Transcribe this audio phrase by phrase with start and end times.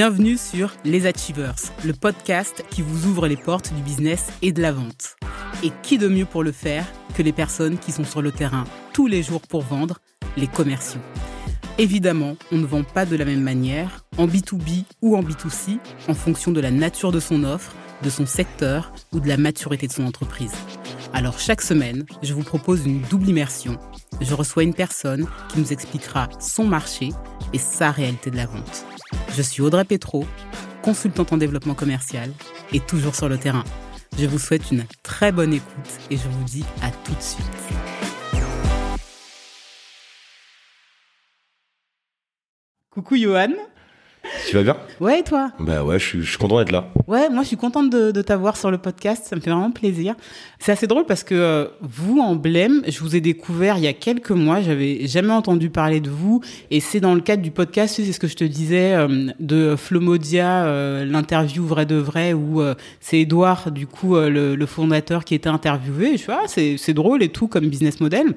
[0.00, 4.62] Bienvenue sur Les Achievers, le podcast qui vous ouvre les portes du business et de
[4.62, 5.16] la vente.
[5.64, 6.86] Et qui de mieux pour le faire
[7.16, 9.98] que les personnes qui sont sur le terrain tous les jours pour vendre,
[10.36, 11.00] les commerciaux.
[11.78, 16.14] Évidemment, on ne vend pas de la même manière, en B2B ou en B2C, en
[16.14, 17.74] fonction de la nature de son offre,
[18.04, 20.54] de son secteur ou de la maturité de son entreprise.
[21.12, 23.76] Alors chaque semaine, je vous propose une double immersion.
[24.20, 27.08] Je reçois une personne qui nous expliquera son marché
[27.52, 28.86] et sa réalité de la vente.
[29.36, 30.26] Je suis Audrey Petro,
[30.82, 32.30] consultante en développement commercial
[32.72, 33.64] et toujours sur le terrain.
[34.18, 37.46] Je vous souhaite une très bonne écoute et je vous dis à tout de suite.
[42.90, 43.52] Coucou Johan.
[44.48, 45.52] Tu vas bien Ouais, et toi?
[45.60, 46.90] Bah ouais, je suis, je suis content d'être là.
[47.06, 49.70] Ouais, moi je suis contente de, de t'avoir sur le podcast, ça me fait vraiment
[49.70, 50.14] plaisir.
[50.58, 53.92] C'est assez drôle parce que euh, vous, Emblème, je vous ai découvert il y a
[53.92, 57.94] quelques mois, j'avais jamais entendu parler de vous, et c'est dans le cadre du podcast,
[57.96, 62.62] c'est ce que je te disais, euh, de Flomodia, euh, l'interview vrai de vrai, où
[63.00, 66.94] c'est Edouard, du coup, le, le fondateur qui était interviewé, je suis ah, c'est c'est
[66.94, 68.34] drôle et tout comme business model,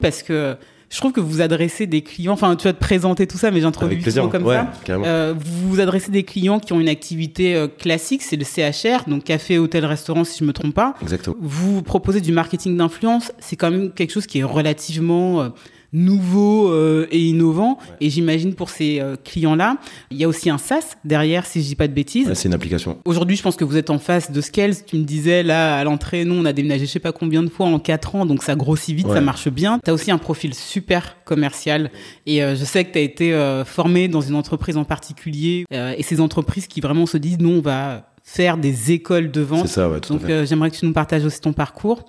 [0.00, 0.56] parce que
[0.92, 3.62] je trouve que vous adressez des clients, enfin tu vas te présenter tout ça, mais
[3.62, 4.70] j'introduis souvent comme ouais, ça.
[4.90, 9.08] Euh, vous vous adressez des clients qui ont une activité euh, classique, c'est le CHR,
[9.08, 10.94] donc café, hôtel, restaurant, si je me trompe pas.
[11.00, 11.34] Exactement.
[11.40, 15.48] Vous proposez du marketing d'influence, c'est quand même quelque chose qui est relativement euh,
[15.92, 17.78] nouveau euh, et innovant.
[18.00, 19.76] Et j'imagine pour ces euh, clients-là,
[20.10, 22.28] il y a aussi un SaaS derrière, si je dis pas de bêtises.
[22.28, 22.98] Ouais, c'est une application.
[23.04, 24.74] Aujourd'hui, je pense que vous êtes en face de Scales.
[24.86, 27.48] Tu me disais, là, à l'entrée, nous, on a déménagé je sais pas combien de
[27.48, 29.14] fois en quatre ans, donc ça grossit vite, Ouais.
[29.14, 29.78] ça marche bien.
[29.84, 31.90] Tu as aussi un profil super commercial.
[32.26, 35.64] Et euh, je sais que tu as été euh, formé dans une entreprise en particulier.
[35.72, 39.40] euh, et ces entreprises qui vraiment se disent, nous, on va faire des écoles de
[39.40, 39.68] vente.
[39.68, 42.04] Ça, ouais, tout Donc euh, j'aimerais que tu nous partages aussi ton parcours.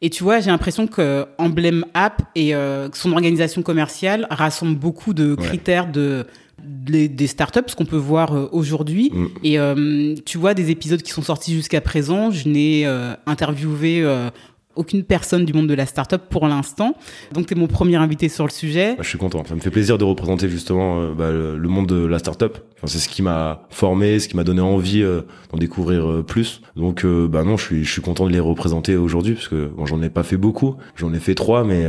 [0.00, 5.12] Et tu vois, j'ai l'impression que Emblem App et euh, son organisation commerciale rassemble beaucoup
[5.14, 5.44] de Ouais.
[5.44, 6.26] critères de
[6.60, 9.10] des, des startups, ce qu'on peut voir euh, aujourd'hui.
[9.14, 9.26] Mm.
[9.44, 14.00] Et euh, tu vois, des épisodes qui sont sortis jusqu'à présent, je n'ai euh, interviewé
[14.02, 14.30] euh,
[14.78, 16.94] aucune personne du monde de la startup pour l'instant.
[17.32, 18.90] Donc, tu es mon premier invité sur le sujet.
[18.90, 19.44] Ouais, je suis content.
[19.44, 22.58] Ça me fait plaisir de représenter justement euh, bah, le, monde de la startup.
[22.78, 25.22] Enfin, c'est ce qui m'a formé, ce qui m'a donné envie euh,
[25.52, 26.62] d'en découvrir euh, plus.
[26.76, 29.84] Donc, bah non, je suis, je suis content de les représenter aujourd'hui parce que bon,
[29.84, 30.76] j'en ai pas fait beaucoup.
[30.94, 31.84] J'en ai fait trois, mais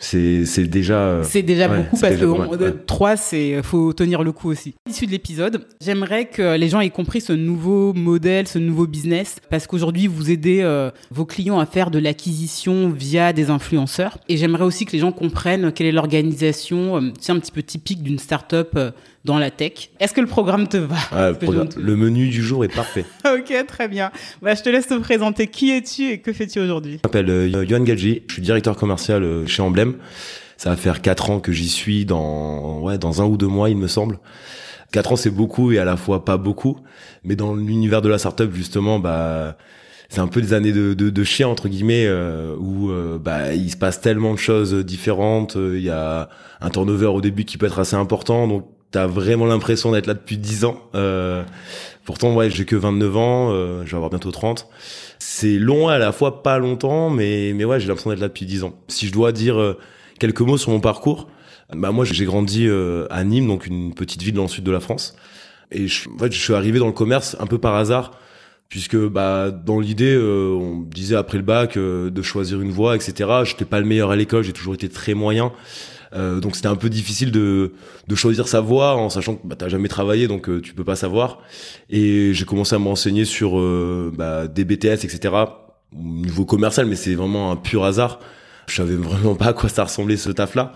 [0.00, 0.98] c'est, c'est déjà.
[1.00, 2.56] euh, C'est déjà ouais, beaucoup parce déjà que on- ouais.
[3.16, 4.74] c'est faut tenir le coup aussi.
[4.88, 9.36] Issu de l'épisode, j'aimerais que les gens aient compris ce nouveau modèle, ce nouveau business,
[9.50, 14.18] parce qu'aujourd'hui vous aidez euh, vos clients à faire de l'acquisition via des influenceurs.
[14.28, 17.62] Et j'aimerais aussi que les gens comprennent quelle est l'organisation, euh, c'est un petit peu
[17.62, 18.90] typique d'une startup euh,
[19.24, 19.90] dans la tech.
[20.00, 23.04] Est-ce que le programme te va Ouais, le, programme- menu du jour est parfait.
[23.24, 24.10] Ok, très bien.
[24.42, 25.46] Bah, je te laisse te présenter.
[25.48, 29.22] Qui es-tu et que fais-tu aujourd'hui Je m'appelle euh, Yohan Gadji, je suis directeur commercial
[29.22, 29.96] euh, chez Emblem.
[30.56, 33.70] Ça va faire quatre ans que j'y suis dans ouais dans un ou deux mois
[33.70, 34.18] il me semble.
[34.90, 36.78] Quatre ans c'est beaucoup et à la fois pas beaucoup,
[37.22, 39.56] mais dans l'univers de la startup justement bah
[40.08, 43.52] c'est un peu des années de, de, de chien entre guillemets euh, où euh, bah
[43.54, 45.56] il se passe tellement de choses différentes.
[45.56, 46.28] euh, Il y a
[46.60, 50.14] un turnover au début qui peut être assez important donc T'as vraiment l'impression d'être là
[50.14, 50.80] depuis 10 ans.
[50.94, 51.42] Euh,
[52.04, 54.66] pourtant, ouais, j'ai que 29 ans, euh, je vais avoir bientôt 30.
[55.18, 58.46] C'est long à la fois pas longtemps, mais mais ouais, j'ai l'impression d'être là depuis
[58.46, 58.74] 10 ans.
[58.88, 59.78] Si je dois dire euh,
[60.18, 61.28] quelques mots sur mon parcours,
[61.74, 64.70] bah moi j'ai grandi euh, à Nîmes, donc une petite ville dans le sud de
[64.70, 65.14] la France,
[65.70, 68.12] et je, en fait, je suis arrivé dans le commerce un peu par hasard,
[68.68, 72.96] puisque bah dans l'idée, euh, on disait après le bac euh, de choisir une voie,
[72.96, 73.30] etc.
[73.44, 75.52] J'étais pas le meilleur à l'école, j'ai toujours été très moyen.
[76.14, 77.72] Euh, donc c'était un peu difficile de,
[78.06, 80.84] de choisir sa voie en sachant que bah, t'as jamais travaillé donc euh, tu peux
[80.84, 81.40] pas savoir.
[81.90, 85.34] Et j'ai commencé à me renseigner sur euh, bah, des BTS etc
[85.92, 88.20] au niveau commercial mais c'est vraiment un pur hasard.
[88.66, 90.72] Je savais vraiment pas à quoi ça ressemblait ce taf là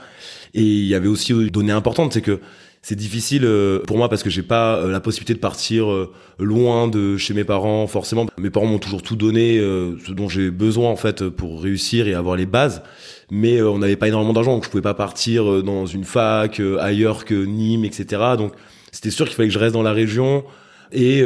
[0.54, 2.40] et il y avait aussi une donnée importante c'est que
[2.84, 6.12] c'est difficile euh, pour moi parce que j'ai pas euh, la possibilité de partir euh,
[6.40, 8.26] loin de chez mes parents forcément.
[8.38, 12.14] Mes parents m'ont toujours tout donné ce dont j'ai besoin en fait pour réussir et
[12.14, 12.82] avoir les bases.
[13.30, 17.24] Mais on n'avait pas énormément d'argent donc je pouvais pas partir dans une fac ailleurs
[17.24, 18.52] que Nîmes etc donc
[18.90, 20.44] c'était sûr qu'il fallait que je reste dans la région
[20.90, 21.24] et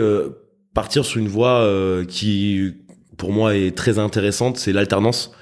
[0.74, 1.66] partir sur une voie
[2.06, 2.74] qui
[3.16, 4.58] pour moi est très intéressante.
[4.58, 5.32] C'est l'alternance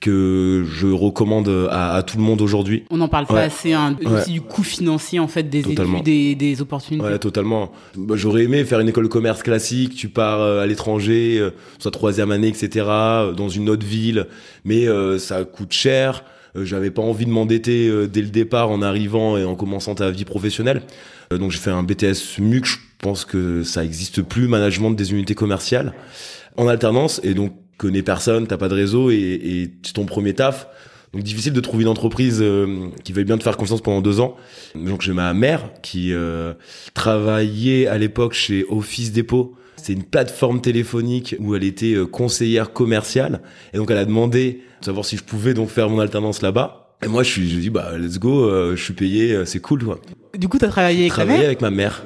[0.00, 3.40] que je recommande à, à tout le monde aujourd'hui On n'en parle pas Ouais.
[3.42, 4.20] assez, hein, Ouais.
[4.20, 7.04] aussi du coût financier en fait des études des opportunités.
[7.04, 7.70] Ouais, totalement.
[7.96, 9.94] Bah, J'aurais aimé faire une école de commerce classique.
[9.94, 14.26] Tu pars euh, à l'étranger, euh, soit troisième année, etc., euh, dans une autre ville,
[14.64, 16.24] mais euh, ça coûte cher.
[16.56, 20.24] J'avais pas envie de m'endetter dès le départ en arrivant et en commençant ta vie
[20.24, 20.82] professionnelle.
[21.30, 22.64] Donc j'ai fait un BTS MUC.
[22.64, 25.92] Je pense que ça existe plus, management des unités commerciales,
[26.56, 27.20] en alternance.
[27.22, 30.68] Et donc connais personne, t'as pas de réseau et, c'est ton premier taf.
[31.12, 34.20] Donc difficile de trouver une entreprise euh, qui veuille bien te faire confiance pendant deux
[34.20, 34.36] ans.
[34.76, 36.52] Donc j'ai ma mère qui euh,
[36.94, 39.56] travaillait à l'époque chez Office Depot.
[39.76, 43.40] C'est une plateforme téléphonique où elle était euh, conseillère commerciale.
[43.72, 46.96] Et donc elle a demandé de savoir si je pouvais donc faire mon alternance là-bas.
[47.02, 50.00] Et moi je suis, je dis bah let's go, je suis payé, c'est cool quoi.
[50.36, 52.04] Du coup t'as travaillé avec Travaillé avec ma mère.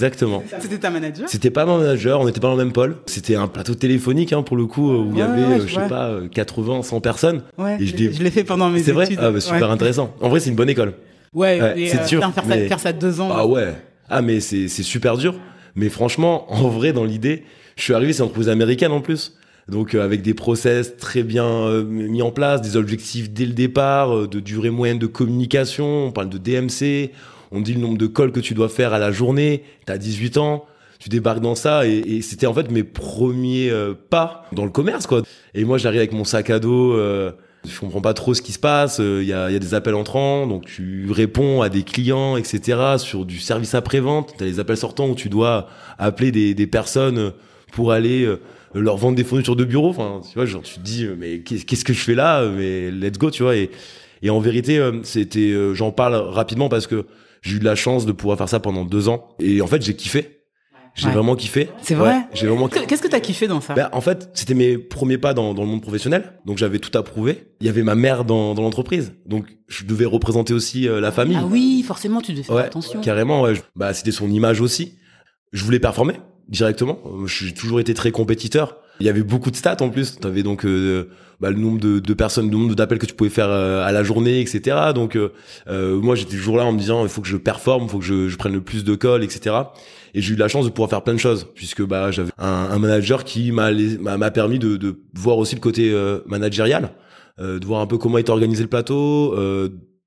[0.00, 0.42] Exactement.
[0.60, 2.96] C'était ta manager C'était pas mon manager, on n'était pas dans le même pôle.
[3.06, 5.66] C'était un plateau téléphonique hein, pour le coup où il y avait, ouais, euh, je
[5.66, 7.42] je sais pas, euh, 80, 100 personnes.
[7.58, 9.18] Ouais, Et je l'ai fait pendant mes C'est vrai études.
[9.20, 10.14] Ah bah super intéressant.
[10.20, 10.94] En vrai c'est une bonne école.
[11.34, 11.58] Ouais,
[11.90, 13.28] c'est euh, dur, faire, mais- ça, faire ça deux ans.
[13.32, 13.74] Ah ouais.
[14.08, 15.34] Ah mais c'est c'est super dur.
[15.76, 17.44] Mais franchement, en vrai, dans l'idée,
[17.76, 19.36] je suis arrivé, c'est une entreprise américaine en plus.
[19.68, 23.52] Donc euh, avec des process très bien euh, mis en place, des objectifs dès le
[23.52, 27.12] départ, euh, de durée moyenne de communication, on parle de DMC,
[27.52, 30.36] on dit le nombre de calls que tu dois faire à la journée, t'as 18
[30.38, 30.64] ans,
[30.98, 34.70] tu débarques dans ça et, et c'était en fait mes premiers euh, pas dans le
[34.70, 35.22] commerce quoi.
[35.54, 37.32] Et moi j'arrive avec mon sac à dos, euh,
[37.68, 39.94] je comprends pas trop ce qui se passe, il y, a, y a des appels
[39.94, 42.78] entrants, donc tu réponds à des clients, etc.
[42.98, 45.68] sur du service après-vente, t'as les appels sortants où tu dois
[45.98, 47.32] appeler des, des personnes
[47.72, 48.40] pour aller euh,
[48.74, 49.88] leur vendre des fournitures de bureau.
[49.90, 52.44] Enfin, tu vois, genre tu te dis euh, mais qu'est- qu'est-ce que je fais là?
[52.48, 53.56] Mais let's go, tu vois.
[53.56, 53.70] Et,
[54.22, 57.04] et en vérité, euh, c'était, euh, j'en parle rapidement parce que
[57.42, 59.28] j'ai eu de la chance de pouvoir faire ça pendant deux ans.
[59.38, 60.36] Et en fait, j'ai kiffé.
[60.96, 61.12] J'ai Ouais.
[61.12, 61.68] vraiment kiffé.
[61.82, 62.68] C'est Ouais, vrai J'ai vraiment.
[62.68, 65.54] Que- Qu'est-ce que t'as kiffé dans ça Ben, en fait, c'était mes premiers pas dans,
[65.54, 67.44] dans le monde professionnel, donc j'avais tout approuvé.
[67.60, 71.12] Il y avait ma mère dans, dans l'entreprise, donc je devais représenter aussi euh, la
[71.12, 71.36] famille.
[71.40, 73.00] Ah oui, forcément, tu devais faire Ouais, attention.
[73.02, 73.54] Carrément, ouais.
[73.76, 74.98] Bah, c'était son image aussi.
[75.52, 76.14] Je voulais performer
[76.48, 76.98] directement.
[77.06, 78.78] Euh, J'ai toujours été très compétiteur.
[79.00, 80.18] Il y avait beaucoup de stats en plus.
[80.20, 81.08] Tu avais donc euh,
[81.40, 84.02] bah, le nombre de, personnes, le nombre d'appels que tu pouvais faire euh, à la
[84.02, 84.76] journée, etc.
[84.94, 85.32] Donc euh,
[85.68, 87.98] euh, moi j'étais toujours là en me disant il faut que je performe, il faut
[87.98, 89.56] que je, prenne le plus de calls, etc.
[90.12, 92.78] Et j'ai eu la chance de pouvoir faire plein de choses puisque bah j'avais un,
[92.78, 95.94] manager qui m'a permis de, de voir aussi le côté
[96.26, 96.90] managérial,
[97.38, 99.34] de voir un peu comment était organisé le plateau,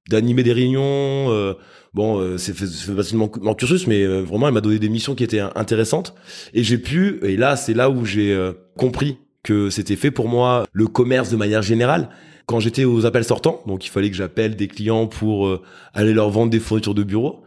[0.09, 1.55] d'animer des réunions.
[1.93, 5.23] Bon, euh, c'est de mon, cursus, mais euh, vraiment, elle m'a donné des missions qui
[5.23, 6.15] étaient euh, intéressantes.
[6.53, 8.35] Et j'ai pu, et là, c'est là où j'ai
[8.77, 12.09] compris que c'était fait pour moi le commerce de manière générale.
[12.45, 15.59] Quand j'étais aux appels sortants, donc il fallait que j'appelle des clients pour
[15.93, 17.43] aller leur vendre des fournitures de bureau.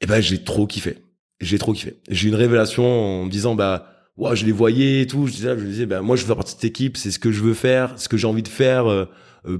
[0.00, 0.98] Et ben, j'ai trop kiffé.
[1.40, 2.00] J'ai trop kiffé.
[2.10, 5.26] J'ai eu une révélation en me disant, bah, ouais, je les voyais et tout.
[5.26, 6.96] Je disais, je disais, bah, moi, je veux faire partie de cette équipe.
[6.96, 9.06] C'est ce que je veux faire, ce que j'ai envie de faire euh,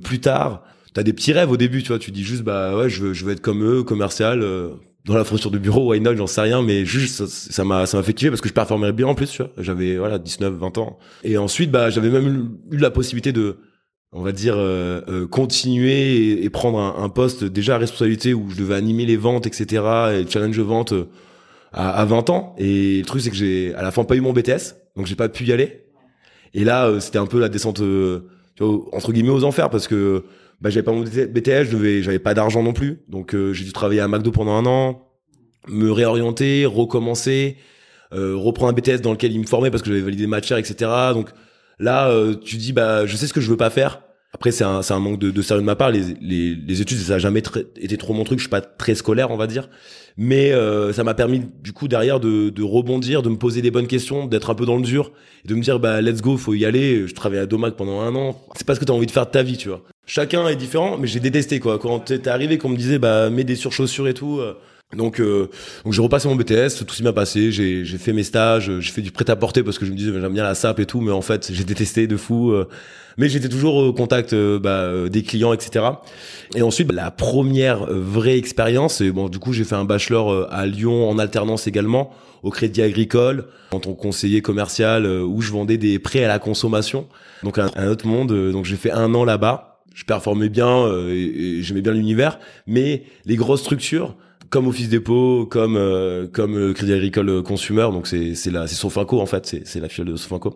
[0.02, 0.64] plus tard
[0.94, 1.99] t'as des petits rêves au début, tu vois.
[1.99, 4.70] Tu dis juste, bah ouais, je veux, je veux être comme eux, commercial, euh,
[5.08, 7.96] dans la fourniture de bureau, why not, j'en sais rien, mais juste, ça- m'a, ça
[7.96, 9.50] m'a fait kiffer parce que je performais bien en plus, tu vois.
[9.58, 10.99] J'avais, voilà, 19, 20 ans.
[11.25, 13.56] Et ensuite, bah, j'avais même eu, la possibilité de,
[14.12, 18.56] on va dire, euh, euh, continuer et, prendre un, poste déjà à responsabilité où je
[18.56, 19.82] devais animer les ventes, etc.,
[20.12, 21.08] et challenge vente euh,
[21.73, 22.55] à, à 20 ans.
[22.58, 25.17] Et le truc, c'est que j'ai, à la fin, pas eu mon BTS, donc j'ai
[25.17, 25.85] pas pu y aller.
[26.52, 29.88] Et là, euh, c'était un peu la descente, tu vois, entre guillemets, aux enfers parce
[29.88, 30.25] que
[30.60, 33.00] bah, j'avais pas mon BTS, je j'avais pas d'argent non plus.
[33.08, 35.08] Donc euh, j'ai dû travailler à McDo pendant un an,
[35.69, 37.56] me réorienter, recommencer,
[38.12, 40.58] euh, reprendre un BTS dans lequel il me formait parce que j'avais validé ma chaire,
[40.58, 40.90] etc.
[41.12, 41.31] Donc
[41.78, 44.02] là, euh, tu dis, bah, je sais ce que je veux pas faire.
[44.34, 45.90] Après, c'est un, un manque de, de sérieux de ma part.
[45.90, 47.43] Les, les, les études, ça a jamais
[47.76, 48.38] été trop mon truc.
[48.38, 49.70] Je suis pas très scolaire, on va dire.
[50.19, 53.70] Mais euh, ça m'a permis, du coup, derrière, de, de rebondir, de me poser des
[53.70, 55.12] bonnes questions, d'être un peu dans le dur,
[55.44, 57.06] et de me dire, bah, let's go, faut y aller.
[57.06, 58.38] Je travaillais à Domac pendant un an.
[58.54, 59.82] C'est pas ce que t'as envie de faire de ta vie, tu vois.
[60.08, 61.78] Chacun est différent, mais j'ai détesté, quoi.
[61.78, 64.40] Quand t'es arrivé, qu'on me disait, bah, mets des surchaussures et tout.
[64.40, 64.54] euh,
[64.97, 65.50] donc, euh,
[65.85, 69.02] donc j'ai repassé mon BTS, tout s'est bien passé, j'ai fait mes stages, j'ai fait
[69.02, 71.21] du prêt-à-porter parce que je me disais j'aime bien la SAP et tout, mais en
[71.21, 72.52] fait j'ai détesté de fou.
[72.52, 72.66] euh,
[73.18, 75.85] mais j'étais toujours au contact euh, bah, des clients, etc.
[76.54, 80.64] Et ensuite la première vraie expérience, et bon du coup j'ai fait un bachelor à
[80.64, 82.11] Lyon en alternance également
[82.42, 86.38] au Crédit Agricole en tant que conseiller commercial où je vendais des prêts à la
[86.38, 87.09] consommation,
[87.42, 88.32] donc un, autre monde.
[88.52, 89.67] donc j'ai fait un an là-bas,
[89.99, 92.38] je performais bien euh, et, et j'aimais bien l'univers,
[92.69, 94.14] mais les grosses structures
[94.49, 98.67] comme Office Depot, comme euh, comme euh, Crédit Agricole euh, Consumer, donc c'est c'est la
[98.69, 100.55] c'est Sofinco en fait, c'est c'est la filiale de Sofinco.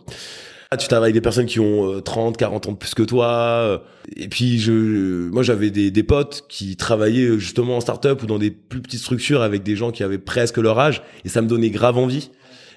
[0.70, 3.02] Ah, tu travailles avec des personnes qui ont euh, 30, 40 ans de plus que
[3.02, 3.26] toi.
[3.28, 3.78] euh,
[4.16, 8.26] Et puis je, moi j'avais des, des potes qui travaillaient euh, justement en start-up ou
[8.26, 11.42] dans des plus petites structures avec des gens qui avaient presque leur âge, et ça
[11.42, 12.30] me donnait grave envie.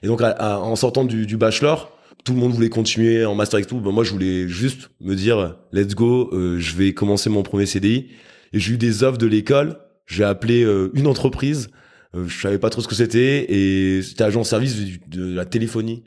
[0.03, 1.94] Et donc à- à- en sortant du, du bachelor,
[2.25, 3.79] tout le monde voulait continuer en master et tout.
[3.79, 7.65] Ben, moi je voulais juste me dire let's go, euh, je vais commencer mon premier
[7.65, 8.07] CDI.
[8.51, 9.77] Et j'ai eu des offres de l'école.
[10.07, 11.69] J'ai appelé euh, une entreprise.
[12.15, 15.33] Euh, je savais pas trop ce que c'était et c'était agent de service du- de
[15.33, 16.03] la téléphonie.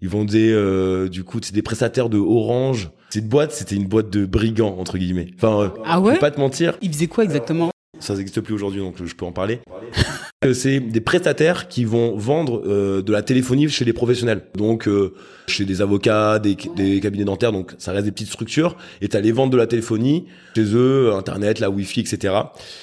[0.00, 2.90] Ils vendaient euh, du coup c'est des prestataires de Orange.
[3.10, 5.28] Cette boîte c'était une boîte de brigands entre guillemets.
[5.36, 6.12] Enfin, euh, Ah je ouais?
[6.14, 7.70] vais pas te mentir, Il faisait quoi exactement?
[8.02, 9.60] Ça n'existe plus aujourd'hui donc je peux en parler.
[10.52, 12.62] C'est des prestataires qui vont vendre
[13.00, 14.42] de la téléphonie chez les professionnels.
[14.56, 14.88] Donc
[15.46, 18.76] chez des avocats, des, des, cabinets dentaires, donc ça reste des petites structures.
[19.00, 22.34] Et tu as les ventes de la téléphonie chez eux, Internet, la Wi-Fi, etc.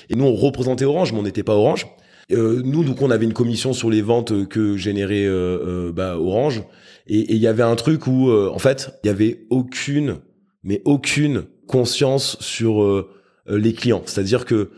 [0.10, 1.88] Et nous, on représentait Orange, mais on n'était pas Orange.
[2.32, 6.64] Euh, nous, donc, on avait une commission sur les ventes que générait euh, bah, Orange.
[7.08, 10.18] Et il y avait un truc où, en fait, il y avait aucune,
[10.64, 13.08] mais aucune conscience sur
[13.48, 14.04] les clients.
[14.06, 14.70] C'est-à-dire que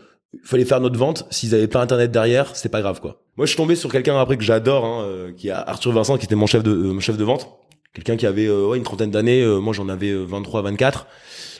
[0.44, 1.26] fallait faire notre vente.
[1.30, 3.22] S'ils avaient pas internet derrière, c'est pas grave quoi.
[3.36, 6.18] Moi, je suis tombé sur quelqu'un après que j'adore, hein, euh, qui est Arthur Vincent,
[6.18, 7.48] qui était mon chef de euh, mon chef de vente.
[7.94, 9.44] Quelqu'un qui avait euh, ouais, une trentaine d'années.
[9.60, 11.06] moi, j'en avais 23, 24.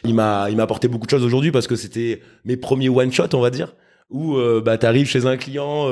[0.04, 3.12] Il m'a il m'a apporté beaucoup de choses aujourd'hui parce que c'était mes premiers one
[3.12, 3.74] shot, on va dire,
[4.10, 5.88] où bah t'arrives chez un client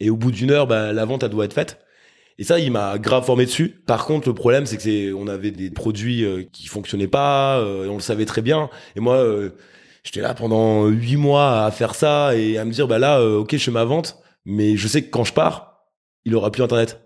[0.00, 1.78] et au bout d'une heure, bah la vente elle doit être faite.
[2.38, 3.82] Et ça, il m'a grave formé dessus.
[3.84, 7.88] Par contre, le problème, c'est que c'est, on avait des produits qui fonctionnaient pas, et
[7.88, 8.70] on le savait très bien.
[8.96, 9.22] Et moi,
[10.02, 13.38] j'étais là pendant huit mois à faire ça et à me dire bah là euh,
[13.38, 15.84] ok je fais ma vente mais je sais que quand je pars
[16.24, 17.00] il aura plus internet.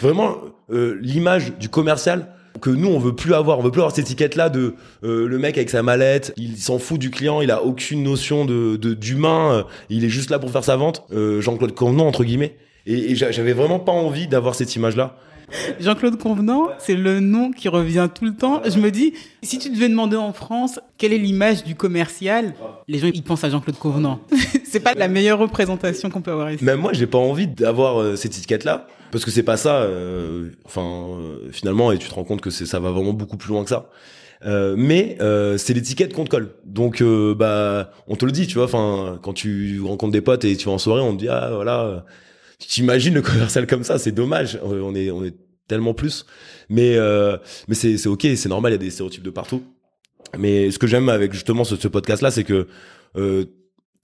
[0.00, 0.36] Vraiment
[0.70, 4.06] euh, l'image du commercial que nous on veut plus avoir on veut plus avoir cette
[4.06, 4.74] étiquette là de
[5.04, 8.44] euh, le mec avec sa mallette il s'en fout du client il a aucune notion
[8.44, 12.56] de d'humain il est juste là pour faire sa vente Jean-Claude Convenant entre guillemets.
[12.86, 15.18] Et, et j'avais vraiment pas envie d'avoir cette image là
[15.80, 18.62] Jean-Claude Convenant, c'est le nom qui revient tout le temps.
[18.64, 22.54] Je me dis, si tu devais demander en France quelle est l'image du commercial,
[22.86, 24.20] les gens ils pensent à Jean-Claude Convenant.
[24.64, 26.64] c'est pas la meilleure représentation qu'on peut avoir ici.
[26.64, 29.82] Même moi, j'ai pas envie d'avoir euh, cette étiquette-là parce que c'est pas ça.
[29.82, 33.50] Euh, enfin, euh, finalement, et tu te rends compte que ça va vraiment beaucoup plus
[33.50, 33.88] loin que ça.
[34.44, 35.16] mais
[35.56, 36.50] c'est l'étiquette qu'on te colle.
[36.64, 37.02] Donc
[37.36, 38.64] bah on te le dit, tu vois.
[38.64, 41.50] Enfin, quand tu rencontres des potes et tu vas en soirée, on te dit ah
[41.54, 42.04] voilà
[42.58, 44.58] T'imagines le commercial comme ça, c'est dommage.
[44.62, 45.34] On est, on est
[45.68, 46.26] tellement plus.
[46.68, 47.36] Mais, euh,
[47.68, 49.62] mais c'est, c'est ok, c'est normal, il y a des stéréotypes de partout.
[50.36, 52.66] Mais ce que j'aime avec justement ce, podcast-là, c'est que
[53.16, 53.44] euh,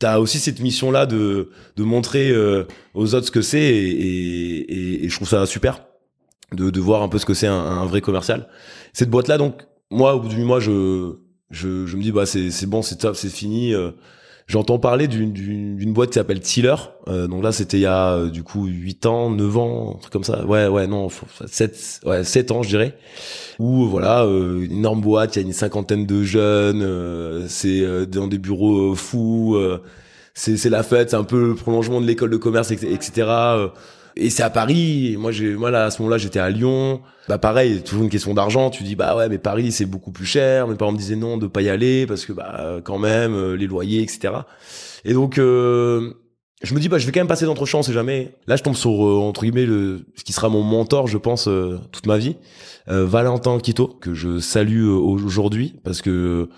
[0.00, 3.90] tu as aussi cette mission-là de, de montrer euh, aux autres ce que c'est et,
[3.90, 5.84] et, et, je trouve ça super
[6.52, 8.49] de, de voir un peu ce que c'est un, un vrai commercial.
[8.92, 11.16] Cette boîte-là, donc, moi, au bout du mois, je,
[11.50, 13.75] je, je me dis, bah, c'est, c'est bon, c'est top, c'est fini.
[13.75, 13.90] Euh,
[14.47, 16.75] J'entends parler d'une boîte qui s'appelle Tiller.
[17.09, 20.01] Euh, donc là, c'était il y a euh, du coup 8 ans, 9 ans, un
[20.01, 20.45] truc comme ça.
[20.45, 21.09] Ouais, ouais, non,
[21.47, 22.95] 7, ouais, 7 ans, je dirais.
[23.59, 28.07] Où voilà, euh, une énorme boîte, il y a une cinquantaine de jeunes, euh, c'est
[28.07, 29.59] dans des bureaux fous,
[30.35, 33.71] c'est la fête, c'est un peu le prolongement de l'école de commerce, etc.
[34.16, 35.16] Et c'est à Paris.
[35.18, 37.00] moi, j'ai, moi là, à ce moment-là, j'étais à Lyon.
[37.28, 38.71] Bah pareil, toujours une question d'argent.
[38.71, 40.68] Tu dis bah ouais, mais Paris c'est beaucoup plus cher.
[40.68, 43.56] Mes parents me disaient non de pas y aller parce que bah quand même euh,
[43.56, 44.35] les loyers, etc.
[45.06, 46.12] Et donc euh,
[46.62, 48.35] je me dis bah je vais quand même passer d'entre champs, c'est jamais.
[48.47, 51.49] Là, je tombe sur euh, entre guillemets le ce qui sera mon mentor, je pense
[51.92, 52.37] toute ma vie,
[52.87, 56.50] Valentin Quito que je salue aujourd'hui parce que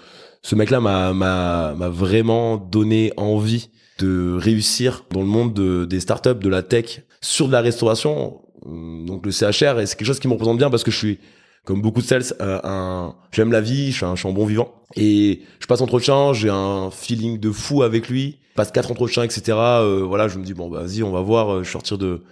[0.42, 6.00] ce mec-là m'a m'a m'a vraiment donné envie de réussir dans le monde de, des
[6.00, 8.40] startups, de la tech, sur de la restauration.
[8.64, 11.18] Donc le CHR, et c'est quelque chose qui me représente bien parce que je suis,
[11.64, 14.32] comme beaucoup de sales, euh, un, j'aime la vie, je suis, un, je suis un
[14.32, 14.72] bon vivant.
[14.96, 18.38] Et je passe entretien, j'ai un feeling de fou avec lui.
[18.50, 19.42] Je passe quatre entretiens, etc.
[19.58, 22.22] Euh, voilà, je me dis bon, bah, vas-y, on va voir, euh, je sortir de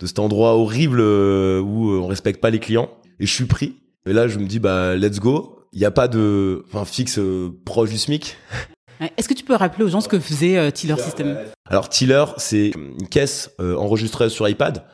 [0.00, 2.90] de cet endroit horrible où on respecte pas les clients.
[3.20, 3.76] Et je suis pris.
[4.04, 5.60] Et là, je me dis bah let's go.
[5.72, 7.20] Il n'y a pas de, enfin fixe
[7.64, 8.36] proche du SMIC.
[9.16, 12.24] Est-ce que tu peux rappeler aux gens ce que faisait euh, Tiller System Alors Tiller,
[12.36, 14.84] c'est une caisse euh, enregistrée sur iPad.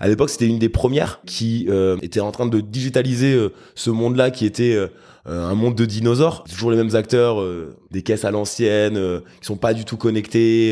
[0.00, 3.36] À l'époque, c'était une des premières qui euh, était en train de digitaliser
[3.74, 4.78] ce monde-là, qui était
[5.26, 6.44] un monde de dinosaures.
[6.44, 7.44] Toujours les mêmes acteurs,
[7.90, 8.94] des caisses à l'ancienne,
[9.40, 10.70] qui sont pas du tout connectés.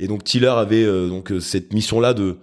[0.00, 2.38] et donc Tiller avait donc cette mission-là de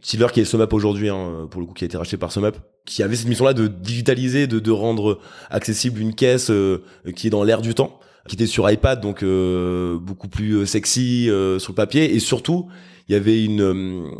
[0.00, 2.54] Tiller qui est SumUp aujourd'hui, hein, pour le coup, qui a été racheté par SumUp,
[2.86, 5.18] qui avait cette mission-là de digitaliser, de, de rendre
[5.50, 6.52] accessible une caisse
[7.16, 10.66] qui est dans l'air du temps qui était sur iPad, donc euh, beaucoup plus euh,
[10.66, 12.14] sexy euh, sur le papier.
[12.14, 12.68] Et surtout,
[13.08, 14.10] il y avait une,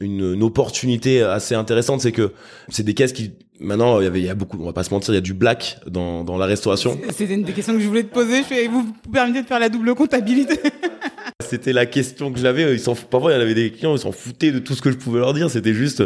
[0.00, 2.32] une, une opportunité assez intéressante, c'est que
[2.68, 4.82] c'est des caisses qui maintenant il y avait il y a beaucoup, on va pas
[4.82, 6.98] se mentir, il y a du black dans, dans la restauration.
[7.10, 8.38] C'était une des questions que je voulais te poser.
[8.38, 10.58] Je fais, vous vous permettez de faire la double comptabilité
[11.40, 12.72] C'était la question que j'avais.
[12.72, 14.80] Ils s'en parfois il y en avait des clients, ils s'en foutaient de tout ce
[14.80, 15.50] que je pouvais leur dire.
[15.50, 16.02] C'était juste,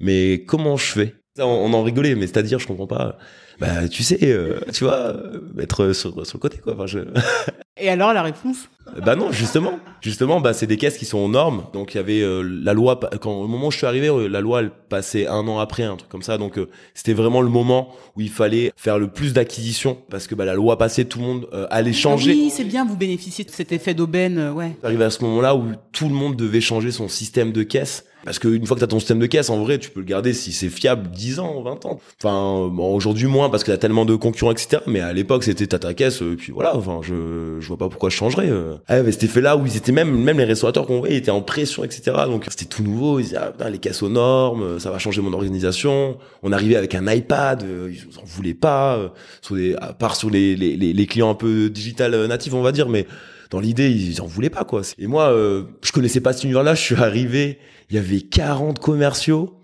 [0.00, 1.14] mais comment je fais?
[1.38, 3.18] On, en rigolait, mais c'est-à-dire, je comprends pas
[3.60, 5.14] bah tu sais, euh, tu vois,
[5.58, 6.74] être sur, sur le côté quoi.
[6.74, 7.00] Enfin, je...
[7.76, 8.68] Et alors la réponse?
[9.04, 11.64] Bah non, justement, justement, bah c'est des caisses qui sont aux normes.
[11.72, 14.28] Donc il y avait euh, la loi quand au moment où je suis arrivé, euh,
[14.28, 16.38] la loi elle passait un an après, un truc comme ça.
[16.38, 16.58] Donc
[16.94, 20.54] c'était vraiment le moment où il fallait faire le plus d'acquisitions parce que bah la
[20.54, 22.32] loi passait, tout le monde allait ah changer.
[22.32, 24.76] oui, c'est bien, vous bénéficiez de cet effet d'aubaine, ouais.
[24.82, 28.38] Arrivé à ce moment-là où tout le monde devait changer son système de caisse Parce
[28.38, 30.32] qu'une fois que tu as ton système de caisse, en vrai, tu peux le garder
[30.32, 32.00] si c'est fiable 10 ans, 20 ans.
[32.22, 34.82] Enfin, bon, aujourd'hui moins parce qu'il y a tellement de concurrents, etc.
[34.86, 37.88] Mais à l'époque, c'était t'as ta caisse, et puis voilà, enfin, je, je vois pas
[37.88, 38.48] pourquoi je changerais.
[38.50, 38.76] Euh.
[38.88, 41.42] Ah, mais cet effet-là où ils étaient même, même les restaurateurs qu'on voyait étaient en
[41.42, 42.16] pression, etc.
[42.26, 43.18] Donc c'était tout nouveau.
[43.20, 46.18] Ils disaient, ah, les caisses aux normes, ça va changer mon organisation.
[46.42, 49.08] On arrivait avec un iPad, euh, ils en voulaient pas, euh,
[49.42, 52.72] sur des, à part sur les, les, les, clients un peu digital natifs, on va
[52.72, 53.06] dire, mais
[53.50, 54.82] dans l'idée, ils en voulaient pas, quoi.
[54.98, 57.58] Et moi, euh, je connaissais pas cet univers-là, je suis arrivé,
[57.90, 59.60] il y avait 40 commerciaux,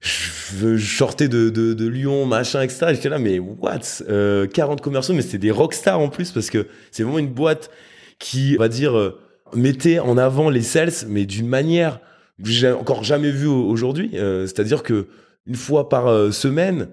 [0.00, 2.86] je, sortais de, de, de, Lyon, machin, etc.
[2.90, 3.78] J'étais là, mais what?
[3.78, 4.46] 40 euh,
[4.76, 7.70] commerciaux, mais c'était des rockstars en plus, parce que c'est vraiment une boîte
[8.18, 9.18] qui, on va dire, euh,
[9.54, 12.00] mettait en avant les sales, mais d'une manière
[12.42, 14.10] que j'ai encore jamais vue aujourd'hui.
[14.14, 15.08] Euh, c'est-à-dire que
[15.46, 16.88] une fois par semaine,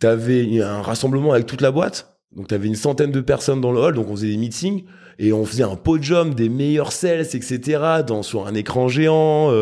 [0.00, 2.18] tu avais un rassemblement avec toute la boîte.
[2.34, 4.84] Donc tu avais une centaine de personnes dans le hall, donc on faisait des meetings
[5.18, 8.02] et on faisait un podium des meilleurs sales, etc.
[8.06, 9.52] Dans, sur un écran géant.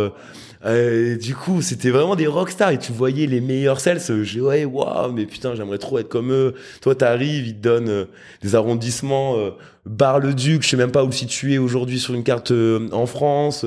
[0.66, 4.00] Euh, du coup, c'était vraiment des rockstars et tu voyais les meilleurs sales.
[4.22, 6.54] J'ai ouais, waouh, mais putain, j'aimerais trop être comme eux.
[6.80, 8.04] Toi, t'arrives, ils te donnent euh,
[8.42, 9.38] des arrondissements.
[9.38, 9.50] Euh,
[9.84, 13.64] Bar-le-Duc, je sais même pas où situé aujourd'hui sur une carte euh, en France.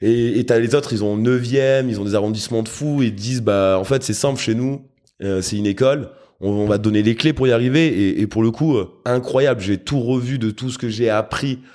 [0.00, 3.14] et, t'as les autres, ils ont 9e, ils ont des arrondissements de fous et ils
[3.14, 4.82] disent bah en fait c'est simple chez nous,
[5.20, 6.10] c'est une école
[6.42, 8.20] on, va te donner les clés pour y arriver.
[8.20, 9.60] Et, pour le coup, euh, incroyable.
[9.60, 11.66] J'ai tout revu de tout ce que j'ai appris euh,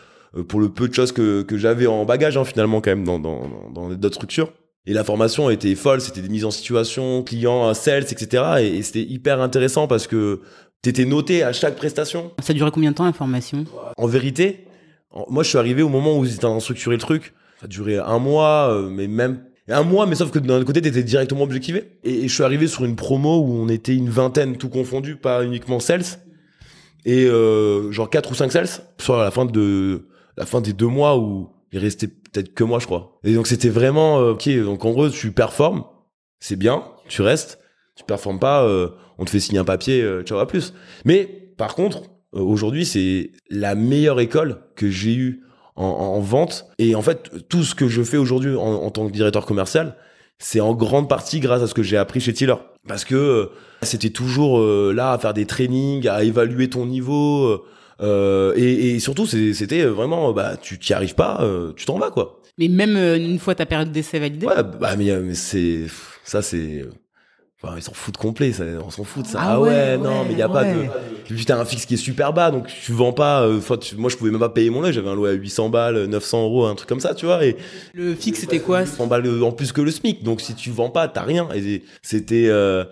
[0.44, 3.90] pour le peu de choses que, j'avais en bagage hein, finalement quand même dans dans
[3.90, 4.52] d'autres structures.
[4.86, 8.44] Et la formation était folle, c'était des mises en situation, clients, sales, etc.
[8.62, 10.42] Et, c'était hyper intéressant parce que
[10.82, 12.32] t'étais noté à chaque prestation.
[12.42, 13.66] Ça durait combien de temps la formation?
[13.98, 14.66] En vérité,
[15.30, 17.34] moi je suis arrivé au moment où ils étaient en structurer le truc.
[17.60, 20.82] Ça a duré un mois, euh, mais même un mois, mais sauf que d'un côté,
[20.82, 21.98] t'étais directement objectivé.
[22.04, 25.44] Et, je suis arrivé sur une promo où on était une vingtaine, tout confondu, pas
[25.44, 26.06] uniquement sales.
[27.06, 30.74] Et euh, genre quatre ou cinq sales, soit à la fin de la fin des
[30.74, 33.20] deux mois où il restait peut-être que moi, je crois.
[33.24, 34.50] Et donc c'était vraiment euh, ok.
[34.64, 35.84] Donc en gros, tu performes,
[36.40, 37.60] c'est bien, tu restes.
[37.96, 40.74] Tu performes pas, euh, on te fait signer un papier, euh, tu vois plus.
[41.04, 41.26] Mais
[41.58, 45.44] par contre, aujourd'hui, c'est la meilleure école que j'ai eue
[45.76, 46.66] en, vente.
[46.80, 49.96] Et en fait, tout ce que je fais aujourd'hui en, tant que directeur commercial,
[50.40, 52.56] c'est en grande partie grâce à ce que j'ai appris chez Tiller.
[52.88, 53.46] Parce que euh,
[53.82, 57.64] c'était toujours euh, là à faire des trainings, à évaluer ton niveau.
[58.02, 61.44] Euh, et, et, surtout, c'était vraiment, bah, tu t'y arrives pas,
[61.76, 62.42] tu t'en vas, quoi.
[62.58, 64.46] Mais même une fois ta période d'essai validée?
[64.46, 65.86] Ouais, bah, mais, mais c'est...
[66.24, 66.86] Ça, c'est
[67.62, 69.40] Enfin, ils s'en foutent complet, ça, on s'en fout de ça.
[69.42, 70.86] Ah, ah ouais, non, mais il y a pas de.
[71.26, 73.48] Puis t'as un fixe qui est super bas, donc tu vends pas.
[73.48, 73.60] Euh,
[73.98, 74.94] moi, je pouvais même pas payer mon loyer.
[74.94, 77.44] J'avais un loyer à 800 balles, 900 euros, un truc comme ça, tu vois.
[77.44, 77.58] Et
[77.96, 78.86] le fixe, c'était quoi?
[78.86, 80.24] 100 balles en plus que le SMIC.
[80.24, 81.50] Donc si tu vends pas, t'as rien.
[81.56, 82.84] Et c'était euh,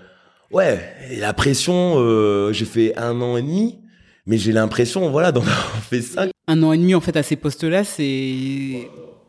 [0.51, 0.79] ouais.
[1.11, 3.77] Et la pression, euh, j'ai fait un an et demi,
[4.25, 6.27] mais j'ai l'impression, voilà, d'en avoir fait ça.
[6.47, 8.87] Un an et demi en fait à ces postes-là, c'est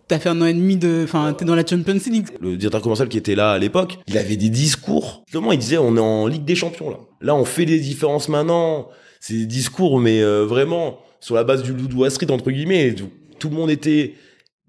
[0.09, 2.29] T'as fait un an et demi de, enfin, t'es dans la Champions League.
[2.41, 5.25] Le directeur commercial qui était là à l'époque, il avait des discours.
[5.27, 6.99] Justement, il disait, on est en Ligue des Champions là.
[7.21, 8.89] Là, on fait des différences maintenant.
[9.19, 12.95] C'est des discours, mais euh, vraiment sur la base du Wall Street entre guillemets.
[13.41, 14.15] Tout, le monde était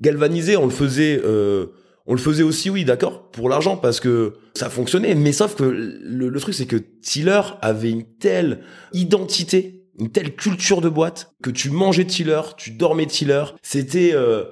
[0.01, 0.57] galvanisé.
[0.57, 1.67] On le faisait, euh,
[2.07, 5.13] on le faisait aussi, oui, d'accord, pour l'argent parce que ça fonctionnait.
[5.13, 8.61] Mais sauf que le, le truc, c'est que Tiller avait une telle
[8.91, 13.43] identité, une telle culture de boîte que tu mangeais Tiller, tu dormais Tiller.
[13.61, 14.43] C'était euh,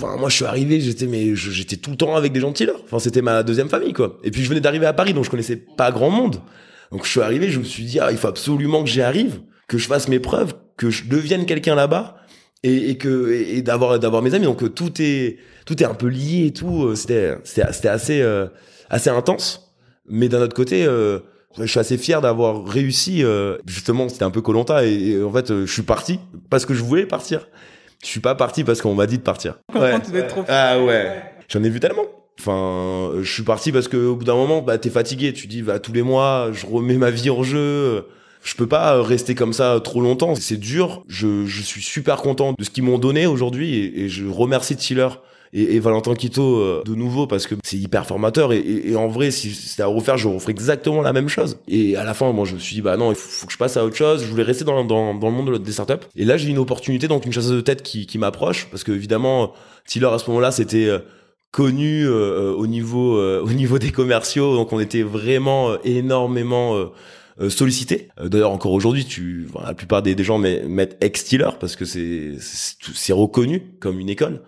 [0.00, 2.74] moi, je suis arrivé, j'étais mais j'étais tout le temps avec des gens de.
[2.84, 4.18] Enfin, c'était ma deuxième famille, quoi.
[4.24, 6.40] Et puis je venais d'arriver à Paris, donc je connaissais pas grand monde.
[6.90, 9.40] Donc je suis arrivé, je me suis dit, ah, il faut absolument que j'y arrive,
[9.68, 12.16] que je fasse mes preuves, que je devienne quelqu'un là-bas,
[12.64, 14.46] et, et, que et d'avoir d'avoir mes amis.
[14.46, 16.86] Donc euh, tout est tout est un peu lié et tout.
[16.86, 18.46] Euh, c'était c'était assez euh,
[18.88, 19.72] assez intense.
[20.08, 20.84] Mais d'un autre côté.
[20.84, 21.20] Euh,
[21.58, 23.24] je suis assez fier d'avoir réussi.
[23.66, 26.82] justement, c'était un peu Colanta et, et, en fait, je suis parti parce que je
[26.82, 27.46] voulais partir.
[28.02, 29.58] Je suis pas parti parce qu'on m'a dit de partir.
[29.74, 29.98] Ouais.
[30.00, 31.22] Tu trop ah ouais.
[31.48, 32.04] J'en ai vu tellement.
[32.38, 35.32] Enfin, je suis parti parce que au bout d'un moment, bah t'es fatigué.
[35.32, 38.06] Tu dis, bah tous les mois, je remets ma vie en jeu.
[38.42, 40.34] Je peux pas rester comme ça trop longtemps.
[40.34, 41.04] C'est dur.
[41.08, 44.76] Je, je suis super content de ce qu'ils m'ont donné aujourd'hui et, et, je remercie
[44.76, 45.08] Tiller
[45.52, 48.52] et, et Valentin Quito euh, de nouveau parce que c'est hyper formateur.
[48.52, 51.58] Et, et, en vrai si c'était à refaire je referais exactement la même chose.
[51.68, 53.58] Et à la fin moi je me suis dit bah non il faut, que je
[53.58, 54.22] passe à autre chose.
[54.24, 56.06] Je voulais rester dans, dans, dans le monde des startups.
[56.16, 58.68] Et là j'ai une opportunité donc une chasseuse de tête qui, qui m'approche.
[58.70, 59.52] Parce que évidemment
[59.86, 61.00] Tiller à ce moment-là c'était euh,
[61.50, 64.54] connu euh, au niveau au niveau des commerciaux.
[64.54, 66.76] Donc on était vraiment énormément
[67.48, 68.08] sollicité.
[68.22, 73.62] D'ailleurs, encore aujourd'hui, tu, la plupart des, gens mettent ex-Tiller parce que c'est, c'est reconnu
[73.80, 74.42] comme une école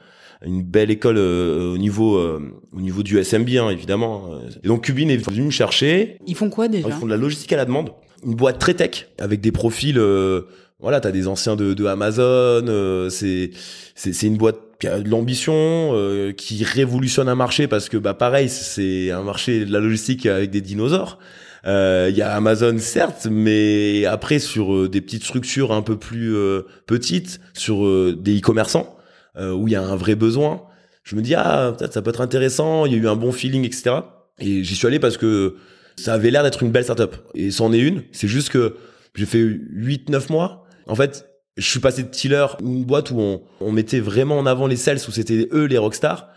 [0.45, 2.41] une belle école euh, au niveau euh,
[2.77, 4.31] au niveau du SMB hein, évidemment.
[4.63, 6.19] Et donc Cubine est venu me chercher.
[6.27, 6.89] Ils font quoi déjà?
[6.89, 7.91] Ils font de la logistique à la demande.
[8.25, 9.99] Une boîte très tech avec des profils.
[9.99, 10.43] Euh,
[10.81, 13.09] voilà, t'as des anciens de, de Amazon.
[13.11, 13.51] c'est
[13.95, 17.97] c'est c'est une boîte qui a de l'ambition, euh, qui révolutionne un marché parce que
[17.97, 21.19] bah pareil, c'est un marché de la logistique avec des dinosaures.
[21.67, 25.97] Euh, Il y a Amazon certes, mais après sur euh, des petites structures un peu
[25.97, 27.85] plus euh, petites, sur
[28.17, 28.97] des e-commerçants
[29.37, 30.65] où il y a un vrai besoin.
[31.05, 32.87] Je me dis ah peut-être ça peut être intéressant.
[32.87, 33.97] Il y a eu un bon feeling etc.
[34.39, 35.57] Et j'y suis allé parce que
[35.97, 37.17] ça avait l'air d'être une belle startup.
[37.35, 38.03] Et c'en est une.
[38.13, 38.77] C'est juste que
[39.15, 40.67] j'ai fait 8-9 mois.
[40.87, 44.47] En fait, je suis passé de Tiller, une boîte où on, on mettait vraiment en
[44.47, 46.29] avant les sales, où c'était eux les rockstars.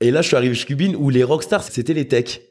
[0.00, 2.42] Et là, je suis arrivé chez Cubine, où les rockstars, c'était les techs.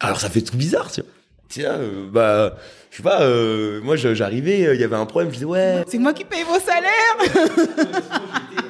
[0.00, 1.10] Alors, ça fait tout bizarre, tu vois.
[1.48, 2.56] Tiens, euh, bah,
[2.90, 5.82] je sais pas, euh, moi j'arrivais, euh, il y avait un problème, je disais ouais.
[5.88, 7.48] C'est moi qui paye vos salaires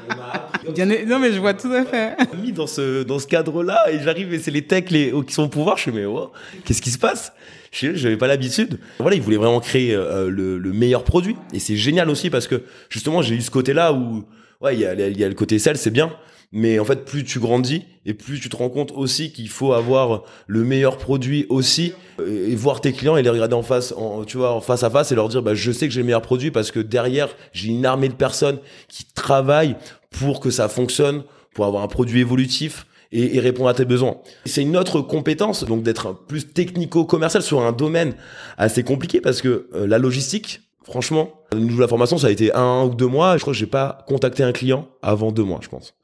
[1.06, 2.16] Non mais je vois tout à fait.
[2.42, 5.44] Mis dans ce, dans ce cadre-là, et j'arrive et c'est les techs les, qui sont
[5.44, 6.32] au pouvoir, je me mais oh,
[6.64, 7.32] qu'est-ce qui se passe?
[7.72, 8.78] Je j'avais pas l'habitude.
[8.98, 11.36] Voilà, ils voulaient vraiment créer le, le meilleur produit.
[11.52, 14.24] Et c'est génial aussi parce que justement j'ai eu ce côté-là où,
[14.60, 16.12] ouais, il y a, y a le côté sel, c'est bien
[16.52, 19.74] mais en fait plus tu grandis et plus tu te rends compte aussi qu'il faut
[19.74, 21.92] avoir le meilleur produit aussi
[22.26, 24.88] et voir tes clients et les regarder en face en, tu vois en face à
[24.88, 27.28] face et leur dire bah je sais que j'ai le meilleur produit parce que derrière
[27.52, 29.76] j'ai une armée de personnes qui travaillent
[30.10, 31.22] pour que ça fonctionne
[31.54, 34.18] pour avoir un produit évolutif et, répondre à tes besoins.
[34.44, 38.14] C'est une autre compétence, donc d'être plus technico-commercial sur un domaine
[38.58, 42.94] assez compliqué parce que euh, la logistique, franchement, la formation, ça a été un ou
[42.94, 43.36] deux mois.
[43.36, 45.94] Je crois que j'ai pas contacté un client avant deux mois, je pense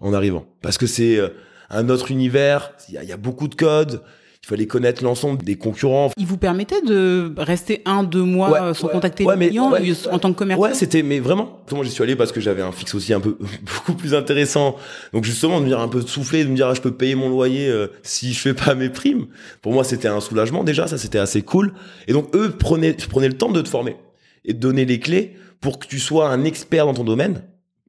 [0.00, 0.46] en arrivant.
[0.62, 1.28] Parce que c'est euh,
[1.70, 4.02] un autre univers, il y, a beaucoup de codes,
[4.44, 6.10] il fallait connaître l'ensemble des concurrents.
[6.18, 9.72] Il vous permettait de rester un, deux mois euh, sans contacter les clients
[10.10, 11.60] en tant que commerçant Ouais, c'était, mais vraiment.
[11.72, 14.76] Moi, j'y suis allé parce que j'avais un fixe aussi un peu, beaucoup plus intéressant.
[15.14, 16.90] Donc, justement, de me dire un peu de souffler, de me dire, ah, je peux
[16.90, 19.28] payer mon loyer euh, si je fais pas mes primes.
[19.62, 21.72] Pour moi, c'était un soulagement déjà, ça, c'était assez cool.
[22.06, 23.96] Et donc, eux prenaient, prenaient le temps de te former
[24.44, 27.44] et de donner les clés pour que tu sois un expert dans ton domaine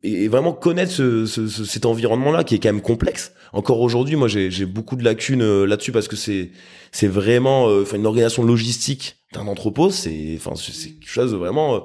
[0.05, 3.33] et vraiment connaître ce, ce, cet environnement-là qui est quand même complexe.
[3.53, 6.51] Encore aujourd'hui, moi, j'ai beaucoup de lacunes euh, là-dessus parce que c'est
[6.91, 11.37] c'est vraiment, euh, enfin, une organisation logistique d'un entrepôt, c'est, enfin, c'est quelque chose de
[11.37, 11.75] vraiment.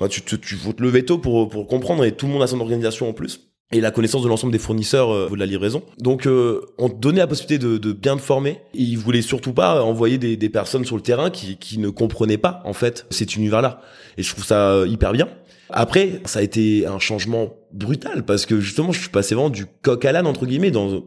[0.00, 2.42] Euh, tu, tu, tu faut te lever tôt pour pour comprendre et tout le monde
[2.42, 3.40] a son organisation en plus
[3.72, 5.82] et la connaissance de l'ensemble des fournisseurs euh, de la livraison.
[5.98, 8.60] Donc, euh, on te donnait la possibilité de, de bien te former.
[8.74, 11.88] Et ils voulaient surtout pas envoyer des, des personnes sur le terrain qui, qui ne
[11.88, 13.80] comprenaient pas en fait cet univers-là.
[14.16, 15.28] Et je trouve ça hyper bien.
[15.70, 19.66] Après, ça a été un changement brutal parce que justement, je suis passé vraiment du
[19.66, 21.00] coq à l'âne entre guillemets dans euh,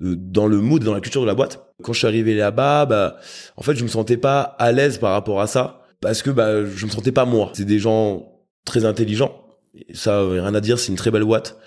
[0.00, 1.64] dans le mood, dans la culture de la boîte.
[1.82, 3.16] Quand je suis arrivé là-bas, bah,
[3.56, 6.64] en fait, je me sentais pas à l'aise par rapport à ça parce que bah,
[6.64, 7.50] je me sentais pas moi.
[7.54, 8.26] C'est des gens
[8.64, 9.44] très intelligents.
[9.92, 11.58] ça, rien à dire, c'est une très belle boîte.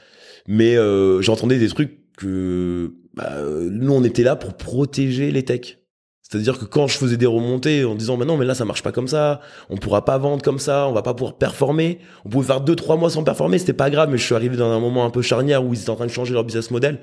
[0.48, 3.34] Mais euh, j'entendais des trucs que bah,
[3.70, 5.80] nous, on était là pour protéger les techs.
[6.28, 8.82] C'est-à-dire que quand je faisais des remontées en disant mais non mais là ça marche
[8.82, 12.30] pas comme ça, on pourra pas vendre comme ça, on va pas pouvoir performer, on
[12.30, 14.72] pouvait faire deux trois mois sans performer, c'était pas grave mais je suis arrivé dans
[14.72, 17.00] un moment un peu charnière où ils étaient en train de changer leur business model.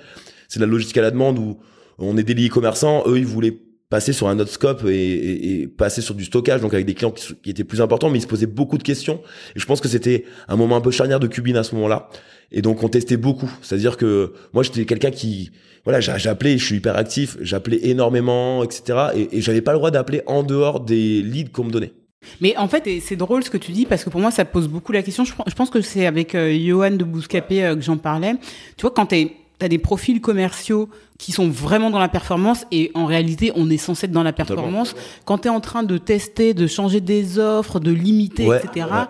[0.49, 1.61] C'est la logique à la demande où
[1.99, 3.57] on est des liés commerçants, eux ils voulaient
[3.91, 7.33] passer sur un autre scope et, passer sur du stockage donc avec des clients qui,
[7.43, 9.21] qui, étaient plus importants mais ils se posaient beaucoup de questions
[9.55, 12.09] et je pense que c'était un moment un peu charnière de Cubine à ce moment-là
[12.51, 13.51] et donc on testait beaucoup.
[13.63, 15.51] C'est-à-dire que moi j'étais quelqu'un qui,
[15.85, 19.09] voilà, j'appelais, je suis hyper actif, j'appelais énormément, etc.
[19.15, 21.93] Et, et j'avais pas le droit d'appeler en dehors des leads qu'on me donnait.
[22.41, 24.69] Mais en fait, c'est drôle ce que tu dis parce que pour moi, ça pose
[24.69, 25.25] beaucoup la question.
[25.25, 28.35] Je, pense que c'est avec euh, Johan de Bouscapé euh, que j'en parlais.
[28.77, 32.91] Tu vois, quand tu as des profils commerciaux qui sont vraiment dans la performance et
[32.95, 34.95] en réalité, on est censé être dans la performance.
[35.25, 39.07] Quand tu es en train de tester, de changer des offres, de limiter, etc., Ouais,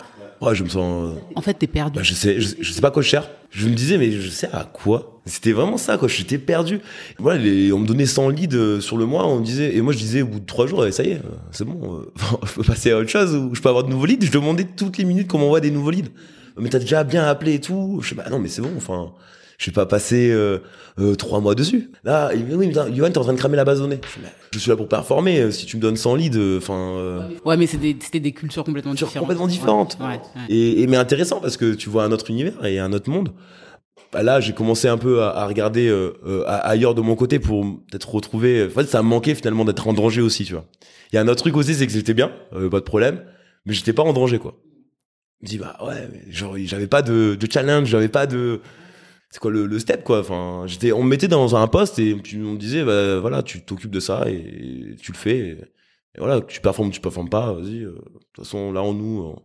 [0.53, 1.13] je me sens.
[1.15, 1.97] Euh, en fait, t'es perdu.
[1.97, 3.27] Bah, je sais, je, sais pas quoi je cherche.
[3.51, 5.21] Je me disais, mais je sais à quoi.
[5.25, 6.07] C'était vraiment ça, quoi.
[6.07, 6.81] J'étais perdu.
[7.19, 7.39] Voilà,
[7.73, 9.25] on me donnait 100 leads euh, sur le mois.
[9.27, 11.11] On me disait, et moi, je disais, au bout de 3 jours, eh, ça y
[11.11, 12.01] est, euh, c'est bon.
[12.45, 14.25] je peux passer à autre chose ou je peux avoir de nouveaux leads.
[14.25, 16.11] Je demandais toutes les minutes qu'on m'envoie des nouveaux leads.
[16.57, 17.99] Mais t'as déjà bien appelé et tout.
[18.01, 18.71] Je sais pas, non, mais c'est bon.
[18.75, 19.13] Enfin,
[19.63, 20.57] je vais pas passer euh,
[20.99, 21.89] euh, trois mois dessus.
[22.03, 24.01] Là, oui, Yohan, t'es en train de cramer la base donnée.
[24.51, 25.39] Je suis là pour performer.
[25.39, 27.29] Euh, si tu me donnes 100 leads, euh, enfin.
[27.45, 29.19] ouais, mais c'était des cultures complètement différentes.
[29.19, 29.97] Complètement différentes.
[30.01, 33.31] Ouais, Et, mais intéressant parce que tu vois un autre univers et un autre monde.
[34.11, 35.89] Bah là, j'ai commencé un peu à, regarder
[36.45, 38.65] ailleurs de mon côté pour peut-être retrouver.
[38.65, 40.65] En fait, ça me manquait finalement d'être en danger aussi, tu vois.
[41.11, 43.23] Il y a un autre truc aussi, c'est que j'étais bien, pas de problème,
[43.65, 44.55] mais j'étais pas en danger, quoi.
[45.41, 48.61] Je me dis bah ouais, genre j'avais pas de, de challenge, j'avais pas de
[49.33, 50.19] c'est quoi le, step quoi?
[50.19, 53.61] Enfin j'étais on me mettait dans un poste et on me disait bah, voilà tu
[53.65, 55.37] t'occupes de ça et, tu le fais.
[55.39, 55.57] Et,
[56.19, 59.35] voilà tu performes tu performes pas vas-y euh, de toute façon là on nous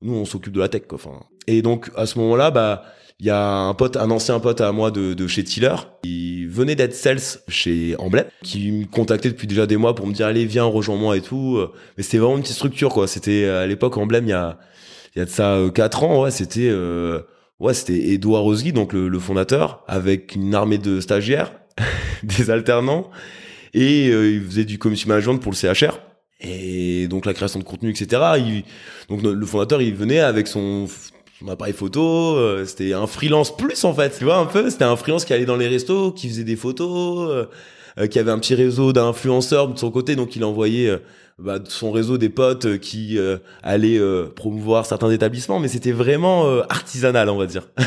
[0.00, 1.26] nous on s'occupe de la tech quoi enfin.
[1.46, 2.84] Et donc à ce moment-là bah
[3.20, 6.46] il y a un pote un ancien pote à moi de, de chez Tiller qui
[6.46, 10.24] venait d'être sales chez Emblem qui me contactait depuis déjà des mois pour me dire
[10.24, 11.62] allez viens rejoins-moi et tout
[11.98, 13.06] mais c'était vraiment une petite structure quoi.
[13.06, 14.58] C'était à l'époque Emblem il y a
[15.14, 17.20] il y a de ça euh, quatre ans ouais c'était euh,
[17.60, 21.52] ouais, c'était Edouard Rosgui, donc le, fondateur, avec une armée de stagiaires,
[22.22, 23.10] des alternants,
[23.72, 25.98] et euh, il faisait du community management pour le CHR.
[26.40, 28.20] Et donc la création de contenu, etc.
[29.08, 30.86] donc le fondateur, il venait avec son,
[31.38, 32.36] son appareil photo.
[32.36, 34.68] Euh, c'était un freelance plus en fait, tu vois un peu.
[34.68, 37.48] C'était un freelance qui allait dans les restos, qui faisait des photos,
[37.98, 40.98] euh, qui avait un petit réseau d'influenceurs de son côté, donc il envoyait
[41.38, 43.18] bah, son réseau des potes qui
[43.62, 44.00] allaient
[44.34, 47.68] promouvoir certains établissements, mais c'était vraiment artisanal, on va dire.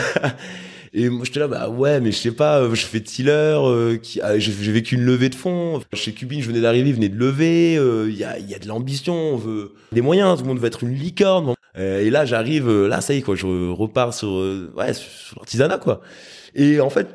[0.93, 3.97] Et moi, j'étais là, bah ouais, mais je sais pas, euh, je fais Tiller, euh,
[3.97, 5.81] qui, ah, j'ai vécu une levée de fonds.
[5.93, 7.77] Chez Cubine, je venais d'arriver, il venait de lever.
[7.77, 10.59] Euh, il y, a, y a de l'ambition, on veut des moyens, tout le monde
[10.59, 11.53] veut être une licorne.
[11.75, 14.29] et là, j'arrive, là, ça y est, quoi, je repars sur,
[14.75, 16.01] ouais, sur l'artisanat, quoi.
[16.55, 17.07] Et en fait,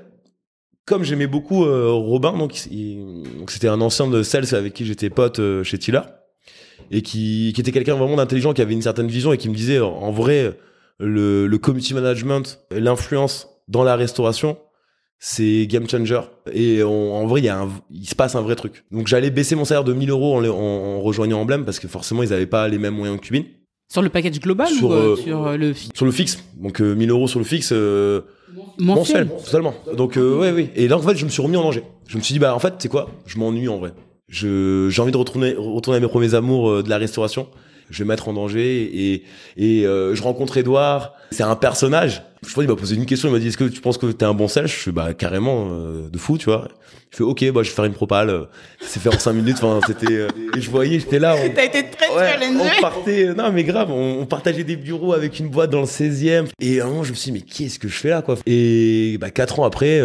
[0.84, 5.40] comme j'aimais beaucoup Robin, donc donc c'était un ancien de Cels avec qui j'étais pote
[5.64, 6.02] chez Tiller,
[6.92, 9.54] et qui, qui était quelqu'un vraiment d'intelligent, qui avait une certaine vision et qui me
[9.54, 10.56] disait, en vrai,
[11.00, 14.58] le, le community management, l'influence dans la restauration,
[15.18, 16.20] c'est game changer.
[16.52, 18.84] Et en vrai, il, y a un, il se passe un vrai truc.
[18.90, 22.22] Donc j'allais baisser mon salaire de 1000 euros en, en, rejoignant Emblem parce que forcément,
[22.24, 23.44] ils n'avaient pas les mêmes moyens que Cubine.
[23.88, 26.42] Sur le package global sur, ou euh, euh, sur euh, le fixe Sur le fixe.
[26.56, 27.72] Donc 1000 euros sur le fixe.
[28.78, 29.28] mensuel.
[29.44, 29.74] Totalement.
[29.96, 30.70] Donc ouais, oui.
[30.74, 31.84] Et là, en fait, je me suis remis en danger.
[32.08, 33.08] Je me suis dit, bah en fait, c'est quoi?
[33.26, 33.92] Je m'ennuie en vrai.
[34.32, 37.46] Je, j'ai envie de retourner, retourner à mes premiers amours de la restauration.
[37.92, 39.22] Je vais mettre en danger et
[39.56, 42.22] et euh, je rencontre Edouard c'est un personnage.
[42.44, 43.28] Je crois qu'il m'a posé une question.
[43.28, 44.66] Il m'a dit est-ce que tu penses que t'es un bon sel?
[44.66, 46.68] Je fais bah carrément euh, de fou tu vois.
[47.10, 48.48] Je fais ok bah je vais faire une propale.
[48.80, 49.58] C'est fait en cinq minutes.
[49.62, 51.48] Enfin c'était euh, et je voyais j'étais là on...
[51.54, 55.48] t'as été très ouais, on partait non mais grave on, partageait des bureaux avec une
[55.48, 57.88] boîte dans le 16e et à un moment je me suis dit mais qu'est-ce que
[57.88, 58.36] je fais là quoi?
[58.46, 60.00] Et bah quatre ans après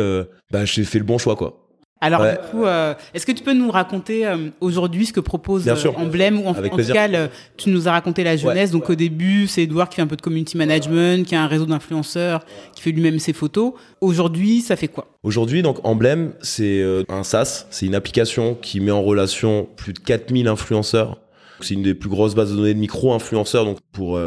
[0.51, 1.66] bah j'ai fait le bon choix quoi
[1.99, 5.67] alors du coup, euh, est-ce que tu peux nous raconter euh, aujourd'hui ce que propose
[5.67, 7.09] euh, Emblème ou en, en tout cas,
[7.57, 8.71] tu nous as raconté la jeunesse.
[8.71, 11.47] donc au début, c'est Edouard qui fait un peu de community management, qui a un
[11.47, 13.73] réseau d'influenceurs, qui fait lui-même ses photos.
[14.01, 15.07] Aujourd'hui, ça fait quoi?
[15.23, 19.99] Aujourd'hui, donc Emblème, c'est un SaaS, c'est une application qui met en relation plus de
[19.99, 21.19] 4000 influenceurs.
[21.61, 24.19] C'est une des plus grosses bases de données de micro-influenceurs, donc pour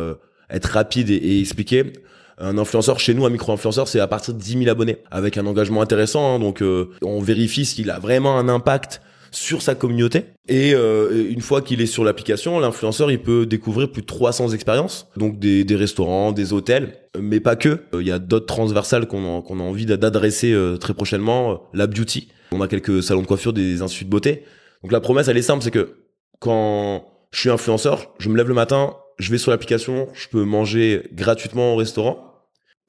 [0.51, 1.93] être rapide et, et expliquer
[2.41, 5.47] un influenceur chez nous, un micro-influenceur, c'est à partir de 10 000 abonnés, avec un
[5.47, 6.35] engagement intéressant.
[6.35, 6.39] Hein.
[6.39, 9.01] donc, euh, on vérifie s'il a vraiment un impact
[9.31, 10.25] sur sa communauté.
[10.49, 14.51] Et euh, une fois qu'il est sur l'application, l'influenceur, il peut découvrir plus de 300
[14.51, 17.81] expériences, donc des, des restaurants, des hôtels, mais pas que.
[17.95, 21.69] Il y a d'autres transversales qu'on a, envie d'adresser euh, très prochainement.
[21.73, 22.29] La beauty.
[22.53, 24.45] On a quelques salons de coiffure, des instituts de beauté.
[24.83, 25.97] Donc la promesse, elle est simple, c'est que
[26.41, 30.43] quand je suis influenceur, je me lève le matin, je vais sur l'application, je peux
[30.43, 32.30] manger gratuitement au restaurant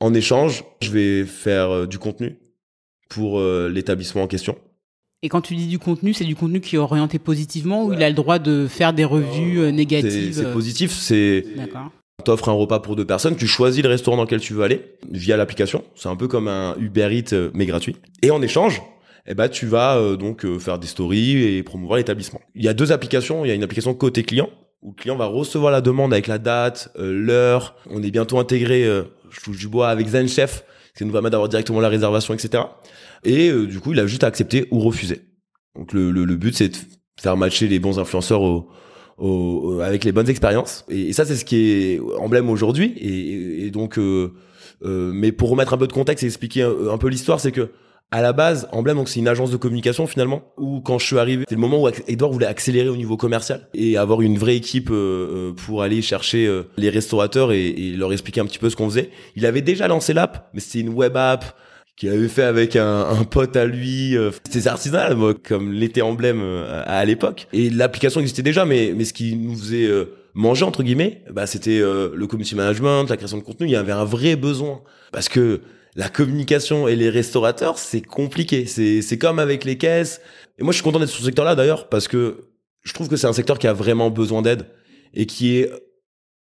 [0.01, 2.37] en échange, je vais faire euh, du contenu
[3.07, 4.57] pour euh, l'établissement en question.
[5.21, 8.01] Et quand tu dis du contenu, c'est du contenu qui est orienté positivement ou il
[8.01, 11.45] a le droit de faire des revues euh, négatives C'est positif, c'est...
[11.55, 11.91] D'accord.
[12.25, 14.95] T'offres un repas pour deux personnes, tu choisis le restaurant dans lequel tu veux aller
[15.09, 15.83] via l'application.
[15.95, 17.95] C'est un peu comme un Uber Eats mais gratuit.
[18.21, 18.81] Et en échange,
[19.25, 22.39] eh ben tu vas donc faire des stories et promouvoir l'établissement.
[22.53, 23.43] Il y a deux applications.
[23.43, 24.49] Il y a une application côté client
[24.83, 27.75] où le client va recevoir la demande avec la date, l'heure.
[27.89, 28.87] On est bientôt intégré
[29.31, 30.63] je touche du bois avec Zen Chef,
[30.97, 32.63] qui nous permet d'avoir directement la réservation, etc.
[33.23, 35.21] Et euh, du coup, il a juste à accepter ou refuser.
[35.75, 36.77] Donc le, le, but, c'est de
[37.19, 38.69] faire matcher les bons influenceurs au,
[39.17, 40.85] au, avec les bonnes expériences.
[40.89, 42.93] Et, ça, c'est ce qui est emblème aujourd'hui.
[42.97, 44.33] Et, et, donc, euh,
[44.83, 47.69] euh, mais pour remettre un peu de contexte et expliquer un peu l'histoire, c'est que
[48.13, 51.17] à la base, Emblème, donc c'est une agence de communication finalement, où quand je suis
[51.17, 54.57] arrivé, c'est le moment où Edouard voulait accélérer au niveau commercial et avoir une vraie
[54.57, 58.69] équipe euh, euh, pour aller chercher euh, les restaurateurs et, leur expliquer un petit peu
[58.69, 59.11] ce qu'on faisait.
[59.37, 61.57] Il avait déjà lancé l'app, mais c'était une web app
[61.95, 64.17] qu'il avait fait avec un, un pote à lui.
[64.43, 65.15] C'était artisanal,
[65.47, 66.43] comme l'était Emblème
[66.85, 67.47] à, l'époque.
[67.53, 69.89] Et l'application existait déjà, mais, mais ce qui nous faisait
[70.33, 73.67] manger entre guillemets, bah, c'était le community management, la création de contenu.
[73.67, 75.61] Il y avait un vrai besoin parce que
[75.95, 78.65] la communication et les restaurateurs, c'est compliqué.
[78.65, 80.21] C'est, comme avec les caisses.
[80.57, 82.49] Et moi, je suis content d'être sur ce secteur-là d'ailleurs, parce que
[82.83, 84.65] je trouve que c'est un secteur qui a vraiment besoin d'aide
[85.13, 85.69] et qui est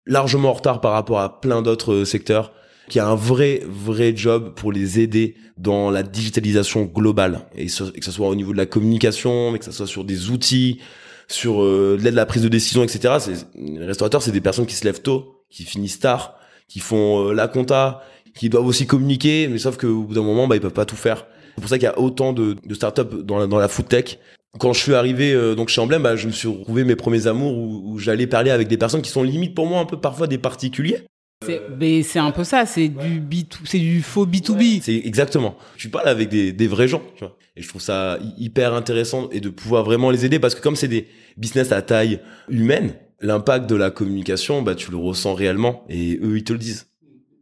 [0.05, 2.53] largement en retard par rapport à plein d'autres secteurs,
[2.89, 7.47] qui a un vrai, vrai job pour les aider dans la digitalisation globale.
[7.55, 10.29] Et, que ce soit au niveau de la communication, mais que ce soit sur des
[10.29, 10.79] outils,
[11.27, 13.15] sur euh, l'aide à la prise de décision, etc.
[13.55, 17.33] Les restaurateurs, c'est des personnes qui se lèvent tôt, qui finissent tard, qui font euh,
[17.33, 18.03] la compta,
[18.35, 20.95] qui doivent aussi communiquer, mais sauf qu'au bout d'un moment, bah, ils peuvent pas tout
[20.95, 21.25] faire.
[21.55, 23.87] C'est pour ça qu'il y a autant de, de startups dans la, dans la food
[23.87, 24.19] tech.
[24.59, 27.27] Quand je suis arrivé euh, donc chez Emblem, bah, je me suis retrouvé mes premiers
[27.27, 29.99] amours où, où j'allais parler avec des personnes qui sont limite pour moi un peu
[29.99, 31.05] parfois des particuliers.
[31.45, 34.81] C'est, un peu ça, c'est du b c'est du faux B2B.
[34.81, 35.55] C'est exactement.
[35.77, 37.37] Tu parles avec des, des vrais gens, tu vois.
[37.55, 40.75] Et je trouve ça hyper intéressant et de pouvoir vraiment les aider parce que comme
[40.75, 42.19] c'est des business à taille
[42.49, 46.59] humaine, l'impact de la communication, bah, tu le ressens réellement et eux, ils te le
[46.59, 46.87] disent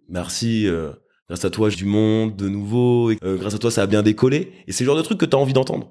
[0.09, 0.91] merci, euh,
[1.29, 3.11] Grâce à toi, du monde de nouveau.
[3.11, 4.51] Et, euh, grâce à toi, ça a bien décollé.
[4.67, 5.89] Et c'est le genre de truc que tu as envie d'entendre.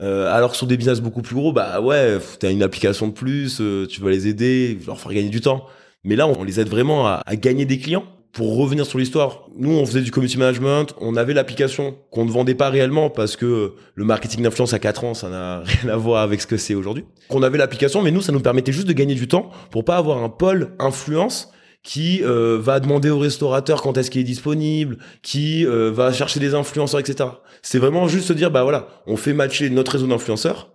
[0.00, 3.12] Euh, alors que sur des business beaucoup plus gros, bah ouais, t'as une application de
[3.12, 5.66] plus, euh, tu vas les aider, leur faire gagner du temps.
[6.02, 8.04] Mais là, on les aide vraiment à, à gagner des clients.
[8.32, 12.30] Pour revenir sur l'histoire, nous, on faisait du community management, on avait l'application qu'on ne
[12.30, 15.96] vendait pas réellement parce que le marketing d'influence à 4 ans, ça n'a rien à
[15.96, 17.04] voir avec ce que c'est aujourd'hui.
[17.28, 19.98] On avait l'application, mais nous, ça nous permettait juste de gagner du temps pour pas
[19.98, 24.98] avoir un pôle influence qui euh, va demander au restaurateur quand est-ce qu'il est disponible,
[25.22, 27.28] qui euh, va chercher des influenceurs, etc.
[27.60, 30.72] C'est vraiment juste se dire, bah voilà, on fait matcher notre réseau d'influenceurs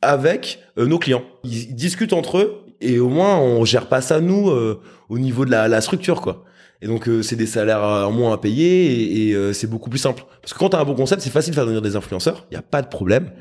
[0.00, 1.24] avec euh, nos clients.
[1.42, 4.52] Ils, discutent entre eux et au moins on gère pas ça nous
[5.08, 6.44] au niveau de la, la, structure, quoi.
[6.80, 10.22] Et donc c'est des salaires en moins à payer et, et c'est beaucoup plus simple.
[10.40, 12.54] Parce que quand t'as un bon concept, c'est facile de faire venir des influenceurs, il
[12.54, 13.32] y a pas de problème.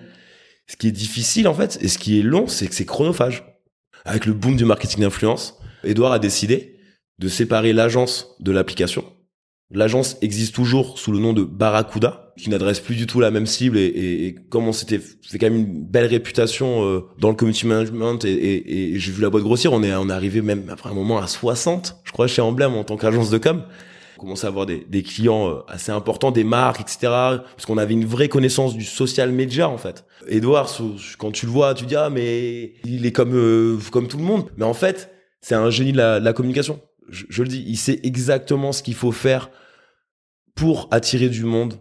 [0.65, 3.43] Ce qui est difficile en fait et ce qui est long, c'est que c'est chronophage.
[4.05, 6.76] Avec le boom du marketing d'influence, Edouard a décidé
[7.19, 9.03] de séparer l'agence de l'application.
[9.69, 13.45] L'agence existe toujours sous le nom de Barracuda, qui n'adresse plus du tout la même
[13.45, 17.29] cible et, et, et comme on s'était fait quand même une belle réputation euh, dans
[17.29, 20.41] le community management et, et j'ai vu la boîte grossir, on est on est arrivé
[20.41, 23.63] même après un moment à 60, je crois chez Emblem en tant qu'agence de com.
[24.17, 26.97] On commençait à avoir des, des clients euh, assez importants, des marques, etc.
[27.01, 30.05] Parce qu'on avait une vraie connaissance du social media en fait.
[30.27, 30.71] Edouard,
[31.19, 34.23] quand tu le vois, tu dis ah mais il est comme euh, comme tout le
[34.23, 37.63] monde, mais en fait c'est un génie de la, de la communication je, le dis,
[37.67, 39.49] il sait exactement ce qu'il faut faire
[40.55, 41.75] pour attirer du monde.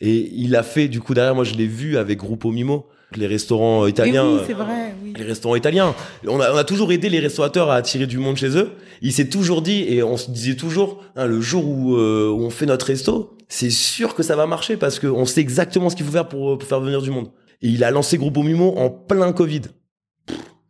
[0.00, 3.26] Et il a fait, du coup, derrière, moi, je l'ai vu avec Gruppo Mimo, les
[3.26, 4.34] restaurants italiens.
[4.34, 5.14] oui, c'est vrai, oui.
[5.16, 5.94] Les restaurants italiens.
[6.26, 8.72] On a, on a, toujours aidé les restaurateurs à attirer du monde chez eux.
[9.00, 12.42] Il s'est toujours dit, et on se disait toujours, hein, le jour où, euh, où,
[12.42, 15.96] on fait notre resto, c'est sûr que ça va marcher parce qu'on sait exactement ce
[15.96, 17.30] qu'il faut faire pour, pour, faire venir du monde.
[17.62, 19.62] Et il a lancé Gruppo Mimo en plein Covid.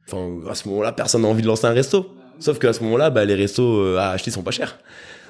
[0.07, 2.15] Enfin, à ce moment-là, personne n'a envie de lancer un resto.
[2.39, 4.79] Sauf qu'à ce moment-là, bah, les restos euh, à acheter sont pas chers.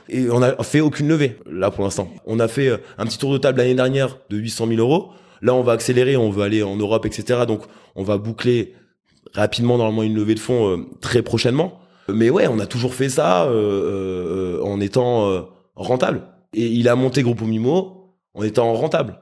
[0.08, 2.08] Et on a fait aucune levée, là, pour l'instant.
[2.26, 5.10] On a fait euh, un petit tour de table l'année dernière de 800 000 euros.
[5.42, 7.40] Là, on va accélérer, on veut aller en Europe, etc.
[7.46, 7.62] Donc,
[7.96, 8.74] on va boucler
[9.34, 11.80] rapidement, normalement, une levée de fonds euh, très prochainement.
[12.08, 16.22] Mais ouais, on a toujours fait ça euh, en étant rentable.
[16.54, 19.18] Et il a monté Groupe Mimo en étant rentable.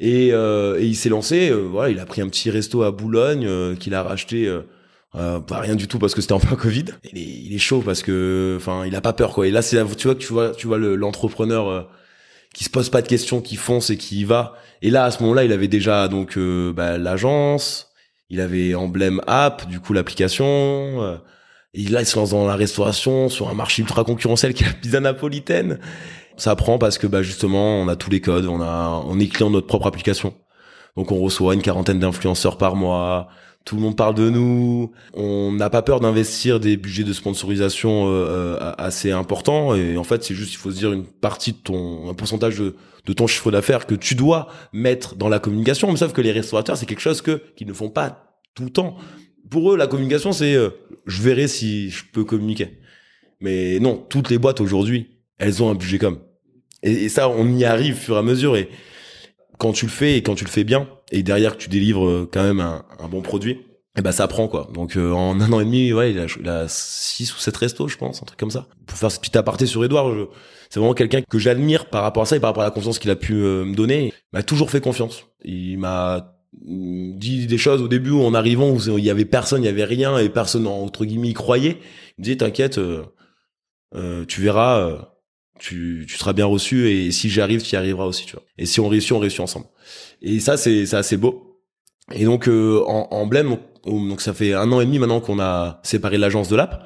[0.00, 3.94] Et, et il s'est lancé, voilà, il a pris un petit resto à Boulogne qu'il
[3.94, 4.52] a racheté
[5.16, 6.86] euh, pas rien du tout parce que c'était en plein Covid.
[7.12, 9.46] Il est, il est chaud parce que, enfin, il a pas peur quoi.
[9.46, 11.82] Et là, c'est tu vois tu vois, tu vois l'entrepreneur euh,
[12.54, 14.54] qui se pose pas de questions, qui fonce et qui y va.
[14.82, 17.90] Et là, à ce moment-là, il avait déjà donc euh, bah, l'agence,
[18.30, 20.46] il avait Emblème App, du coup l'application.
[20.46, 21.16] Euh,
[21.74, 24.66] et là, il se lance dans la restauration sur un marché ultra concurrentiel qui est
[24.66, 25.78] la pizza napolitaine.
[26.36, 29.26] Ça prend parce que bah justement, on a tous les codes, on a, on est
[29.28, 30.34] client de notre propre application.
[30.96, 33.28] Donc on reçoit une quarantaine d'influenceurs par mois
[33.64, 34.92] tout le monde parle de nous.
[35.14, 39.74] On n'a pas peur d'investir des budgets de sponsorisation euh, euh, assez importants.
[39.74, 42.58] Et en fait, c'est juste, il faut se dire une partie de ton, un pourcentage
[42.58, 45.90] de, ton chiffre d'affaires que tu dois mettre dans la communication.
[45.90, 48.70] Mais sauf que les restaurateurs, c'est quelque chose que qu'ils ne font pas tout le
[48.70, 48.96] temps.
[49.50, 50.70] Pour eux, la communication, c'est euh,
[51.06, 52.78] je verrai si je peux communiquer.
[53.40, 56.18] Mais non, toutes les boîtes aujourd'hui, elles ont un budget comme.
[56.82, 58.56] Et, ça, on y arrive au fur et à mesure.
[59.58, 62.06] Quand tu le fais et quand tu le fais bien, et derrière que tu délivres
[62.06, 64.68] euh, quand même un, bon produit, et eh ben ça prend quoi.
[64.74, 67.86] Donc euh, en un an et demi, ouais, il a, a six ou sept restos,
[67.86, 68.66] je pense, un truc comme ça.
[68.86, 70.12] Pour faire ce petit aparté sur Edouard,
[70.68, 72.98] c'est vraiment quelqu'un que j'admire par rapport à ça et par rapport à la confiance
[72.98, 74.06] qu'il a pu euh, me donner.
[74.06, 75.26] Il m'a toujours fait confiance.
[75.44, 79.66] Il m'a dit des choses au début en arrivant où il y avait personne, il
[79.66, 81.78] y avait rien et personne entre guillemets y croyait.
[82.16, 82.80] Il me disait t'inquiète,
[84.28, 85.13] tu verras
[85.58, 88.44] tu, tu seras bien reçu et si j'y arrive, tu y arriveras aussi, tu vois.
[88.58, 89.66] Et si on réussit, on réussit ensemble.
[90.22, 91.60] Et ça, c'est c'est assez beau.
[92.12, 95.80] Et donc euh, en, emblème, donc ça fait un an et demi maintenant qu'on a
[95.82, 96.84] séparé l'agence de l'app.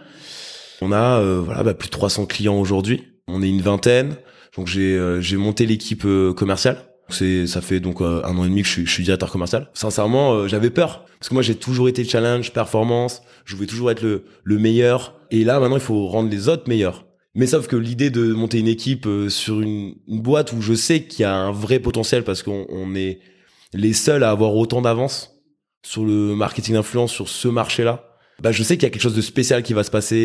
[0.81, 3.05] On a euh, voilà bah, plus de 300 clients aujourd'hui.
[3.27, 4.17] On est une vingtaine.
[4.57, 6.85] Donc j'ai euh, j'ai monté l'équipe commerciale.
[7.11, 9.71] C'est ça fait donc un an et demi que je suis, je suis directeur commercial.
[9.73, 13.23] Sincèrement, j'avais peur parce que moi j'ai toujours été challenge, performance.
[13.47, 15.15] Je voulais toujours être le le meilleur.
[15.31, 17.08] Et là maintenant, il faut rendre les autres meilleurs.
[17.39, 21.05] Mais sauf que l'idée de monter une équipe euh, sur une, boîte où je sais
[21.05, 23.21] qu'il y a un vrai potentiel parce qu'on est
[23.73, 25.41] les seuls à avoir autant d'avance
[25.85, 29.15] sur le marketing d'influence sur ce marché-là, bah je sais qu'il y a quelque chose
[29.15, 30.17] de spécial qui va se passer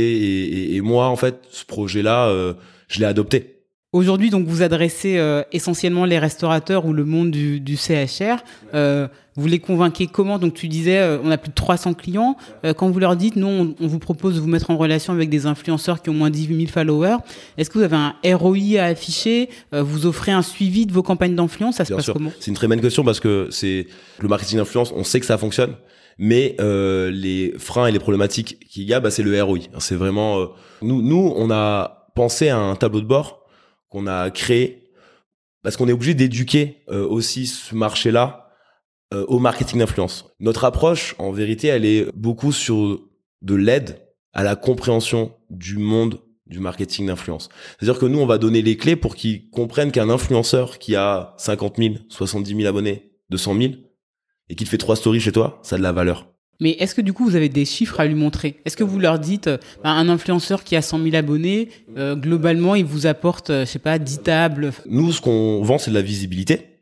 [0.71, 2.55] et, moi en fait ce projet-là euh,
[2.87, 3.52] je l'ai adopté.
[3.93, 8.43] Aujourd'hui, donc, vous adressez euh, essentiellement les restaurateurs ou le monde du, du CHR.
[8.73, 10.39] Euh, vous les convainquez comment?
[10.39, 12.35] Donc, tu disais, euh, on a plus de 300 clients.
[12.65, 15.29] Euh, quand vous leur dites, non, on, vous propose de vous mettre en relation avec
[15.29, 17.17] des influenceurs qui ont moins de 18 000 followers,
[17.59, 19.49] est-ce que vous avez un ROI à afficher?
[19.71, 21.75] Vous offrez un suivi de vos campagnes d'influence?
[21.75, 22.31] Ça se passe comment?
[22.39, 23.85] C'est une très bonne question parce que c'est
[24.19, 24.91] le marketing d'influence.
[24.95, 25.75] On sait que ça fonctionne
[26.19, 29.57] mais euh, les freins et les problématiques qu'il y a, bah, c'est le ROI.
[29.79, 30.47] C'est vraiment
[30.83, 33.42] nous, nous, on a pensé à un tableau de bord
[33.93, 34.89] qu'on a créé
[35.61, 38.49] parce qu'on est obligé d'éduquer euh, aussi ce marché-là
[39.13, 40.25] euh, au marketing d'influence.
[40.39, 42.99] Notre approche, en vérité, elle est beaucoup sur
[43.41, 44.01] de l'aide
[44.33, 47.49] à la compréhension du monde du marketing d'influence.
[47.79, 51.35] C'est-à-dire que nous, on va donner les clés pour qu'ils comprennent qu'un influenceur qui a
[51.37, 53.73] 50 000, 70 000 abonnés, 200 000,
[54.49, 56.32] et qu'il fait trois stories chez toi, ça a de la valeur.
[56.63, 58.55] Mais est-ce que du coup vous avez des chiffres à lui montrer?
[58.63, 62.15] Est-ce que vous leur dites euh, bah, un influenceur qui a 100 000 abonnés, euh,
[62.15, 64.71] globalement il vous apporte, euh, je sais pas, 10 tables?
[64.85, 66.79] Nous, ce qu'on vend, c'est de la visibilité.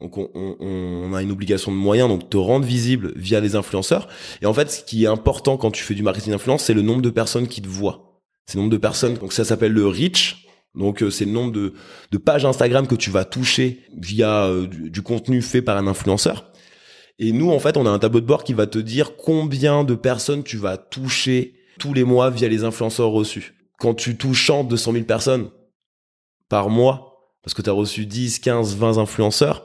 [0.00, 3.54] Donc on, on, on, a une obligation de moyens, donc te rendre visible via les
[3.54, 4.08] influenceurs.
[4.40, 6.82] Et en fait, ce qui est important quand tu fais du marketing d'influence, c'est le
[6.82, 8.22] nombre de personnes qui te voient.
[8.46, 9.14] C'est le nombre de personnes.
[9.14, 10.46] Donc ça s'appelle le reach.
[10.74, 11.74] Donc c'est le nombre de,
[12.12, 16.50] de, pages Instagram que tu vas toucher via du, du contenu fait par un influenceur.
[17.18, 19.82] Et nous, en fait, on a un tableau de bord qui va te dire combien
[19.82, 23.54] de personnes tu vas toucher tous les mois via les influenceurs reçus.
[23.78, 25.48] Quand tu touches 200 000 personnes
[26.48, 29.64] par mois, parce que tu as reçu 10, 15, 20 influenceurs,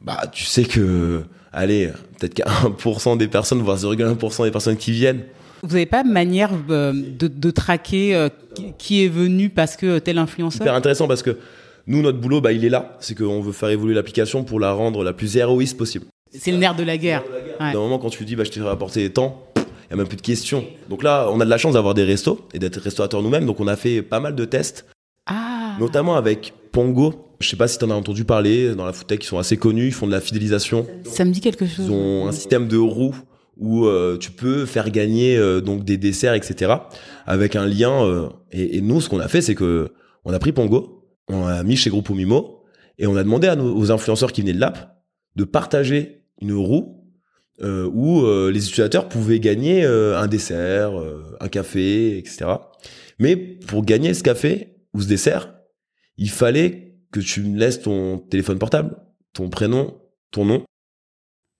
[0.00, 4.92] bah, tu sais que, allez, peut-être qu'à 1% des personnes, voire 0,1% des personnes qui
[4.92, 5.24] viennent.
[5.62, 8.28] Vous n'avez pas manière euh, de, de traquer euh,
[8.78, 10.58] qui est venu parce que tel influenceur?
[10.58, 11.36] Super intéressant parce que
[11.86, 12.96] nous, notre boulot, bah, il est là.
[13.00, 16.06] C'est qu'on veut faire évoluer l'application pour la rendre la plus héroïste possible.
[16.32, 17.24] C'est le nerf de la guerre.
[17.60, 17.72] Ouais.
[17.72, 20.06] D'un moment, quand tu dis, bah, je t'ai rapporté des temps, il n'y a même
[20.06, 20.64] plus de questions.
[20.88, 23.46] Donc là, on a de la chance d'avoir des restos et d'être restaurateurs nous-mêmes.
[23.46, 24.86] Donc on a fait pas mal de tests.
[25.26, 25.76] Ah.
[25.80, 27.26] Notamment avec Pongo.
[27.40, 28.74] Je sais pas si tu en as entendu parler.
[28.74, 29.88] Dans la food tech, ils sont assez connus.
[29.88, 30.86] Ils font de la fidélisation.
[31.04, 31.86] Ça me dit quelque chose.
[31.86, 33.16] Ils ont un système de roues
[33.56, 36.74] où euh, tu peux faire gagner euh, donc des desserts, etc.
[37.26, 38.04] Avec un lien.
[38.04, 39.92] Euh, et, et, nous, ce qu'on a fait, c'est que
[40.24, 42.62] on a pris Pongo, on l'a mis chez Grupo Mimo
[42.98, 45.02] et on a demandé à nos, aux influenceurs qui venaient de l'app
[45.36, 47.00] de partager une roue
[47.62, 50.92] euh, où euh, les utilisateurs pouvaient gagner euh, un dessert,
[51.40, 52.46] un café, etc.
[53.18, 55.54] Mais pour gagner ce café ou ce dessert,
[56.16, 58.96] il fallait que tu me laisses ton téléphone portable,
[59.34, 59.94] ton prénom,
[60.30, 60.62] ton nom.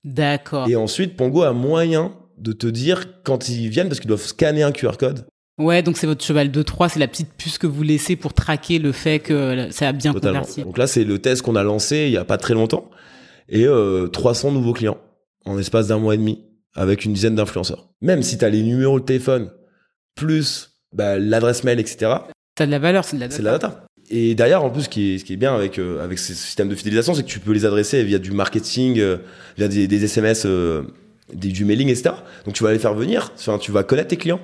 [0.05, 0.69] D'accord.
[0.69, 4.63] Et ensuite, Pongo a moyen de te dire quand ils viennent, parce qu'ils doivent scanner
[4.63, 5.27] un QR code.
[5.59, 8.33] Ouais, donc c'est votre cheval de Troie, c'est la petite puce que vous laissez pour
[8.33, 10.41] traquer le fait que ça a bien Totalement.
[10.41, 10.63] converti.
[10.63, 12.89] Donc là, c'est le test qu'on a lancé il y a pas très longtemps
[13.51, 14.99] et euh, 300 nouveaux clients
[15.45, 16.45] en espace d'un mois et demi
[16.75, 17.89] avec une dizaine d'influenceurs.
[18.01, 19.51] Même si tu as les numéros de téléphone
[20.15, 22.13] plus bah, l'adresse mail, etc.
[22.59, 23.37] A de la valeur, c'est de la data.
[23.37, 23.87] C'est de la data.
[24.11, 26.35] Et derrière, en plus, ce qui est, ce qui est bien avec, euh, avec ces
[26.35, 29.19] systèmes de fidélisation, c'est que tu peux les adresser via du marketing, euh,
[29.57, 30.83] via des, des SMS, euh,
[31.33, 32.17] des, du mailing, etc.
[32.45, 34.41] Donc tu vas les faire venir, enfin, tu vas connaître tes clients.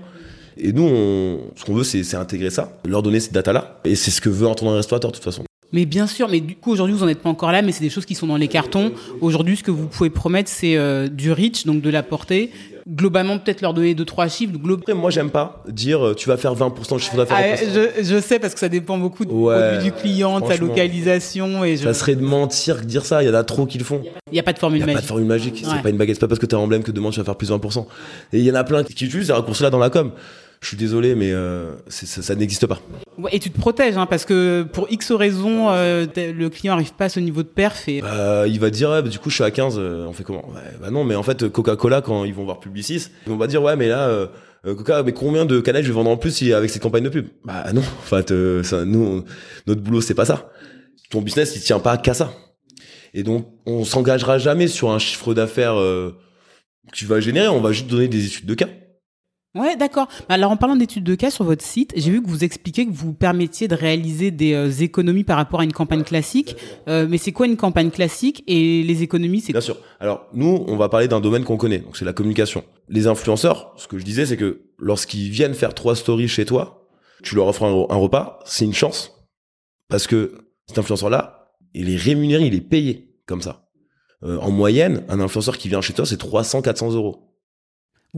[0.56, 3.80] Et nous, on, ce qu'on veut, c'est intégrer ça, leur donner cette data-là.
[3.84, 5.44] Et c'est ce que veut entendre un restaurateur, de toute façon.
[5.72, 7.82] Mais bien sûr, mais du coup aujourd'hui vous n'en êtes pas encore là, mais c'est
[7.82, 8.92] des choses qui sont dans les cartons.
[9.20, 12.50] Aujourd'hui, ce que vous pouvez promettre, c'est euh, du reach, donc de la portée.
[12.88, 14.52] Globalement, peut-être leur donner deux trois chiffres.
[14.56, 17.36] Glo Après, moi, j'aime pas dire euh, tu vas faire 20% de chiffre d'affaires.
[17.36, 20.56] Ah, je, je, sais parce que ça dépend beaucoup du ouais, du client, de sa
[20.56, 21.64] localisation.
[21.64, 21.82] Et je...
[21.82, 23.24] Ça serait de mentir que dire ça.
[23.24, 24.02] Il y en a trop qui le font.
[24.30, 24.88] Il n'y a pas de formule magique.
[24.88, 25.54] Il n'y a pas de formule magique.
[25.64, 25.70] Ouais.
[25.74, 26.14] C'est pas une baguette.
[26.14, 27.86] C'est pas parce que tu es emblème que demain tu vas faire plus de 20%.
[28.32, 30.12] Et il y en a plein qui utilisent ces raccourcis-là dans la com
[30.60, 32.80] je suis désolé, mais euh, ça, ça n'existe pas.
[33.18, 36.92] Ouais, et tu te protèges, hein, parce que pour X raisons, euh, le client n'arrive
[36.94, 37.88] pas à ce niveau de perf.
[37.88, 38.00] Et...
[38.00, 40.24] Bah, il va dire, ouais, bah, du coup, je suis à 15, euh, on fait
[40.24, 40.48] comment?
[40.48, 43.46] Ouais, Bah non, mais en fait, Coca-Cola, quand ils vont voir Publicis, ils vont pas
[43.46, 44.26] dire, ouais, mais là, euh,
[44.64, 47.26] Coca, mais combien de canettes je vais vendre en plus avec cette campagne de pub?
[47.44, 48.32] Bah non, en fait,
[48.62, 49.24] ça, nous, on,
[49.66, 50.50] notre boulot, c'est pas ça.
[51.10, 52.32] Ton business, il tient pas qu'à ça.
[53.14, 56.12] Et donc, on s'engagera jamais sur un chiffre d'affaires que
[56.92, 58.68] tu vas générer, on va juste donner des études de cas.
[59.56, 60.08] Ouais, d'accord.
[60.28, 62.92] Alors en parlant d'études de cas sur votre site, j'ai vu que vous expliquiez que
[62.92, 66.56] vous permettiez de réaliser des euh, économies par rapport à une campagne classique.
[66.88, 69.78] Euh, mais c'est quoi une campagne classique et les économies c'est Bien sûr.
[70.00, 72.64] Alors nous, on va parler d'un domaine qu'on connaît, donc c'est la communication.
[72.88, 76.86] Les influenceurs, ce que je disais, c'est que lorsqu'ils viennent faire trois stories chez toi,
[77.22, 79.12] tu leur offres un, un repas, c'est une chance
[79.88, 80.34] parce que
[80.66, 83.66] cet influenceur-là, il est rémunéré, il est payé comme ça.
[84.22, 87.25] Euh, en moyenne, un influenceur qui vient chez toi, c'est 300-400 euros.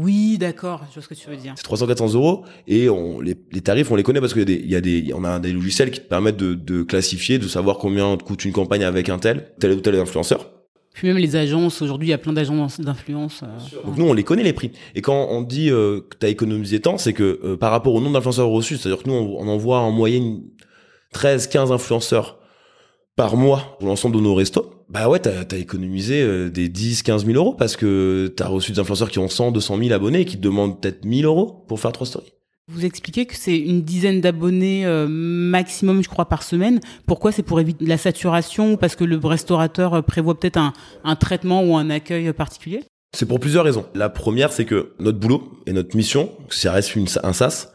[0.00, 1.54] Oui, d'accord, je vois ce que tu veux dire.
[1.56, 4.46] C'est 300-400 euros et on, les, les, tarifs, on les connaît parce qu'il y a
[4.46, 7.40] des, il y a des, on a des logiciels qui te permettent de, de classifier,
[7.40, 10.52] de savoir combien coûte une campagne avec un tel, tel ou tel influenceur.
[10.94, 13.42] Puis même les agences, aujourd'hui, il y a plein d'agences d'influence.
[13.42, 14.70] Euh, Donc nous, on les connaît les prix.
[14.94, 17.92] Et quand on dit euh, que tu as économisé tant, c'est que euh, par rapport
[17.92, 20.42] au nombre d'influenceurs reçus, c'est-à-dire que nous, on, on envoie en moyenne
[21.12, 22.37] 13-15 influenceurs
[23.18, 27.02] par mois pour l'ensemble de nos restos, bah ouais, t'as as économisé euh, des 10,
[27.02, 30.20] 15 000 euros parce que t'as reçu des influenceurs qui ont 100, 200 000 abonnés
[30.20, 32.32] et qui te demandent peut-être 1000 euros pour faire trois stories.
[32.70, 36.78] Vous expliquez que c'est une dizaine d'abonnés euh, maximum, je crois, par semaine.
[37.06, 40.72] Pourquoi C'est pour éviter la saturation ou parce que le restaurateur euh, prévoit peut-être un,
[41.02, 42.84] un traitement ou un accueil particulier?
[43.16, 43.86] C'est pour plusieurs raisons.
[43.96, 47.72] La première, c'est que notre boulot et notre mission, si ça reste une, un SaaS,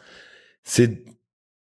[0.63, 1.03] c'est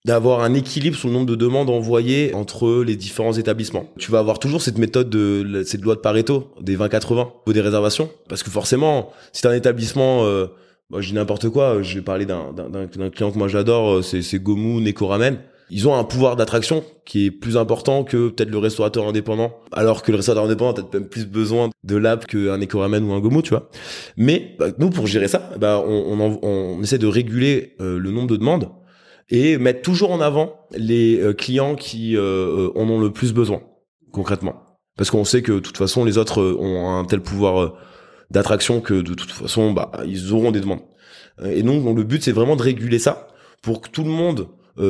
[0.05, 3.87] d'avoir un équilibre sur le nombre de demandes envoyées entre les différents établissements.
[3.99, 7.61] Tu vas avoir toujours cette méthode de cette loi de Pareto des 20-80 ou des
[7.61, 10.47] réservations parce que forcément, si un établissement euh,
[10.91, 14.39] moi, je dis n'importe quoi, je vais parler d'un client que moi j'adore, euh, c'est
[14.41, 15.39] Gomu Neko Ramen.
[15.73, 20.03] Ils ont un pouvoir d'attraction qui est plus important que peut-être le restaurateur indépendant, alors
[20.03, 23.13] que le restaurateur indépendant a peut-être même plus besoin de l'app qu'un Neko Ramen ou
[23.13, 23.69] un Gomu, tu vois.
[24.17, 28.11] Mais bah, nous, pour gérer ça, bah, on, on, on essaie de réguler euh, le
[28.11, 28.71] nombre de demandes
[29.31, 33.33] et mettre toujours en avant les euh, clients qui euh, euh, en ont le plus
[33.33, 33.63] besoin,
[34.13, 34.63] concrètement.
[34.97, 37.75] Parce qu'on sait que de toute façon, les autres ont un tel pouvoir
[38.31, 40.83] d'attraction que de toute façon, bah, ils auront des demandes.
[41.45, 43.29] Et donc, le but, c'est vraiment de réguler ça
[43.63, 44.49] pour que tout le monde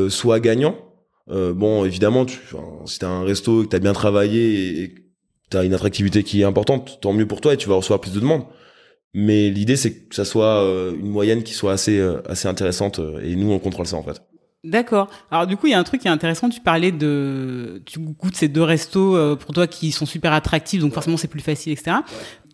[0.09, 0.77] soit gagnant.
[1.29, 2.41] bon, évidemment, tu,
[2.87, 4.95] si t'as un resto, que t'as bien travaillé et
[5.49, 8.13] t'as une attractivité qui est importante, tant mieux pour toi et tu vas recevoir plus
[8.13, 8.47] de demandes.
[9.15, 10.61] Mais l'idée, c'est que ça soit
[10.99, 14.21] une moyenne qui soit assez, assez intéressante et nous, on contrôle ça en fait.
[14.63, 15.09] D'accord.
[15.31, 16.51] Alors du coup, il y a un truc qui est intéressant.
[16.51, 20.81] Tu parlais de, tu goûtes ces deux restos euh, pour toi qui sont super attractifs,
[20.81, 21.99] donc forcément c'est plus facile, etc.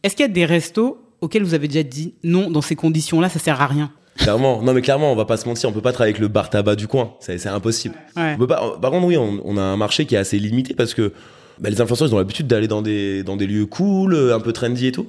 [0.02, 3.28] Est-ce qu'il y a des restos auxquels vous avez déjà dit non dans ces conditions-là,
[3.28, 3.90] ça sert à rien?
[4.18, 6.28] Clairement, non mais clairement, on va pas se mentir, on peut pas travailler avec le
[6.28, 7.96] bar tabac du coin, c'est impossible.
[8.16, 8.36] Ouais.
[8.46, 11.12] par contre, oui, on, a un marché qui est assez limité parce que
[11.58, 14.52] bah, les influenceurs ils ont l'habitude d'aller dans des dans des lieux cool, un peu
[14.52, 15.06] trendy et tout.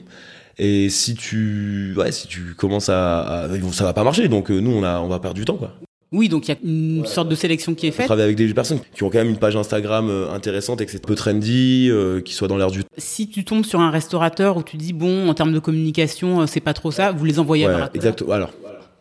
[0.58, 4.60] Et si tu ouais, si tu commences à, à ça va pas marcher, donc euh,
[4.60, 5.76] nous on a on va perdre du temps quoi.
[6.14, 8.06] Oui, donc il y a une sorte de sélection qui est faite.
[8.06, 10.86] On travaille avec des personnes qui ont quand même une page Instagram euh, intéressante et
[10.86, 12.90] que c'est peu trendy, euh, qui soit dans l'air du temps.
[12.98, 16.46] Si tu tombes sur un restaurateur où tu dis bon, en termes de communication, euh,
[16.46, 18.32] c'est pas trop ça, vous les envoyez ouais, à Exactement.
[18.32, 18.52] Alors.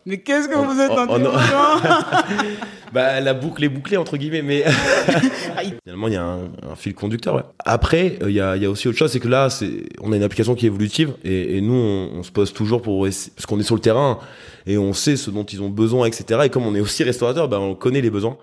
[0.07, 1.33] Mais qu'est-ce que vous êtes intelligent
[2.93, 4.63] Bah la boucle est bouclée entre guillemets, mais
[5.83, 7.35] finalement il y a un, un, fil conducteur.
[7.35, 7.41] Ouais.
[7.65, 10.15] Après, il y a, y, a, aussi autre chose, c'est que là, c'est on a
[10.15, 13.45] une application qui est évolutive et, et nous on, on, se pose toujours pour parce
[13.45, 14.19] qu'on est sur le terrain
[14.65, 16.39] et on sait ce dont ils ont besoin, etc.
[16.45, 18.37] Et comme on est aussi restaurateur, ben on connaît les besoins.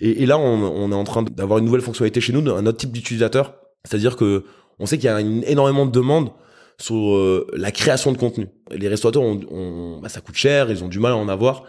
[0.00, 2.64] Et, et là, on, on, est en train d'avoir une nouvelle fonctionnalité chez nous, un
[2.64, 3.52] autre type d'utilisateur,
[3.84, 4.44] c'est-à-dire que
[4.78, 6.30] on sait qu'il y a une, énormément de demandes
[6.78, 8.48] sur euh, la création de contenu.
[8.70, 11.64] Les restaurateurs, ont, ont bah, ça coûte cher, ils ont du mal à en avoir.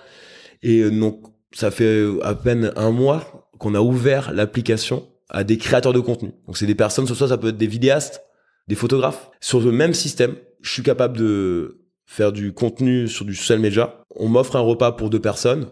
[0.61, 5.57] Et euh, donc, ça fait à peine un mois qu'on a ouvert l'application à des
[5.57, 6.31] créateurs de contenu.
[6.47, 8.23] Donc, c'est des personnes, ce soit ça peut être des vidéastes,
[8.67, 9.29] des photographes.
[9.39, 14.03] Sur le même système, je suis capable de faire du contenu sur du social media.
[14.15, 15.69] On m'offre un repas pour deux personnes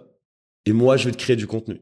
[0.66, 1.82] et moi, je vais te créer du contenu.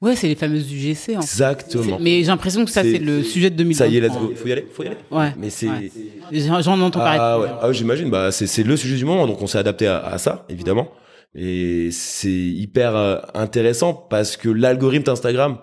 [0.00, 1.16] Ouais, c'est les fameuses UGC.
[1.16, 1.98] En Exactement.
[2.00, 3.78] Mais j'ai l'impression que ça, c'est le sujet de 2020.
[3.78, 4.32] Ça y est, let's go.
[4.34, 4.96] Faut y aller, faut y aller.
[5.10, 5.34] Ouais.
[5.36, 5.68] Mais c'est.
[5.68, 5.90] Ouais.
[6.32, 7.18] J'en entends parler.
[7.20, 8.08] Ah ouais, ah, j'imagine.
[8.08, 10.88] Bah, c'est le sujet du moment, donc on s'est adapté à, à, ça, évidemment.
[11.34, 15.58] Et c'est hyper euh, intéressant parce que l'algorithme d'Instagram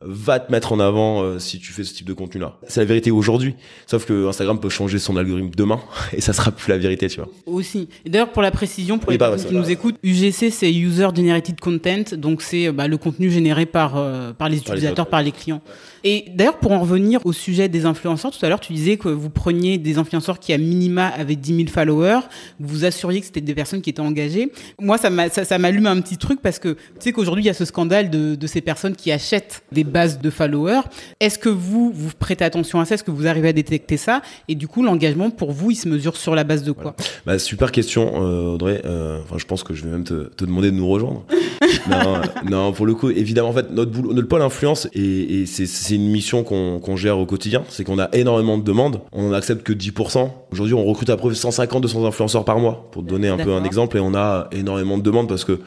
[0.00, 2.56] va te mettre en avant euh, si tu fais ce type de contenu là.
[2.68, 3.56] C'est la vérité aujourd'hui.
[3.86, 5.80] Sauf que Instagram peut changer son algorithme demain
[6.12, 7.28] et ça sera plus la vérité, tu vois.
[7.46, 7.88] Aussi.
[8.04, 11.58] Et d'ailleurs pour la précision pour les personnes qui nous écoutent, UGC c'est user generated
[11.58, 15.36] content, donc c'est bah, le contenu généré par euh, par les utilisateurs, par les, par
[15.36, 15.62] les clients.
[16.04, 19.08] Et d'ailleurs pour en revenir au sujet des influenceurs, tout à l'heure tu disais que
[19.08, 22.20] vous preniez des influenceurs qui à minima avaient 10 000 followers,
[22.60, 24.52] vous vous assuriez que c'était des personnes qui étaient engagées.
[24.80, 27.50] Moi ça m'allume ça, ça un petit truc parce que tu sais qu'aujourd'hui il y
[27.50, 30.82] a ce scandale de, de ces personnes qui achètent des base de followers.
[31.20, 32.94] Est-ce que vous, vous prêtez attention à ça?
[32.94, 34.22] Est-ce que vous arrivez à détecter ça?
[34.48, 36.94] Et du coup, l'engagement, pour vous, il se mesure sur la base de quoi?
[37.26, 38.82] Bah, Super question, euh, Audrey.
[38.84, 41.24] Euh, enfin, je pense que je vais même te, te demander de nous rejoindre.
[41.90, 45.46] non, non, pour le coup, évidemment, en fait, notre, boulot, notre pôle influence, et, et
[45.46, 45.66] c'est
[45.96, 49.00] une mission qu'on qu gère au quotidien, c'est qu'on a énormément de demandes.
[49.12, 50.30] On n'en accepte que 10%.
[50.52, 53.36] Aujourd'hui, on recrute à peu près 150, 200 influenceurs par mois, pour te donner un
[53.36, 55.60] peu un exemple, et on a énormément de demandes parce que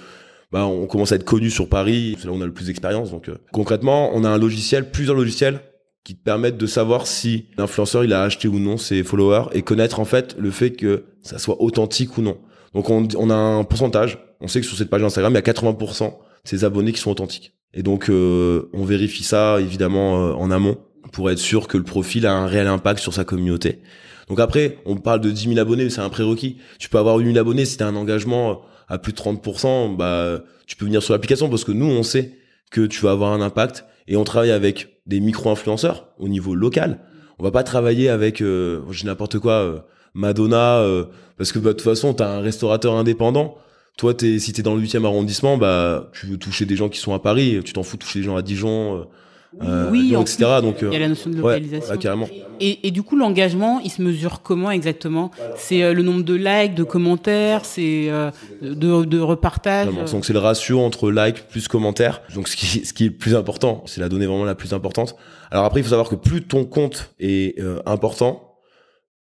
[0.51, 2.65] bah, on commence à être connu sur Paris, c'est là où on a le plus
[2.65, 3.11] d'expérience.
[3.11, 5.61] Donc euh, concrètement, on a un logiciel, plusieurs logiciels
[6.03, 9.61] qui te permettent de savoir si l'influenceur il a acheté ou non ses followers et
[9.61, 12.37] connaître en fait le fait que ça soit authentique ou non.
[12.73, 14.17] Donc on, on a un pourcentage.
[14.41, 16.13] On sait que sur cette page Instagram, il y a 80%
[16.43, 17.53] ses abonnés qui sont authentiques.
[17.73, 20.77] Et donc euh, on vérifie ça évidemment euh, en amont
[21.11, 23.79] pour être sûr que le profil a un réel impact sur sa communauté.
[24.29, 26.57] Donc après, on parle de 10 000 abonnés, c'est un prérequis.
[26.79, 29.95] Tu peux avoir 8 000 abonnés si tu as un engagement à plus de 30%,
[29.95, 32.33] bah, tu peux venir sur l'application parce que nous, on sait
[32.71, 36.99] que tu vas avoir un impact et on travaille avec des micro-influenceurs au niveau local.
[37.39, 39.79] On va pas travailler avec, euh, n'importe quoi, euh,
[40.13, 41.05] Madonna, euh,
[41.37, 43.55] parce que bah, de toute façon, tu as un restaurateur indépendant.
[44.01, 46.89] Toi, es, si tu es dans le 8e arrondissement, bah, tu veux toucher des gens
[46.89, 49.03] qui sont à Paris, tu t'en fous de toucher des gens à Dijon, euh,
[49.61, 50.59] euh, oui, etc.
[50.61, 51.91] Donc, il y a la notion de localisation.
[51.93, 52.27] Ouais, carrément.
[52.59, 55.29] Et, et, du coup, l'engagement, il se mesure comment exactement?
[55.55, 58.31] C'est euh, le nombre de likes, de commentaires, c'est euh,
[58.61, 59.89] de, de repartages?
[60.11, 62.21] donc c'est le ratio entre likes plus commentaires.
[62.33, 64.73] Donc ce qui, ce qui est le plus important, c'est la donnée vraiment la plus
[64.73, 65.15] importante.
[65.51, 68.50] Alors après, il faut savoir que plus ton compte est euh, important,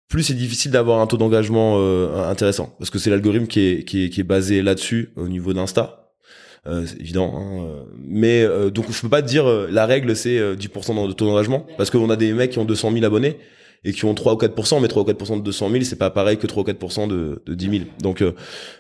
[0.10, 3.84] plus c'est difficile d'avoir un taux d'engagement euh, intéressant, parce que c'est l'algorithme qui est,
[3.86, 6.12] qui est, qui est basé là-dessus au niveau d'Insta.
[6.68, 7.32] euh, c'est évident.
[7.38, 7.84] Hein, euh.
[7.98, 11.14] mais euh, donc je peux pas te dire euh, la règle c'est euh, 10% de
[11.14, 13.38] taux d'engagement parce qu'on a des mecs qui ont 200 000 abonnés
[13.86, 16.10] et qui ont 3 ou 4%, mais 3 ou 4% de 200 000 c'est pas
[16.10, 17.84] pareil que 3 ou 4% de, de 10 000.
[18.02, 18.34] Donc il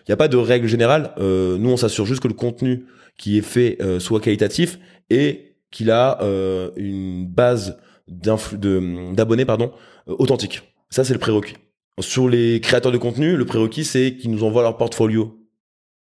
[0.09, 1.11] y a pas de règle générale.
[1.19, 2.85] Euh, nous on s'assure juste que le contenu
[3.17, 7.77] qui est fait euh, soit qualitatif et qu'il a euh, une base
[8.07, 9.71] d'abonnés pardon
[10.09, 10.63] euh, authentique.
[10.89, 11.55] Ça c'est le prérequis.
[11.99, 15.37] Sur les créateurs de contenu, le prérequis c'est qu'ils nous envoient leur portfolio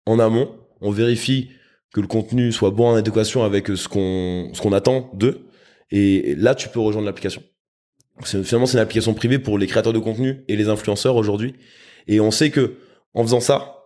[0.06, 0.54] en amont.
[0.80, 1.50] On vérifie
[1.92, 5.46] que le contenu soit bon en adéquation avec ce qu'on ce qu'on attend d'eux.
[5.90, 7.42] Et là, tu peux rejoindre l'application.
[8.22, 11.54] Finalement, c'est une application privée pour les créateurs de contenu et les influenceurs aujourd'hui.
[12.08, 12.76] Et on sait que
[13.14, 13.84] en faisant ça,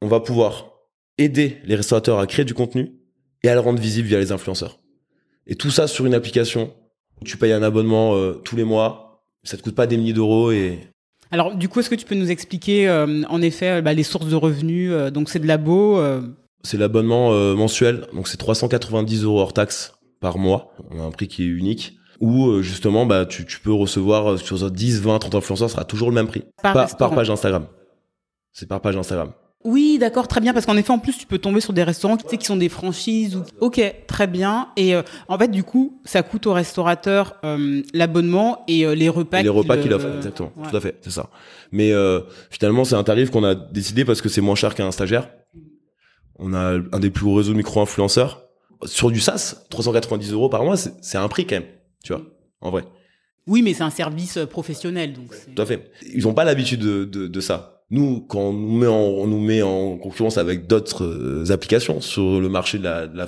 [0.00, 0.72] on va pouvoir
[1.18, 2.92] aider les restaurateurs à créer du contenu
[3.42, 4.78] et à le rendre visible via les influenceurs.
[5.46, 6.74] Et tout ça sur une application
[7.20, 9.07] où tu payes un abonnement euh, tous les mois.
[9.44, 10.78] Ça te coûte pas des milliers d'euros et
[11.30, 14.26] Alors, du coup, est-ce que tu peux nous expliquer, euh, en effet, bah, les sources
[14.28, 15.98] de revenus euh, Donc, c'est de labo.
[15.98, 16.22] euh,
[16.64, 20.72] C'est l'abonnement mensuel, donc c'est 390 euros hors taxe par mois.
[20.90, 21.94] On a un prix qui est unique.
[22.20, 25.84] Où euh, justement, bah, tu, tu peux recevoir sur 10, 20, 30 influenceurs, ce sera
[25.84, 26.42] toujours le même prix.
[26.62, 27.66] Par par page Instagram.
[28.52, 29.32] C'est par page Instagram.
[29.64, 32.16] Oui, d'accord, très bien, parce qu'en effet, en plus, tu peux tomber sur des restaurants
[32.16, 33.34] tu sais, qui sont des franchises.
[33.36, 33.42] Ou...
[33.60, 34.68] Ok, très bien.
[34.76, 39.08] Et euh, en fait, du coup, ça coûte au restaurateur euh, l'abonnement et euh, les
[39.08, 39.40] repas.
[39.40, 40.52] Et les repas qu'il, euh, offre, exactement.
[40.56, 40.70] ouais.
[40.70, 41.28] Tout à fait, c'est ça.
[41.72, 44.92] Mais euh, finalement, c'est un tarif qu'on a décidé parce que c'est moins cher qu'un
[44.92, 45.28] stagiaire.
[46.38, 48.44] On a un des plus gros réseaux de micro-influenceurs.
[48.84, 51.66] Sur du SaaS, 390 euros par mois, c'est un prix quand même.
[52.04, 52.22] Tu vois,
[52.60, 52.84] en vrai.
[53.48, 55.34] Oui, mais c'est un service euh, professionnel, donc.
[55.56, 55.90] Tout à fait.
[56.14, 57.77] Ils n'ont pas l'habitude de, de, de ça.
[57.90, 62.00] Nous, quand on nous met en, on nous met en concurrence avec d'autres euh, applications
[62.00, 63.26] sur le marché de la, de la.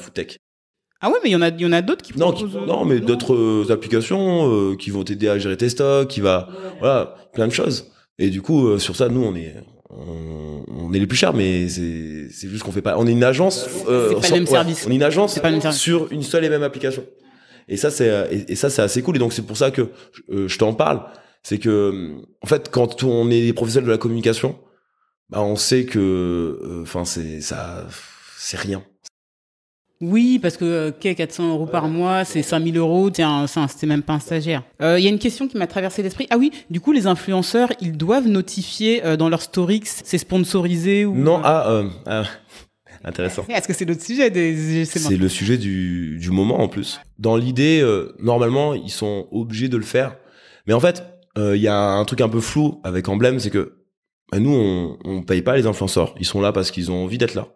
[1.01, 2.57] Ah ouais, mais il y en a, il y en a d'autres qui Non, proposent,
[2.57, 6.21] euh, non, mais d'autres euh, applications euh, qui vont t'aider à gérer tes stocks, qui
[6.21, 6.49] va,
[6.79, 7.91] voilà, plein de choses.
[8.19, 9.55] Et du coup, euh, sur ça, nous, on est,
[9.89, 12.99] on, on est les plus chers, mais c'est, c'est juste qu'on fait pas.
[12.99, 13.67] On est une agence.
[13.89, 14.85] euh, C'est pas le même service.
[14.87, 15.81] On est une agence pas le même service.
[15.81, 17.03] sur une seule et même application.
[17.67, 19.17] Et ça, c'est, et, et ça, c'est assez cool.
[19.17, 19.89] Et donc, c'est pour ça que
[20.29, 21.01] je t'en parle.
[21.43, 24.59] C'est que, en fait, quand on est des professionnels de la communication,
[25.31, 27.87] bah, on sait que, enfin, c'est ça,
[28.37, 28.83] c'est rien.
[30.03, 34.03] Oui, parce que euh, qu'est 400 euros par mois, c'est 5000 euros, tiens, c'était même
[34.03, 34.63] pas un stagiaire.
[34.81, 36.27] Euh, Il y a une question qui m'a traversé l'esprit.
[36.31, 40.17] Ah oui, du coup, les influenceurs, ils doivent notifier euh, dans leur story que c'est
[40.17, 41.15] sponsorisé ou...
[41.15, 42.23] Non, euh, ah, euh, ah,
[43.05, 43.45] intéressant.
[43.51, 46.99] Est-ce que c'est l'autre sujet des C'est le sujet du, du moment en plus.
[47.19, 50.17] Dans l'idée, euh, normalement, ils sont obligés de le faire.
[50.67, 51.05] Mais en fait, euh,
[51.37, 53.85] il y a un truc un peu flou avec Emblème, c'est que
[54.33, 56.15] bah, nous, on, on paye pas les influenceurs.
[56.19, 57.49] Ils sont là parce qu'ils ont envie d'être là.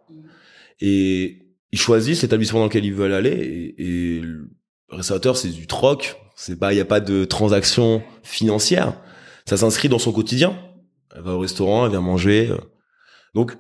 [0.80, 3.74] Et ils choisissent l'établissement dans lequel ils veulent aller.
[3.78, 4.48] Et, et le
[4.90, 6.16] restaurateur, c'est du troc.
[6.36, 9.00] C'est pas, il y a pas de transaction financière.
[9.46, 10.58] Ça s'inscrit dans son quotidien.
[11.14, 12.48] Elle va au restaurant, elle vient manger.
[12.50, 12.58] euh.
[13.34, 13.56] Donc,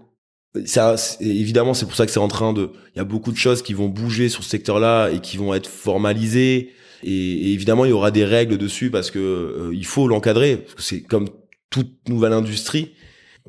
[0.64, 2.70] ça, évidemment, c'est pour ça que c'est en train de.
[2.94, 5.54] Il y a beaucoup de choses qui vont bouger sur ce secteur-là et qui vont
[5.54, 6.70] être formalisées.
[7.02, 10.64] Et, et évidemment, il y aura des règles dessus parce que euh, il faut l'encadrer.
[10.78, 11.28] C'est comme
[11.70, 12.92] toute nouvelle industrie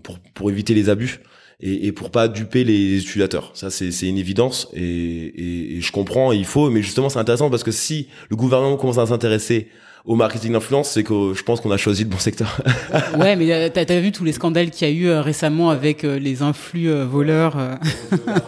[0.03, 1.21] pour pour éviter les abus
[1.59, 3.51] et, et pour pas duper les utilisateurs.
[3.53, 6.31] Ça, c'est une évidence et, et, et je comprends.
[6.31, 9.69] Il faut, mais justement, c'est intéressant parce que si le gouvernement commence à s'intéresser
[10.05, 12.59] au marketing d'influence, c'est que je pense qu'on a choisi le bon secteur.
[13.17, 15.69] Ouais, mais euh, t'as as vu tous les scandales qu'il y a eu euh, récemment
[15.69, 17.57] avec euh, les influx voleurs.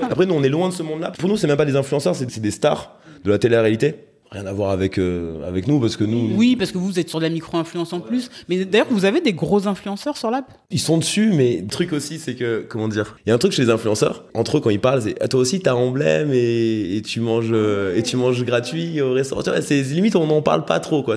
[0.10, 1.12] Après, nous, on est loin de ce monde-là.
[1.18, 3.96] Pour nous, c'est même pas des influenceurs, c'est des stars de la télé-réalité.
[4.32, 7.08] Rien à voir avec euh, avec nous parce que nous, Oui, parce que vous êtes
[7.10, 8.30] sur de la micro-influence en plus.
[8.50, 10.46] Mais d'ailleurs, vous avez des gros influenceurs sur l'app?
[10.70, 11.32] Ils sont dessus.
[11.34, 13.70] Mais le truc aussi, c'est que comment dire, il y a un truc chez les
[13.70, 14.26] influenceurs.
[14.34, 17.50] Entre eux, quand ils parlent, c'est ah, toi aussi t'as emblème et, et tu manges
[17.52, 19.42] euh, et tu manges gratuit au restaurant.
[19.62, 21.16] C'est limite, on n'en parle pas trop quoi.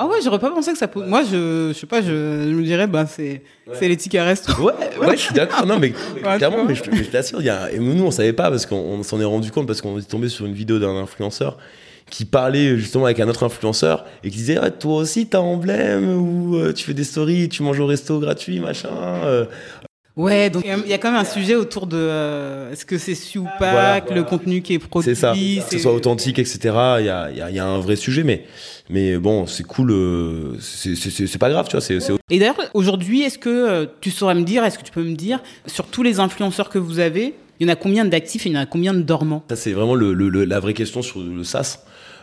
[0.00, 0.86] Ah ouais, j'aurais pas pensé que ça.
[0.86, 3.42] peut- Moi, je, je sais pas, je, je me dirais, bah c'est,
[3.72, 4.52] c'est les tickets resto.
[4.62, 5.66] Ouais, ouais, je suis d'accord.
[5.66, 5.92] Non, mais
[6.24, 8.64] Ouais, clairement, mais je, je t'assure, il y a, et nous, on savait pas parce
[8.64, 11.58] qu'on on s'en est rendu compte parce qu'on est tombé sur une vidéo d'un influenceur
[12.10, 16.08] qui parlait justement avec un autre influenceur et qui disait, ah, toi aussi, t'as emblème
[16.18, 18.88] ou euh, tu fais des stories, tu manges au resto gratuit, machin.
[19.24, 19.44] euh.
[20.16, 23.14] Ouais, donc il y a quand même un sujet autour de euh, est-ce que c'est
[23.14, 24.00] su ou pas, Voilà.
[24.00, 25.04] que le contenu qui est produit.
[25.08, 26.58] c'est ça, que ce soit authentique, etc.
[26.98, 28.44] Il y a, y, a, y a un vrai sujet, mais,
[28.90, 31.98] mais bon, c'est cool, euh, c'est- c'est c'est- c'est pas grave, tu vois, c'est
[32.30, 35.14] Et d'ailleurs, aujourd'hui, est-ce que euh, tu saurais me dire, est-ce que tu peux me
[35.14, 38.48] dire, sur tous les influenceurs que vous avez, il y en a combien d'actifs et
[38.48, 39.44] il y en a combien de dormants?
[39.48, 41.78] Ça, c'est vraiment le, le- la vraie question sur le SaaS.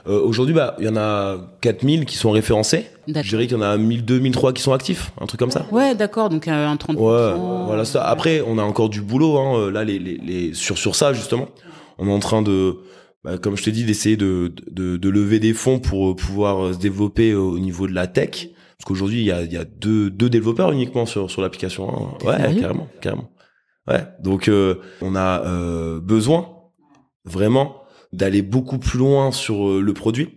[0.07, 2.85] Euh, Aujourd'hui, bah, il y en a 4000 qui sont référencés.
[3.07, 3.23] D'accord.
[3.23, 5.65] Je dirais qu'il y en a 1002, 1003 qui sont actifs, un truc comme ça.
[5.71, 6.95] Ouais, d'accord, donc euh, un 30%.
[6.95, 8.03] Ouais, voilà ça.
[8.07, 9.37] Après, on a encore du boulot.
[9.37, 9.59] Hein.
[9.59, 11.47] Euh, Là, les, les, les, sur, sur ça, justement,
[11.97, 12.77] on est en train de,
[13.23, 16.65] bah, comme je t'ai dit, d'essayer de, de, de lever des fonds pour euh, pouvoir
[16.65, 18.49] euh, se développer au niveau de la tech.
[18.77, 21.89] Parce qu'aujourd'hui, il y a, y a deux, deux développeurs uniquement sur, sur l'application.
[21.89, 22.25] hein.
[22.27, 23.29] Ouais, carrément, carrément.
[23.87, 24.03] Ouais.
[24.21, 26.49] Donc, euh, on a euh, besoin
[27.23, 27.77] vraiment
[28.15, 30.29] d'aller beaucoup plus loin sur euh, le produit.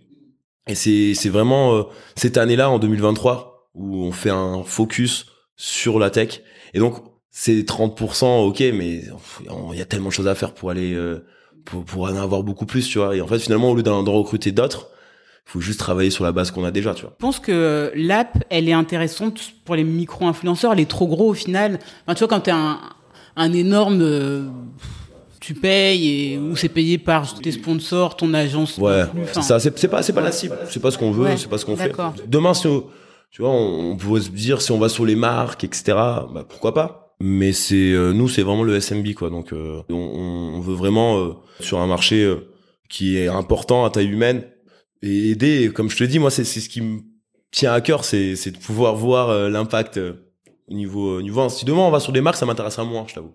[0.67, 1.83] Et c'est vraiment euh,
[2.15, 5.25] cette année-là en 2023 où on fait un focus
[5.55, 6.41] sur la tech.
[6.73, 6.95] Et donc
[7.31, 9.03] c'est 30%, ok, mais
[9.71, 11.25] il y a tellement de choses à faire pour aller euh,
[11.65, 13.15] pour, en avoir beaucoup plus, tu vois.
[13.15, 14.89] Et en fait, finalement, au lieu d'en recruter d'autres,
[15.47, 17.13] il faut juste travailler sur la base qu'on a déjà, tu vois.
[17.17, 20.73] Je pense que l'app, elle est intéressante pour les micro-influenceurs.
[20.73, 21.79] Elle est trop gros au final.
[22.09, 22.79] Tu vois, quand t'es un,
[23.35, 24.51] un énorme,
[25.39, 28.77] tu payes et ou c'est payé par tes sponsors, ton agence.
[28.77, 29.59] Ouais, Enfin, ça.
[29.59, 30.57] C'est pas c'est pas la cible.
[30.69, 31.25] C'est pas ce qu'on veut.
[31.25, 31.91] Ouais, c'est pas ce qu'on fait.
[32.27, 32.85] Demain, si on-
[33.31, 35.83] tu vois, on, on pourrait se dire si on va sur les marques, etc.
[35.95, 37.15] Bah pourquoi pas.
[37.21, 39.29] Mais c'est euh, nous, c'est vraiment le SMB quoi.
[39.29, 39.95] Donc euh, on,
[40.55, 42.49] on- veut vraiment euh, sur un marché euh,
[42.89, 44.43] qui est important à taille humaine
[45.03, 45.63] et aider.
[45.65, 46.99] Et Comme je te dis, moi, c'est c'est ce qui me
[47.51, 50.13] tient à cœur, c'est c'est de pouvoir voir euh, l'impact euh,
[50.69, 51.47] au niveau niveau.
[51.49, 53.33] Si demain on va sur des marques, ça m'intéressera moins, je t'avoue.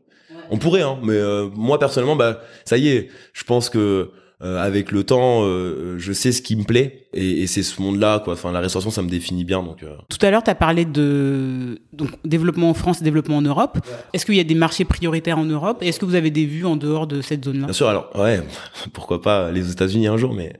[0.50, 4.10] On pourrait, hein, mais euh, moi personnellement, bah ça y est, je pense que
[4.42, 7.80] euh, avec le temps, euh, je sais ce qui me plaît et, et c'est ce
[7.80, 8.34] monde-là, quoi.
[8.34, 9.82] Enfin, la restauration, ça me définit bien, donc.
[9.84, 13.78] euh, Tout à l'heure, tu as parlé de donc, développement en France, développement en Europe.
[14.12, 16.44] Est-ce qu'il y a des marchés prioritaires en Europe Et est-ce que vous avez des
[16.46, 17.66] vues en dehors de cette zone-là?
[17.66, 18.42] Bien sûr, alors ouais,
[18.92, 20.52] pourquoi pas les États-Unis un jour, mais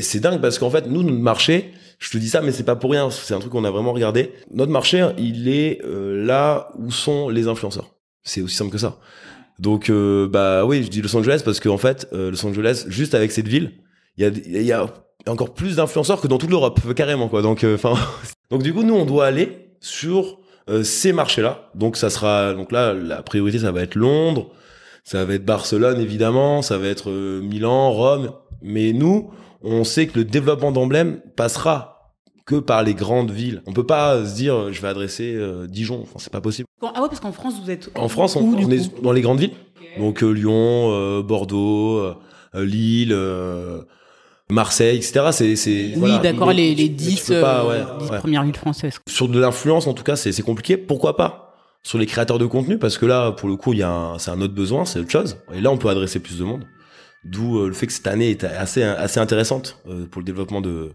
[0.00, 2.76] c'est dingue parce qu'en fait, nous, notre marché, je te dis ça, mais c'est pas
[2.76, 3.10] pour rien.
[3.10, 4.32] C'est un truc qu'on a vraiment regardé.
[4.52, 7.90] Notre marché, il est euh, là où sont les influenceurs.
[8.28, 8.98] C'est aussi simple que ça.
[9.58, 13.14] Donc, euh, bah oui, je dis Los Angeles parce qu'en fait, euh, Los Angeles, juste
[13.14, 13.72] avec cette ville,
[14.16, 14.86] il y a, y a
[15.26, 17.42] encore plus d'influenceurs que dans toute l'Europe, carrément quoi.
[17.42, 17.94] Donc, euh, enfin,
[18.50, 21.70] donc du coup, nous, on doit aller sur euh, ces marchés-là.
[21.74, 24.50] Donc, ça sera, donc là, la priorité, ça va être Londres,
[25.04, 28.32] ça va être Barcelone évidemment, ça va être euh, Milan, Rome.
[28.62, 29.30] Mais nous,
[29.62, 31.97] on sait que le développement d'emblème passera
[32.48, 33.62] que par les grandes villes.
[33.66, 36.00] On peut pas se dire, euh, je vais adresser euh, Dijon.
[36.02, 36.66] Enfin, c'est pas possible.
[36.80, 37.90] Ah ouais, parce qu'en France, vous êtes.
[37.94, 39.52] En France, on, Où, on est dans les grandes villes.
[39.98, 42.14] Donc euh, Lyon, euh, Bordeaux,
[42.54, 43.82] Lille, euh,
[44.50, 45.26] Marseille, etc.
[45.30, 46.18] C'est, c'est, Oui, voilà.
[46.18, 48.18] d'accord, les, les tu 10, peux pas, ouais, 10 ouais.
[48.18, 48.98] premières villes françaises.
[49.06, 50.78] Sur de l'influence, en tout cas, c'est, c'est compliqué.
[50.78, 51.54] Pourquoi pas?
[51.82, 54.18] Sur les créateurs de contenu Parce que là, pour le coup, il y a un,
[54.18, 55.36] c'est un autre besoin, c'est autre chose.
[55.52, 56.64] Et là, on peut adresser plus de monde.
[57.24, 60.92] D'où le fait que cette année est assez, assez intéressante pour le développement de,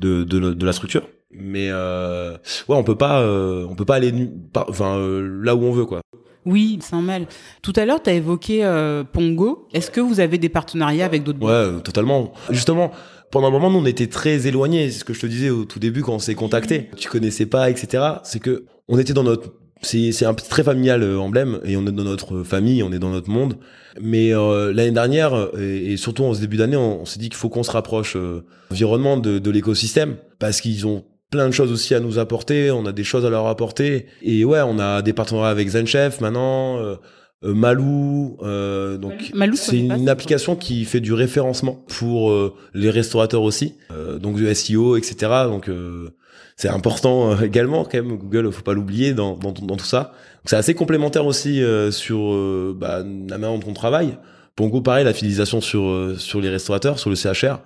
[0.00, 1.08] de, de, de la structure.
[1.30, 2.32] Mais euh,
[2.68, 4.12] ouais, on peut pas, euh, on peut pas aller
[4.54, 6.00] enfin euh, là où on veut quoi.
[6.46, 7.26] Oui, sans mal.
[7.60, 9.68] Tout à l'heure, tu as évoqué euh, Pongo.
[9.74, 12.32] Est-ce que vous avez des partenariats avec d'autres Ouais, euh, totalement.
[12.48, 12.90] Justement,
[13.30, 14.90] pendant un moment, nous, on était très éloignés.
[14.90, 16.88] C'est ce que je te disais au tout début quand on s'est contacté.
[16.96, 18.02] Tu connaissais pas, etc.
[18.22, 21.86] C'est que on était dans notre, c'est c'est un très familial euh, emblème et on
[21.86, 23.56] est dans notre famille, on est dans notre monde.
[24.00, 27.28] Mais euh, l'année dernière et, et surtout en ce début d'année, on, on s'est dit
[27.28, 31.52] qu'il faut qu'on se rapproche euh, environnement de, de l'écosystème parce qu'ils ont plein de
[31.52, 32.70] choses aussi à nous apporter.
[32.70, 34.06] On a des choses à leur apporter.
[34.22, 36.78] Et ouais, on a des partenariats avec ZenChef maintenant.
[36.78, 36.96] euh,
[37.44, 42.90] euh, Malou, euh, donc c'est pas, une application qui fait du référencement pour euh, les
[42.90, 45.16] restaurateurs aussi, euh, donc du SEO, etc.
[45.44, 46.10] Donc euh,
[46.58, 48.18] c'est important euh, également quand même.
[48.18, 50.12] Google, faut pas l'oublier dans, dans, dans tout ça.
[50.44, 54.18] C'est assez complémentaire aussi euh, sur euh, bah, la manière dont on travaille.
[54.56, 57.60] Pongo, pareil, la fidélisation sur euh, sur les restaurateurs, sur le CHR.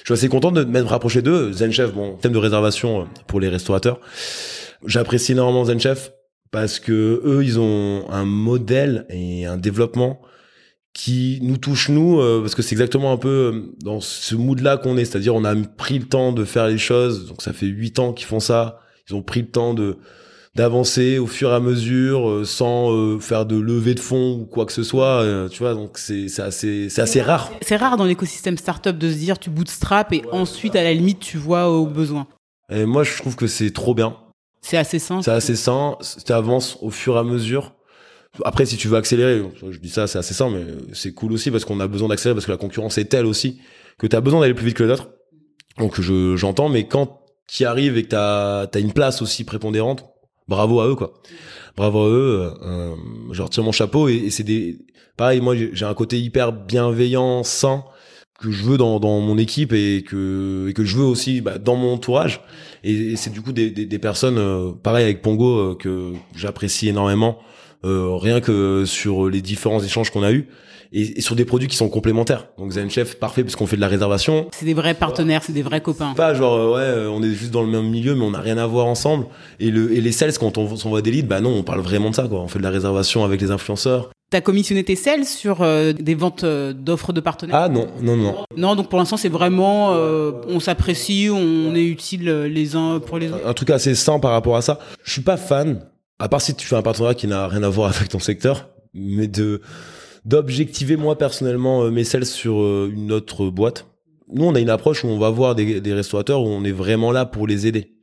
[0.00, 1.52] Je suis assez content de m'être rapproché d'eux.
[1.52, 4.00] ZenChef, bon, thème de réservation euh, pour les restaurateurs.
[4.84, 6.10] J'apprécie énormément ZenChef
[6.50, 10.20] parce que eux, ils ont un modèle et un développement
[10.94, 14.60] qui nous touche nous euh, parce que c'est exactement un peu euh, dans ce mood
[14.60, 15.04] là qu'on est.
[15.04, 17.26] C'est-à-dire on a pris le temps de faire les choses.
[17.26, 18.80] Donc ça fait huit ans qu'ils font ça.
[19.08, 19.98] Ils ont pris le temps de
[20.54, 24.44] d'avancer au fur et à mesure euh, sans euh, faire de levée de fonds ou
[24.44, 25.74] quoi que ce soit euh, tu vois.
[25.74, 27.50] Donc c'est c'est assez c'est assez rare.
[27.62, 31.20] C'est rare dans l'écosystème startup de se dire tu bootstrap et ensuite, à la limite,
[31.20, 32.26] tu vois aux besoins.
[32.70, 34.16] et moi je trouve que c'est trop bien.
[34.60, 35.24] C'est assez simple.
[35.24, 37.74] c'est assez sain tu avances au fur et à mesure
[38.44, 40.64] après si tu veux accélérer je dis ça c'est assez sain mais
[40.94, 43.60] c'est cool aussi parce qu'on a besoin d'accélérer parce que la concurrence est telle aussi
[43.98, 45.10] que tu as besoin d'aller plus vite que les autres.
[45.78, 50.06] Donc je j'entends mais quand tu arrives et que tu as, une place aussi prépondérante
[50.48, 51.12] bravo à eux quoi.
[51.76, 52.94] Bravo à eux euh,
[53.32, 54.78] je retire mon chapeau et, c'est des
[55.16, 57.84] pareil moi j'ai un côté hyper bienveillant sain
[58.40, 61.58] que je veux dans, dans mon équipe et que et que je veux aussi bah,
[61.58, 62.40] dans mon entourage.
[62.82, 66.12] Et, et c'est du coup des, des, des personnes euh, pareil avec Pongo euh, que
[66.34, 67.38] j'apprécie énormément
[67.84, 70.48] euh, rien que sur les différents échanges qu'on a eus
[70.92, 72.48] et, et sur des produits qui sont complémentaires.
[72.58, 74.48] Donc ZenChef parfait parce qu'on fait de la réservation.
[74.52, 76.14] C'est des vrais partenaires, c'est des vrais copains.
[76.14, 78.40] pas genre euh, ouais euh, on est juste dans le même milieu mais on n'a
[78.40, 79.26] rien à voir ensemble.
[79.60, 82.10] Et le et les sales quand on s'envoie des leads bah non on parle vraiment
[82.10, 82.40] de ça quoi.
[82.40, 84.10] On fait de la réservation avec les influenceurs.
[84.32, 87.54] T'as commissionné tes sales sur euh, des ventes euh, d'offres de partenaires?
[87.54, 88.34] Ah non non non.
[88.56, 93.18] Non, donc pour l'instant, c'est vraiment, euh, on s'apprécie, on est utile les uns pour
[93.18, 93.46] les autres.
[93.46, 94.78] un truc assez sain par rapport à ça.
[95.04, 95.82] Je suis pas fan,
[96.22, 98.70] à part si tu fais un partenariat qui n'a rien à voir avec ton secteur,
[98.94, 99.60] mais de
[100.24, 102.54] d'objectiver moi personnellement mes sales sur
[102.86, 103.86] une autre boîte.
[104.28, 106.72] Nous, on a une approche où on va voir des, des restaurateurs où on est
[106.72, 107.96] vraiment là pour les aider.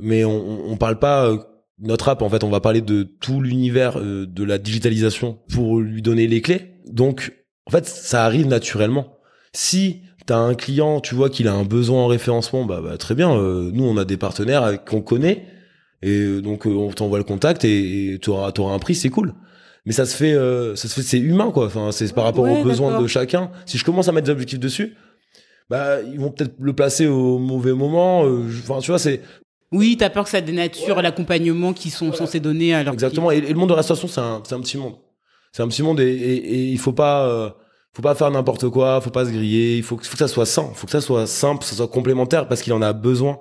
[0.00, 1.32] Mais on, on parle pas
[1.78, 6.02] notre app, en fait, on va parler de tout l'univers de la digitalisation pour lui
[6.02, 6.72] donner les clés.
[6.86, 7.32] Donc,
[7.66, 9.16] en fait, ça arrive naturellement.
[9.52, 13.14] Si t'as un client, tu vois qu'il a un besoin en référencement, bah, bah très
[13.14, 13.34] bien.
[13.34, 15.46] Euh, nous, on a des partenaires qu'on connaît,
[16.02, 19.34] et donc euh, on t'envoie le contact et tu auras, un prix, c'est cool.
[19.86, 21.66] Mais ça se fait, euh, ça se fait, c'est humain quoi.
[21.66, 23.50] Enfin, c'est par rapport aux besoins de chacun.
[23.66, 24.96] Si je commence à mettre des objectifs dessus,
[25.68, 28.22] bah ils vont peut-être le placer au mauvais moment.
[28.22, 29.20] Enfin, tu vois, c'est
[29.72, 33.30] oui, t'as peur que ça dénature l'accompagnement qu'ils sont censés donner à leur Exactement.
[33.30, 34.94] Et, le monde de la restauration, c'est un, un, petit monde.
[35.52, 37.54] C'est un petit monde et, et, il faut pas,
[37.92, 40.46] faut pas faire n'importe quoi, faut pas se griller, il faut, faut que ça soit
[40.46, 43.38] sain, faut que ça soit simple, que ça soit complémentaire parce qu'il en a besoin.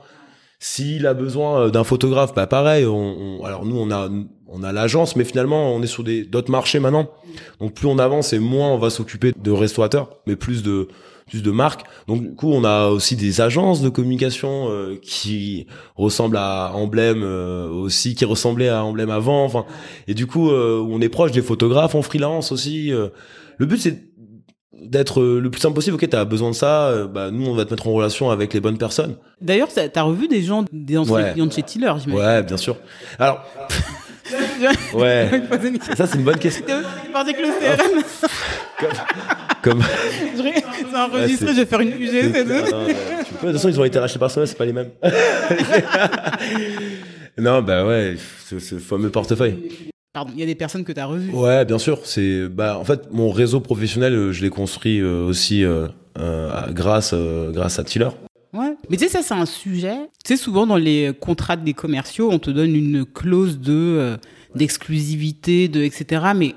[0.61, 2.85] S'il a besoin euh, d'un photographe, bah pareil.
[2.85, 4.09] On, alors nous on a
[4.51, 7.09] on a l'agence, mais finalement on est sur des d'autres marchés maintenant.
[7.61, 10.89] Donc plus on avance et moins on va s'occuper de restaurateurs, mais plus de
[11.27, 11.83] plus de marques.
[12.07, 17.21] Donc du coup on a aussi des agences de communication euh, qui ressemblent à Emblème
[17.23, 19.45] euh, aussi, qui ressemblaient à Emblème avant.
[19.45, 19.65] Enfin
[20.09, 22.89] et du coup on est proche des photographes, on freelance aussi.
[22.89, 24.08] le but c'est
[24.81, 25.95] d'être euh, le plus simple possible.
[25.95, 26.87] Ok, t'as besoin de ça.
[26.87, 29.15] Euh, bah, nous, on va te mettre en relation avec les bonnes personnes.
[29.41, 32.13] D'ailleurs, t'as revu des gens, des anciens clients de chez Tiller, j'imagine.
[32.13, 32.75] Ouais, bien sûr.
[33.17, 33.43] Alors.
[34.93, 35.29] ouais.
[35.95, 36.65] ça, c'est une bonne question.
[37.11, 38.03] Parce que le CRM.
[39.61, 39.83] Comme.
[40.35, 42.43] C'est enregistré, je vais faire une UG, deux.
[42.43, 44.91] De toute façon, ils ont été rachetés par Sony, c'est pas les mêmes.
[47.37, 48.15] non, bah ouais,
[48.45, 49.57] ce, ce fameux portefeuille.
[50.11, 51.31] Pardon, il y a des personnes que tu as revues.
[51.31, 51.99] Ouais, bien sûr.
[52.03, 55.87] C'est bah en fait mon réseau professionnel, euh, je l'ai construit euh, aussi euh,
[56.71, 58.09] grâce grâce à Tiller.
[58.51, 58.75] Ouais.
[58.89, 59.97] Mais tu sais ça c'est un sujet.
[60.25, 64.17] Tu sais souvent dans les contrats des commerciaux, on te donne une clause de
[64.55, 66.23] d'exclusivité, de etc.
[66.35, 66.55] Mais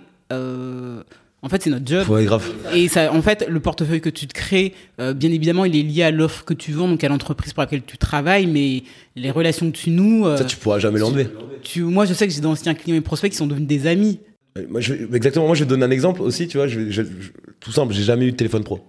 [1.44, 2.08] en fait, c'est notre job.
[2.08, 2.48] Ouais, grave.
[2.72, 5.82] Et ça, en fait, le portefeuille que tu te crées, euh, bien évidemment, il est
[5.82, 8.84] lié à l'offre que tu vends, donc à l'entreprise pour laquelle tu travailles, mais
[9.16, 10.24] les relations que tu noues.
[10.24, 11.26] Euh, ça, tu pourras jamais l'enlever.
[11.64, 14.20] Tu, moi, je sais que j'ai d'anciens clients et prospects qui sont devenus des amis.
[14.68, 15.46] Moi, je, exactement.
[15.46, 16.46] Moi, je vais te donner un exemple aussi.
[16.46, 17.02] Tu vois, je,
[17.58, 18.80] tout simple, j'ai jamais eu de téléphone pro.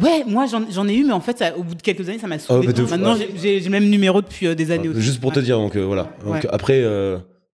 [0.00, 2.38] Ouais, moi j'en ai eu, mais en fait, au bout de quelques années, ça m'a
[2.38, 2.68] saoulé.
[2.76, 5.02] Oh, Maintenant, j'ai le même numéro depuis euh, des années aussi.
[5.02, 6.14] Juste pour te dire, donc voilà.
[6.26, 6.82] Donc après.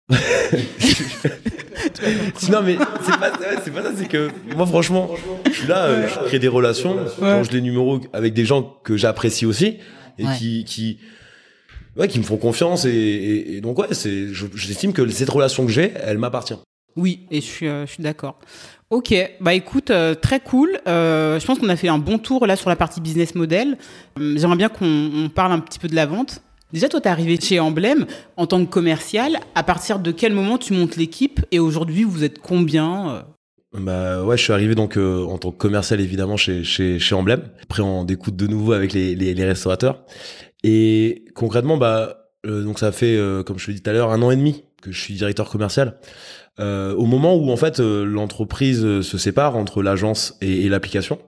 [2.50, 3.30] non mais c'est pas,
[3.62, 5.11] c'est pas ça, c'est que moi franchement,
[5.46, 8.62] je suis là, euh, je crée des relations, je change les numéros avec des gens
[8.84, 9.76] que j'apprécie aussi
[10.18, 10.98] et qui qui
[11.96, 15.92] ouais, qui me font confiance et, donc ouais, c'est j'estime que cette relation que j'ai,
[16.02, 16.56] elle m'appartient.
[16.96, 18.38] Oui, et je suis euh, je suis d'accord.
[18.88, 20.80] Ok, bah écoute, euh, très cool.
[20.86, 23.76] je pense qu'on a fait un bon tour là sur la partie business model.
[24.16, 26.40] J'aimerais bien qu'on parle un petit peu de la vente.
[26.72, 28.06] Déjà, toi, t'es arrivé chez Emblème
[28.36, 29.38] en tant que commercial.
[29.54, 33.22] À partir de quel moment tu montes l'équipe Et aujourd'hui, vous êtes combien euh?
[33.72, 37.14] Bah ouais, je suis arrivé donc euh, en tant que commercial évidemment chez chez chez
[37.14, 37.42] Emblème.
[37.62, 40.06] Après on découte de nouveau avec les, les, restaurateurs.
[40.64, 44.22] Et concrètement bah euh, donc ça fait comme je te dit tout à l'heure un
[44.22, 45.98] an et demi que je suis directeur commercial.
[46.58, 51.18] au moment où en fait l'entreprise se sépare entre l'agence et, et l'application.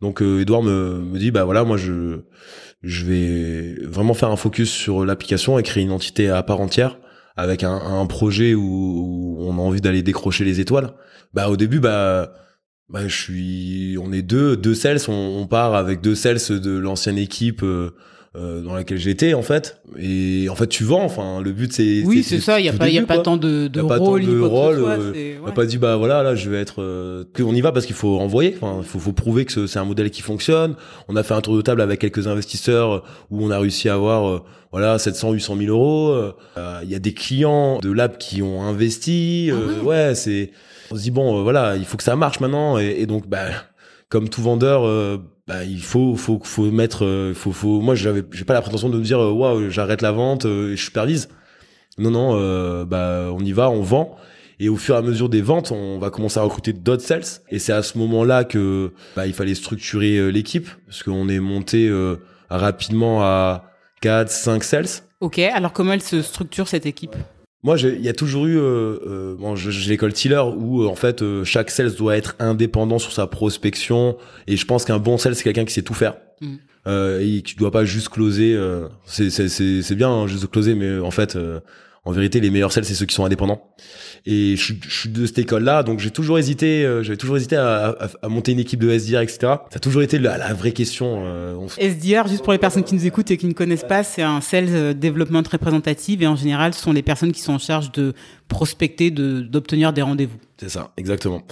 [0.00, 2.22] Donc Edouard me, me dit bah voilà moi je
[2.82, 6.98] je vais vraiment faire un focus sur l'application et créer une entité à part entière
[7.36, 10.92] avec un, projet où, on a envie d'aller décrocher les étoiles.
[11.32, 12.34] Bah au début bah
[12.90, 16.76] bah je suis on est deux deux sales on, on part avec deux sales de
[16.76, 17.94] l'ancienne équipe euh,
[18.34, 19.76] euh, dans laquelle j'étais en fait.
[19.98, 22.72] Et en fait tu vends enfin le but c'est oui c'est ça il y a
[22.72, 25.66] pas il y a pas tant de de rôle de rôle euh, on n'a pas
[25.66, 28.56] dit bah voilà là je vais être euh, on y va parce qu'il faut envoyer
[28.56, 30.76] enfin il faut, faut prouver que c'est un modèle qui fonctionne.
[31.08, 33.94] On a fait un tour de table avec quelques investisseurs où on a réussi à
[33.94, 36.32] avoir voilà 700 800 000 euros
[36.82, 40.14] il y a des clients de l'app qui ont investi ah ouais.
[40.14, 40.52] c'est
[40.90, 42.78] on se dit bon voilà il faut que ça marche maintenant.
[42.78, 43.48] Et, et donc bah
[44.08, 44.86] comme tout vendeur
[45.48, 48.88] bah, il faut faut faut mettre euh, faut faut moi j'avais j'ai pas la prétention
[48.88, 51.28] de me dire euh, waouh j'arrête la vente euh, je supervise.
[51.98, 54.16] Non non bah on y va on vend.
[54.60, 57.24] Et au fur et à mesure des ventes on va commencer à recruter d'autres sales.
[57.50, 61.40] Et c'est à ce moment là que bah il fallait structurer l'équipe parce qu'on est
[61.40, 61.92] monté
[62.48, 63.64] rapidement à
[64.00, 64.86] 4 5 sales.
[65.20, 67.14] Ok alors comment elle se structure cette équipe?
[67.64, 70.96] Moi, il y a toujours eu, euh, euh bon, j'ai l'école Tiller où euh, en
[70.96, 74.16] fait euh, chaque sales doit être indépendant sur sa prospection
[74.48, 76.16] et je pense qu'un bon sales c'est quelqu'un qui sait tout faire.
[76.40, 76.54] Mm.
[76.88, 78.58] Euh, et qui doit pas juste closer.
[79.06, 81.38] c'est c'est bien hein, juste closer, mais en fait
[82.04, 83.74] en vérité, les meilleurs sales, c'est ceux qui sont indépendants.
[84.26, 87.56] Et je, je suis de cette école-là, donc j'ai toujours hésité, euh, j'avais toujours hésité
[87.56, 89.38] à, à, à, monter une équipe de SDR, etc.
[89.40, 91.22] Ça a toujours été la, la vraie question.
[91.24, 94.22] Euh, SDR, juste pour les personnes qui nous écoutent et qui ne connaissent pas, c'est
[94.22, 97.58] un sales euh, développement représentatif et en général, ce sont les personnes qui sont en
[97.58, 98.14] charge de
[98.48, 100.38] prospecter, de d'obtenir des rendez-vous.
[100.58, 101.42] C'est ça, exactement.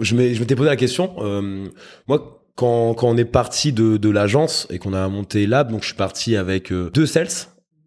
[0.00, 1.14] je m'étais posé la question.
[1.18, 1.68] Euh,
[2.08, 5.82] moi, quand, quand on est parti de, de l'agence et qu'on a monté Lab, donc
[5.82, 7.28] je suis parti avec euh, deux sales.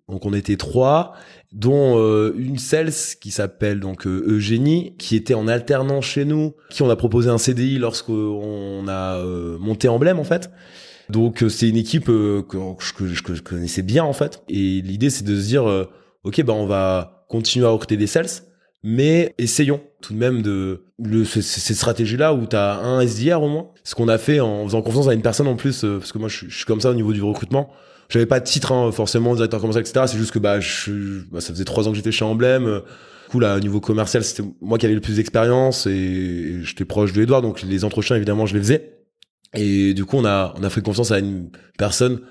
[0.09, 1.13] Donc on était trois,
[1.55, 6.83] dont euh, une sales qui s'appelle donc Eugénie, qui était en alternance chez nous, qui
[6.83, 9.23] on a proposé un CDI lorsqu'on a
[9.59, 10.51] monté Emblème en fait.
[11.09, 14.43] Donc c'est une équipe que, que, je, que, je connaissais bien en fait.
[14.47, 15.87] Et l'idée c'est de se dire,
[16.23, 18.27] ok, bah on va continuer à recruter des sales
[18.87, 23.49] mais essayons tout de même de le, cette stratégie-là où tu as un SDR au
[23.49, 23.71] moins.
[23.83, 26.19] Ce qu'on a fait en faisant confiance à une personne en plus, euh, parce que
[26.19, 27.71] moi je, suis comme ça au niveau du recrutement.
[28.09, 30.05] J'avais pas de titre hein, forcément directeur commercial, etc.
[30.07, 32.65] C'est juste que bah, je, bah, ça faisait trois ans que j'étais chez Emblème.
[32.65, 36.85] Du coup là, au niveau commercial, c'était moi qui avais le plus d'expérience et, j'étais
[36.85, 38.99] proche de Edouard, donc les entretiens évidemment je les faisais.
[39.53, 42.21] Et du coup on a on a fait confiance à une personne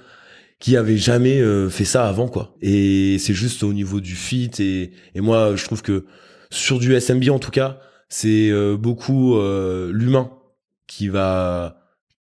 [0.61, 2.55] qui avait jamais euh, fait ça avant quoi.
[2.63, 6.05] Et c'est juste au niveau du fit et, et moi je trouve que
[6.51, 10.31] sur du SMB en tout cas, c'est euh, beaucoup euh, l'humain
[10.87, 11.81] qui va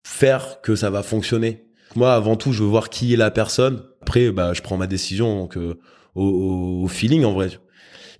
[0.03, 1.65] faire que ça va fonctionner.
[1.95, 3.83] Moi, avant tout, je veux voir qui est la personne.
[4.01, 5.79] Après, bah, je prends ma décision donc, euh,
[6.15, 7.49] au, feeling en vrai.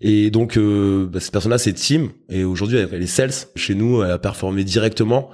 [0.02, 2.10] Et donc, bah, cette personne-là, c'est Tim.
[2.30, 3.32] Et aujourd'hui, elle est sales.
[3.56, 5.30] Chez nous, elle a performé directement.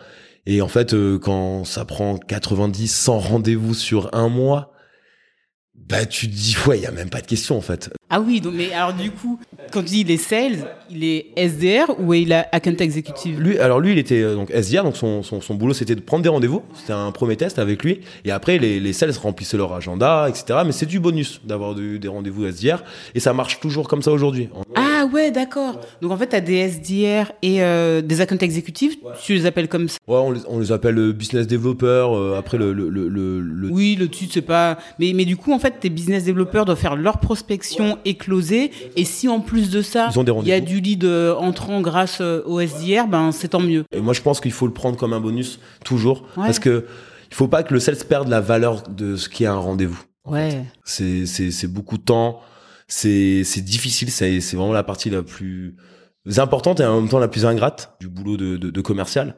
[0.46, 4.74] Et en fait, quand ça prend 90, 100 rendez-vous sur un mois,
[5.90, 7.90] bah tu te dis ouais, il y a même pas de question en fait.
[8.12, 9.40] Ah oui, donc mais alors du coup,
[9.72, 13.58] quand tu dis il est sales, il est SDR ou il a account executive Lui,
[13.60, 16.24] alors lui, il était euh, donc SDR, donc son, son, son boulot c'était de prendre
[16.24, 16.62] des rendez-vous.
[16.76, 20.60] C'était un premier test avec lui, et après les, les sales remplissaient leur agenda, etc.
[20.66, 22.84] Mais c'est du bonus d'avoir des rendez-vous SDR,
[23.16, 24.50] et ça marche toujours comme ça aujourd'hui.
[24.76, 25.80] Ah ouais, d'accord.
[26.02, 29.68] Donc en fait, tu as des SDR et euh, des account executives, tu les appelles
[29.68, 29.98] comme ça?
[30.08, 32.36] Ouais, on les, on les appelle euh, business developer.
[32.38, 34.78] après le, le, le, le, Oui, le titre c'est pas.
[35.00, 38.72] Mais mais du coup, en fait, tes business développeurs doivent faire leur prospection et closer.
[38.96, 42.42] Et si en plus de ça, il y a du lead euh, entrant grâce euh,
[42.46, 43.84] au SDR, ben c'est tant mieux.
[43.92, 46.86] Et moi, je pense qu'il faut le prendre comme un bonus toujours, parce que
[47.32, 50.02] il faut pas que le sales perde la valeur de ce qui est un rendez-vous.
[50.26, 50.66] Ouais.
[50.84, 52.42] C'est c'est beaucoup de temps.
[52.88, 54.12] C'est c'est difficile.
[54.12, 55.76] C'est c'est vraiment la partie la plus
[56.38, 59.36] importante et en même temps la plus ingrate du boulot de, de, de commercial.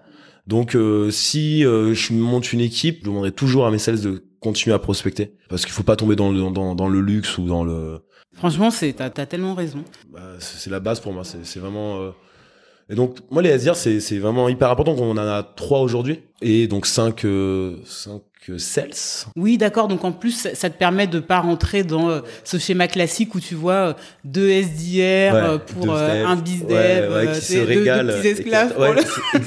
[0.48, 4.76] Donc euh, si je monte une équipe, je demanderai toujours à mes sales de continuer
[4.76, 7.64] à prospecter parce qu'il faut pas tomber dans le dans, dans le luxe ou dans
[7.64, 8.02] le
[8.34, 9.84] Franchement, c'est t'as as tellement raison.
[10.10, 11.24] Bah, c'est la base pour moi.
[11.24, 12.02] C'est vraiment.
[12.02, 12.12] Euh,
[12.90, 14.96] et donc moi les SDR c'est vraiment hyper important.
[14.98, 18.22] On en a trois aujourd'hui et donc cinq euh, cinq
[18.58, 19.28] sales.
[19.36, 19.88] Oui, d'accord.
[19.88, 23.40] Donc en plus, ça te permet de pas rentrer dans euh, ce schéma classique où
[23.40, 28.74] tu vois deux SDR pour un bizdev, ouais, qui se régalent, deux, petits esclaves.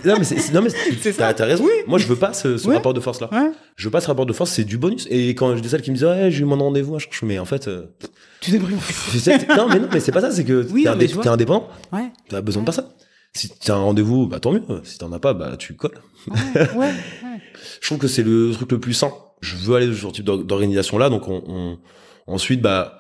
[0.05, 1.65] non mais c'est non mais t'as raison.
[1.87, 3.31] Moi je veux pas ce, rapport de force là.
[3.77, 4.53] Je veux pas ce rapport de force.
[4.53, 5.07] C'est du bonus.
[5.11, 7.39] Et quand j'ai des salles qui me disent ouais j'ai eu mon rendez-vous, je mais
[7.39, 7.69] en fait.
[8.41, 8.75] Tu t'es pris.
[9.57, 11.69] non, mais non, mais c'est pas ça, c'est que oui, t'es, indépendant.
[11.93, 12.11] Ouais.
[12.29, 12.89] T'as besoin de personne.
[13.33, 14.63] Si t'as un rendez-vous, bah tant mieux.
[14.85, 15.99] Si t'en as pas, bah tu colles.
[16.77, 16.93] Ouais,
[17.85, 19.13] Je trouve que c'est le truc le plus sain.
[19.43, 21.79] Je veux aller sur ce type d'organisation là, donc on, on
[22.27, 22.99] ensuite bah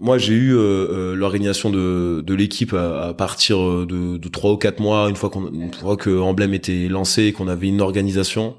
[0.00, 4.56] moi j'ai eu euh, euh, l'organisation de, de l'équipe à, partir de, de 3 ou
[4.56, 8.56] 4 mois une fois qu'on une fois que était lancé qu'on avait une organisation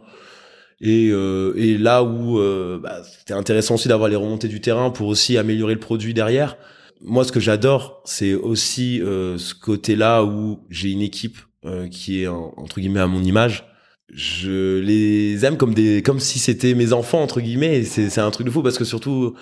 [0.80, 4.89] et, euh, et là où euh, bah, c'était intéressant aussi d'avoir les remontées du terrain
[4.89, 6.57] pour aussi améliorer le produit derrière.
[7.01, 12.24] Moi, ce que j'adore, c'est aussi euh, ce côté-là où j'ai une équipe euh, qui
[12.24, 13.65] est entre guillemets à mon image.
[14.14, 17.84] Je les aime comme des, comme si c'était mes enfants entre guillemets.
[17.84, 19.36] C'est, c'est un truc de fou parce que surtout,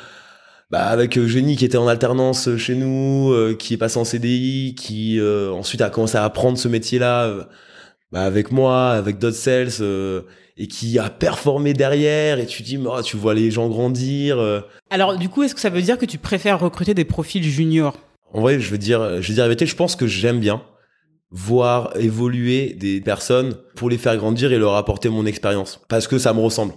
[0.71, 4.75] bah, avec Eugénie qui était en alternance chez nous, euh, qui est passé en CDI,
[4.75, 7.47] qui ensuite a commencé à apprendre ce métier-là
[8.11, 9.69] bah, avec moi, avec d'autres sales
[10.57, 14.61] et qui a performé derrière et tu dis oh, tu vois les gens grandir euh.
[14.89, 17.97] alors du coup est-ce que ça veut dire que tu préfères recruter des profils juniors?
[18.33, 20.61] En vrai je veux dire je veux dire je pense que j'aime bien
[21.31, 25.81] voir évoluer des personnes pour les faire grandir et leur apporter mon expérience.
[25.89, 26.73] Parce que ça me ressemble.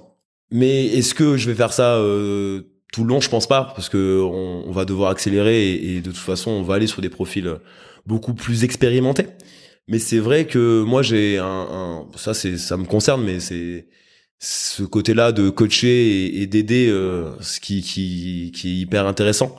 [0.50, 3.20] Mais est-ce que je vais faire ça euh, tout le long?
[3.20, 3.72] Je pense pas.
[3.74, 7.10] Parce que on, va devoir accélérer et, de toute façon on va aller sur des
[7.10, 7.58] profils
[8.06, 9.26] beaucoup plus expérimentés.
[9.88, 13.88] Mais c'est vrai que moi j'ai un, un, ça c'est ça me concerne mais c'est
[14.38, 19.56] ce côté-là de coacher et, d'aider euh, ce qui, qui qui est hyper intéressant.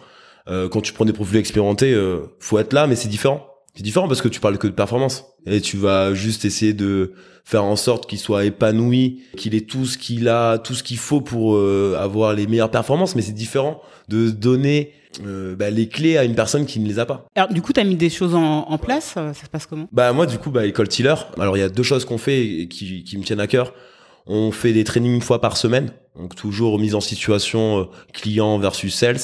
[0.48, 3.84] Euh, quand tu prends des profils expérimentés euh, faut être là mais c'est différent c'est
[3.84, 7.14] différent parce que tu parles que de performance et tu vas juste essayer de
[7.44, 10.98] faire en sorte qu'il soit épanoui qu'il ait tout ce qu'il a tout ce qu'il
[10.98, 14.94] faut pour euh, avoir les meilleures performances mais c'est différent de donner
[15.26, 17.26] euh, bah, les clés à une personne qui ne les a pas.
[17.36, 19.88] Alors du coup, tu as mis des choses en, en, place, ça se passe comment?
[19.92, 21.16] Bah moi du coup, bah école Tiller.
[21.40, 23.74] Alors il y a deux choses qu'on fait et qui, qui me tiennent à cœur.
[24.28, 28.60] On fait des trainings une fois par semaine, donc toujours mise en situation euh, client
[28.60, 29.18] versus sales,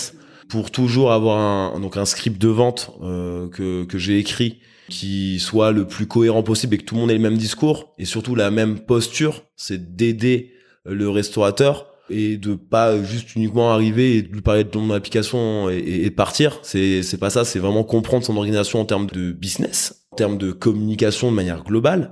[0.50, 5.40] pour toujours avoir un, donc un script de vente euh, que, que j'ai écrit qui
[5.40, 8.06] soit le plus cohérent possible et que tout le monde ait le même discours et
[8.06, 10.52] surtout la même posture, c'est d'aider
[10.86, 15.78] le restaurateur et de pas juste uniquement arriver et lui parler de ton application et,
[15.78, 16.60] et, partir.
[16.62, 17.46] C'est c'est pas ça.
[17.46, 21.64] C'est vraiment comprendre son organisation en termes de business, en termes de communication de manière
[21.64, 22.12] globale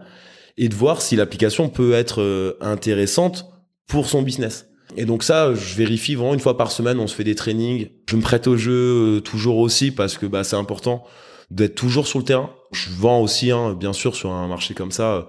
[0.57, 3.45] et de voir si l'application peut être euh, intéressante
[3.87, 4.67] pour son business.
[4.97, 6.99] Et donc ça, je vérifie vraiment une fois par semaine.
[6.99, 7.87] On se fait des trainings.
[8.09, 11.03] Je me prête au jeu euh, toujours aussi parce que bah c'est important
[11.51, 12.49] d'être toujours sur le terrain.
[12.71, 15.27] Je vends aussi, hein, bien sûr, sur un marché comme ça.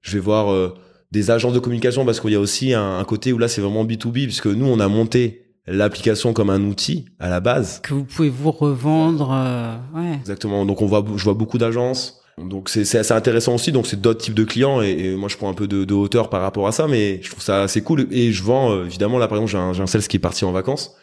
[0.00, 0.74] Je vais voir euh,
[1.12, 3.84] des agences de communication parce qu'il y a aussi un, côté où là c'est vraiment
[3.84, 8.04] B2B puisque nous on a monté l'application comme un outil à la base que vous
[8.04, 10.16] pouvez vous revendre euh, ouais.
[10.18, 13.72] exactement donc on voit je vois beaucoup d'agences donc c'est assez intéressant aussi.
[13.72, 16.30] Donc c'est d'autres types de clients et, moi je prends un peu de, de, hauteur
[16.30, 18.06] par rapport à ça mais je trouve ça assez cool.
[18.10, 20.44] Et je vends euh, évidemment là par exemple j'ai un, un sales qui est parti
[20.44, 20.94] en vacances.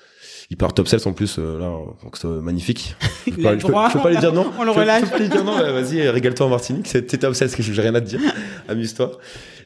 [0.51, 1.71] Il part top sales en plus euh, là
[2.03, 2.95] donc c'est magnifique.
[3.27, 3.57] Je peux, pas,
[3.89, 4.51] je, peux, pas lui dire non.
[4.59, 5.57] On le relâche je peux, pas lui dire non.
[5.57, 6.88] Vas-y régale-toi en Martinique.
[6.88, 8.19] C'est top sales que j'ai rien à te dire.
[8.67, 9.11] Amuse-toi.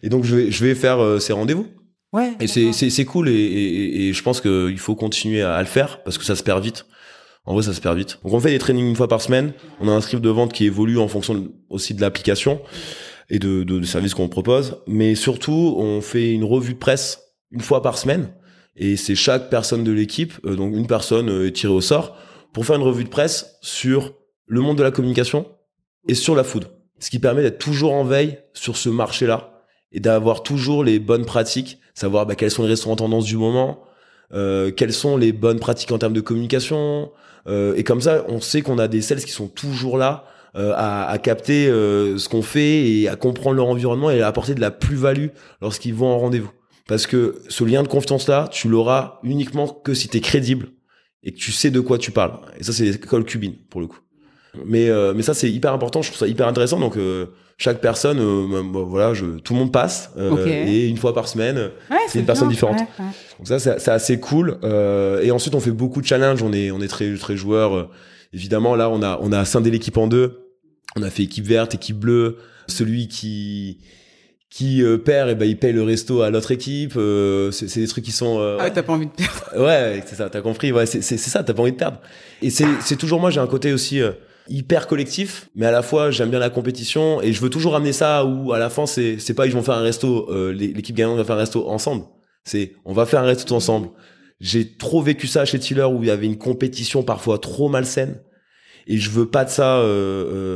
[0.03, 1.67] Et donc je vais je vais faire euh, ces rendez-vous.
[2.11, 5.55] Ouais et c'est c'est c'est cool et, et, et je pense qu'il faut continuer à,
[5.55, 6.85] à, le faire parce que ça se perd vite
[7.45, 8.19] en vrai ça se perd vite.
[8.23, 9.53] Donc on fait des trainings une fois par semaine.
[9.79, 12.61] On a un script de vente qui évolue en fonction aussi de l'application
[13.29, 14.77] et de, de, de services qu'on propose.
[14.87, 17.19] Mais surtout on fait une revue de presse
[17.51, 18.33] une fois par semaine.
[18.75, 22.17] Et c'est chaque personne de l'équipe, euh, donc une personne euh, est tirée au sort,
[22.53, 24.13] pour faire une revue de presse sur
[24.47, 25.45] le monde de la communication
[26.07, 26.67] et sur la food.
[26.99, 31.25] Ce qui permet d'être toujours en veille sur ce marché-là et d'avoir toujours les bonnes
[31.25, 33.83] pratiques, savoir bah, quels sont les restaurants tendances du moment,
[34.33, 37.11] euh, quelles sont les bonnes pratiques en termes de communication.
[37.47, 40.25] Euh, et comme ça, on sait qu'on a des sales qui sont toujours là
[40.55, 44.27] euh, à, à, capter euh, ce qu'on fait et à comprendre leur environnement et à
[44.27, 45.29] apporter de la plus-value
[45.61, 46.51] lorsqu'ils vont en rendez-vous.
[46.87, 50.69] Parce que ce lien de confiance-là, tu l'auras uniquement que si tu es crédible
[51.23, 52.39] et que tu sais de quoi tu parles.
[52.59, 53.99] Et ça, c'est l'école cubine, pour le coup.
[54.65, 56.01] Mais, euh, mais ça, c'est hyper important.
[56.01, 56.79] Je trouve ça hyper intéressant.
[56.79, 57.27] Donc, euh,
[57.57, 60.11] chaque personne, euh, bah, voilà, je, tout le monde passe.
[60.17, 60.71] Euh, okay.
[60.71, 61.57] Et une fois par semaine,
[61.89, 62.79] ouais, c'est une personne bien, différente.
[62.79, 63.11] ouais, ouais.
[63.39, 64.59] Donc ça, c'est assez cool.
[65.23, 66.43] et ensuite, on fait beaucoup de challenges.
[66.43, 67.89] On est, on est très, très joueurs.
[68.31, 70.39] évidemment, là, on a, on a scindé l'équipe en deux.
[70.95, 72.37] On a fait équipe verte, équipe bleue.
[72.67, 73.79] Celui qui
[74.53, 77.87] qui euh, perd et ben il paye le resto à l'autre équipe euh, c'est des
[77.87, 80.71] trucs qui sont euh, ah t'as pas envie de perdre ouais c'est ça t'as compris
[80.71, 81.99] ouais c'est c'est ça t'as pas envie de perdre
[82.39, 84.11] et c'est c'est toujours moi j'ai un côté aussi euh,
[84.47, 87.93] hyper collectif mais à la fois j'aime bien la compétition et je veux toujours amener
[87.93, 90.95] ça où à la fin c'est c'est pas ils vont faire un resto euh, l'équipe
[90.95, 92.05] gagnante va faire un resto ensemble
[92.43, 93.89] c'est on va faire un resto ensemble
[94.39, 98.19] j'ai trop vécu ça chez Tiller où il y avait une compétition parfois trop malsaine
[98.87, 99.85] et je veux pas de ça euh,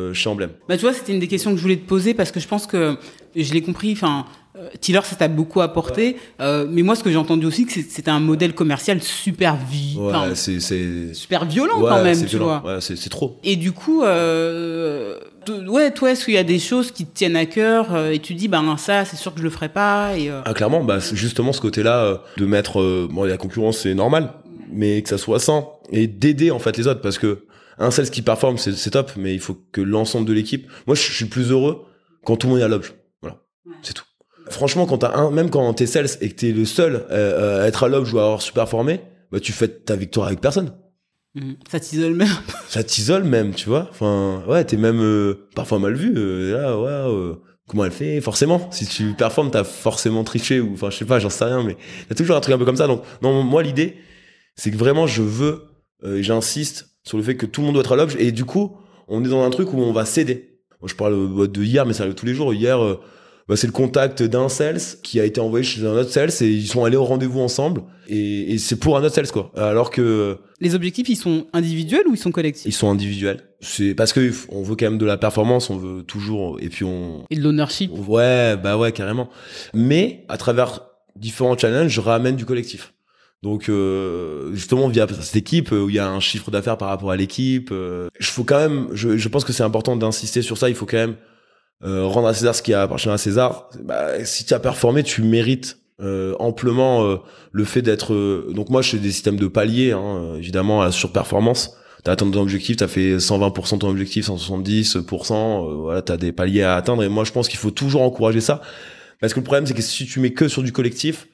[0.09, 0.51] euh, chez Emblème.
[0.67, 2.47] Bah tu vois, c'était une des questions que je voulais te poser parce que je
[2.47, 2.97] pense que
[3.35, 3.93] je l'ai compris.
[3.93, 4.25] Enfin,
[4.81, 6.07] Tiller, ça t'a beaucoup apporté.
[6.07, 6.17] Ouais.
[6.41, 10.35] Euh, mais moi, ce que j'ai entendu aussi, que c'était un modèle commercial super ouais,
[10.35, 12.59] c'est c'est super violent ouais, quand même, tu violent.
[12.59, 12.75] vois.
[12.75, 13.39] Ouais, c'est trop.
[13.43, 15.17] Et du coup, euh,
[15.67, 18.19] ouais, toi, est-ce qu'il y a des choses qui te tiennent à cœur euh, et
[18.19, 20.17] tu dis, ben ça, c'est sûr que je le ferai pas.
[20.17, 24.33] Et, ah, clairement, bah justement ce côté-là de mettre, bon, la concurrence c'est normal,
[24.71, 27.45] mais que ça soit sans et d'aider en fait les autres parce que
[27.79, 30.67] un sales qui performe, c'est top, mais il faut que l'ensemble de l'équipe.
[30.87, 31.85] Moi, je suis plus heureux
[32.25, 32.93] quand tout le monde est à l'objet.
[33.21, 33.37] Voilà,
[33.83, 34.06] c'est tout.
[34.49, 37.67] Franchement, quand t'as un, même quand t'es sales et que t'es le seul euh, à
[37.67, 40.73] être à l'objet ou à avoir super performé, bah tu fêtes ta victoire avec personne.
[41.35, 41.53] Mmh.
[41.69, 42.27] Ça t'isole même.
[42.67, 43.87] Ça t'isole même, tu vois.
[43.91, 46.13] Enfin, ouais, t'es même euh, parfois mal vu.
[46.15, 47.13] Euh, là, ouais.
[47.13, 47.35] Euh,
[47.67, 51.19] comment elle fait Forcément, si tu performes, t'as forcément triché ou, enfin, je sais pas,
[51.19, 51.77] j'en sais rien, mais
[52.09, 52.87] t'as toujours un truc un peu comme ça.
[52.87, 53.97] Donc, non, moi, l'idée,
[54.55, 55.65] c'est que vraiment, je veux,
[56.05, 58.45] et j'insiste sur le fait que tout le monde doit être à l'objet et du
[58.45, 58.77] coup
[59.07, 61.93] on est dans un truc où on va céder moi je parle de hier mais
[61.93, 62.99] ça arrive tous les jours hier euh,
[63.47, 66.47] bah, c'est le contact d'un sales qui a été envoyé chez un autre sales et
[66.49, 69.51] ils sont allés au rendez-vous ensemble et, et c'est pour un autre sales quoi.
[69.55, 72.65] Alors que les objectifs ils sont individuels ou ils sont collectifs?
[72.65, 73.43] Ils sont individuels.
[73.61, 76.83] C'est parce que on veut quand même de la performance on veut toujours et puis
[76.83, 77.91] on et de l'ownership?
[78.07, 79.29] Ouais bah ouais carrément.
[79.73, 80.81] Mais à travers
[81.15, 82.93] différents challenges je ramène du collectif.
[83.43, 87.11] Donc euh, justement via cette équipe où il y a un chiffre d'affaires par rapport
[87.11, 90.57] à l'équipe, euh, je faut quand même, je, je pense que c'est important d'insister sur
[90.57, 90.69] ça.
[90.69, 91.15] Il faut quand même
[91.81, 93.69] rendre à César ce qui appartient à César.
[93.83, 97.17] Bah, si tu as performé, tu mérites euh, amplement euh,
[97.51, 98.13] le fait d'être.
[98.13, 101.75] euh, donc moi, je fais des systèmes de paliers, hein, évidemment à la surperformance.
[102.03, 106.31] T'as atteint ton objectif, t'as fait 120% de ton objectif, 170%, euh, voilà, t'as des
[106.31, 107.03] paliers à atteindre.
[107.03, 108.61] Et moi, je pense qu'il faut toujours encourager ça,
[109.19, 111.27] parce que le problème, c'est que si tu mets que sur du collectif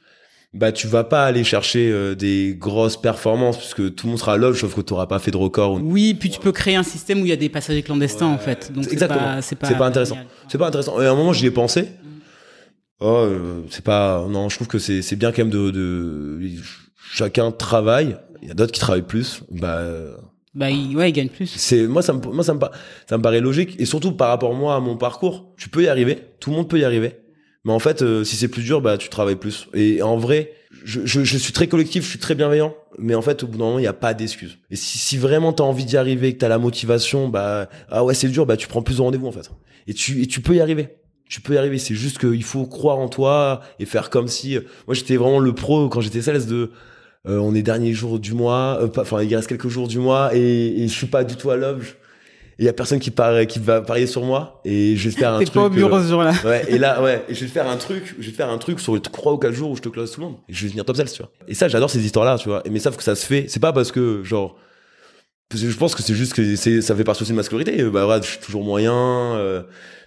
[0.54, 4.34] bah tu vas pas aller chercher euh, des grosses performances puisque tout le monde sera
[4.34, 5.80] à l'œuvre sauf que tu n'auras pas fait de record.
[5.82, 8.36] Oui, puis tu peux créer un système où il y a des passagers clandestins ouais,
[8.36, 8.72] en fait.
[8.72, 10.18] Donc c'est pas, pas, pas, intéressant.
[10.48, 11.02] C'est pas intéressant.
[11.02, 11.90] Et à un moment j'y ai pensé.
[13.00, 16.40] Oh, euh, c'est pas non, je trouve que c'est c'est bien quand même de, de
[17.14, 18.18] chacun travaille.
[18.44, 19.42] Il y a d'autres qui travaillent plus.
[19.50, 19.82] Bah
[20.54, 21.48] bah il, ouais, il gagne plus.
[21.48, 22.60] C'est moi ça me moi ça me
[23.10, 25.88] ça me paraît logique et surtout par rapport moi à mon parcours, tu peux y
[25.88, 27.23] arriver, tout le monde peut y arriver.
[27.66, 29.68] Mais en fait, euh, si c'est plus dur, bah tu travailles plus.
[29.74, 30.54] Et en vrai,
[30.84, 33.58] je, je, je, suis très collectif, je suis très bienveillant, mais en fait, au bout
[33.58, 34.58] d'un moment, il n'y a pas d'excuse.
[34.70, 38.14] Et si, si vraiment t'as envie d'y arriver, que t'as la motivation, bah ah ouais
[38.14, 39.50] c'est dur, bah tu prends plus de rendez-vous en fait.
[39.88, 40.90] Et tu et tu peux y arriver.
[41.30, 41.78] Tu peux y arriver.
[41.78, 44.58] C'est juste qu'il faut croire en toi et faire comme si.
[44.88, 46.72] Moi, j'étais vraiment le pro quand j'étais sales de
[47.26, 50.36] euh, on est dernier jour du mois, euh, enfin il reste quelques jours du mois
[50.36, 51.96] et, je suis pas du tout à l'obje.
[52.60, 55.34] Il y a personne qui paraît, qui va parier sur moi et je vais faire
[55.34, 55.54] un truc.
[55.54, 56.34] pas au bureau euh, ce jour-là.
[56.46, 58.80] Ouais, et là, ouais, et je vais faire un truc, je vais faire un truc
[58.80, 60.36] sur les trois ou quatre jours où je te close tout le monde.
[60.48, 61.32] Et je vais venir top sales, tu vois.
[61.48, 62.62] Et ça, j'adore ces histoires-là, tu vois.
[62.66, 64.56] Et mais sauf que ça se fait, c'est pas parce que, genre,
[65.50, 67.44] parce que je pense que c'est juste que c'est, ça fait partie aussi de ma
[67.44, 67.84] scolarité.
[67.84, 69.64] Bah, voilà, je suis toujours moyen, euh,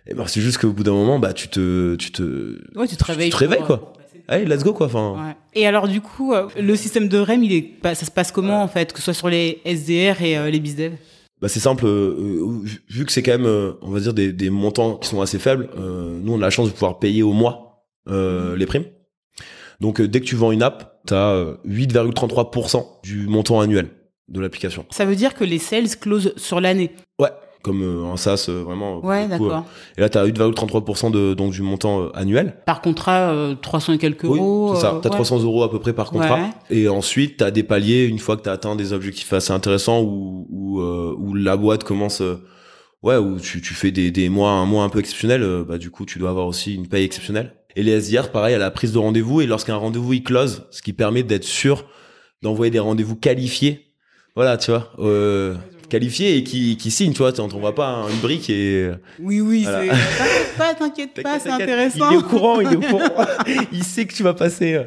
[0.06, 2.96] et bah, c'est juste qu'au bout d'un moment, bah, tu te, tu te, ouais, tu
[2.96, 3.30] te réveilles.
[3.30, 3.92] Tu te réveilles, quoi
[4.28, 4.86] allez, let's go quoi.
[4.86, 5.14] Enfin.
[5.14, 5.36] Ouais.
[5.54, 8.62] Et alors du coup, euh, le système de REM, il est, ça se passe comment
[8.62, 10.92] en fait, que ce soit sur les SDR et euh, les bizdev
[11.40, 14.96] bah c'est simple, euh, vu que c'est quand même, on va dire des, des, montants
[14.96, 15.68] qui sont assez faibles.
[15.76, 18.86] nous, on a la chance de pouvoir payer au mois les primes.
[19.80, 23.90] Donc dès que tu vends une app, tu as 8,33% du montant annuel
[24.28, 24.86] de l'application.
[24.90, 26.90] Ça veut dire que les sales closent sur l'année.
[27.20, 27.30] Ouais,
[27.62, 29.04] comme un euh, SaaS euh, vraiment.
[29.04, 29.64] Ouais, euh, d'accord.
[29.96, 32.56] et là, tu as 8,33% de, donc, du montant annuel.
[32.66, 34.74] Par contrat, 300 et quelques euros.
[34.74, 34.98] c'est ça.
[35.02, 36.50] Tu as 300 euros à peu près par contrat.
[36.70, 39.52] Et ensuite, tu as des paliers une fois que tu as atteint des objectifs assez
[39.52, 42.22] intéressants où, où, où la boîte commence.
[43.02, 45.90] ouais, où tu, tu fais des, des mois, un mois un peu exceptionnel, bah, du
[45.90, 47.54] coup, tu dois avoir aussi une paye exceptionnelle.
[47.76, 49.42] Et les SDR, pareil, à la prise de rendez-vous.
[49.42, 51.84] Et lorsqu'un rendez-vous, il close, ce qui permet d'être sûr
[52.42, 53.92] d'envoyer des rendez-vous qualifiés.
[54.34, 54.92] Voilà, tu vois.
[54.98, 55.54] Euh,
[55.88, 58.90] qualifié et qui, qui signe, tu vois, on voit pas une brique et.
[59.20, 59.88] Oui, oui, c'est.
[59.88, 62.10] T'inquiète pas, t'inquiète pas, c'est intéressant.
[62.10, 63.26] Il est au courant, il est au courant.
[63.72, 64.80] il sait que tu vas passer.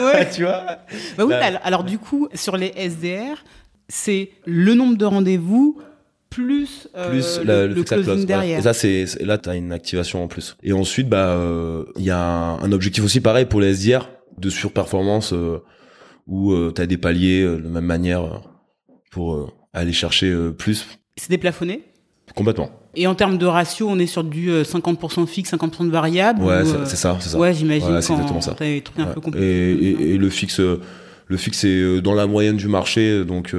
[0.00, 0.28] Ouais.
[0.30, 0.78] tu vois.
[1.16, 3.42] Bah oui, alors, du coup, sur les SDR,
[3.88, 5.78] c'est le nombre de rendez-vous
[6.30, 8.60] plus, euh, plus le, closing derrière.
[8.60, 10.56] Et ça, c'est là, tu as une activation en plus.
[10.62, 14.08] Et ensuite, bah, euh, il y a un, objectif aussi pareil pour les SDR
[14.38, 15.58] de surperformance euh,
[16.26, 18.42] où tu as des paliers de même manière
[19.10, 20.86] pour aller chercher euh, plus.
[21.16, 21.82] C'est déplafonné?
[22.34, 22.70] Complètement.
[22.94, 26.42] Et en termes de ratio, on est sur du 50% euh, fixe, 50% de variable
[26.42, 27.38] Ouais, euh, c'est ça, c'est ça.
[27.38, 28.00] Ouais, j'imagine.
[28.00, 28.52] c'est exactement ça.
[28.52, 29.38] Un peu.
[29.38, 33.54] Et, et, le fixe, le fixe est dans la moyenne du marché, donc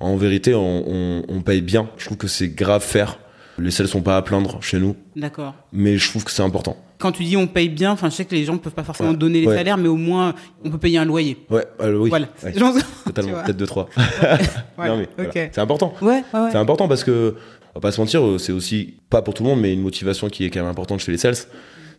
[0.00, 1.88] en vérité, on, on, on, paye bien.
[1.98, 3.18] Je trouve que c'est grave faire.
[3.58, 4.96] Les sales sont pas à plaindre chez nous.
[5.14, 5.54] D'accord.
[5.72, 8.24] Mais je trouve que c'est important quand tu dis on paye bien, enfin je sais
[8.24, 10.78] que les gens ne peuvent pas forcément donner les salaires, mais au moins on peut
[10.78, 11.38] payer un loyer.
[11.50, 12.10] Ouais, euh, oui.
[12.10, 12.26] Voilà.
[13.04, 13.88] Totalement, peut-être deux trois.
[14.78, 15.02] non,
[15.32, 15.94] C'est important.
[16.02, 16.22] Ouais,
[16.52, 17.34] c'est important parce que
[17.74, 20.28] on va pas se mentir, c'est aussi pas pour tout le monde, mais une motivation
[20.28, 21.36] qui est quand même importante chez les sales,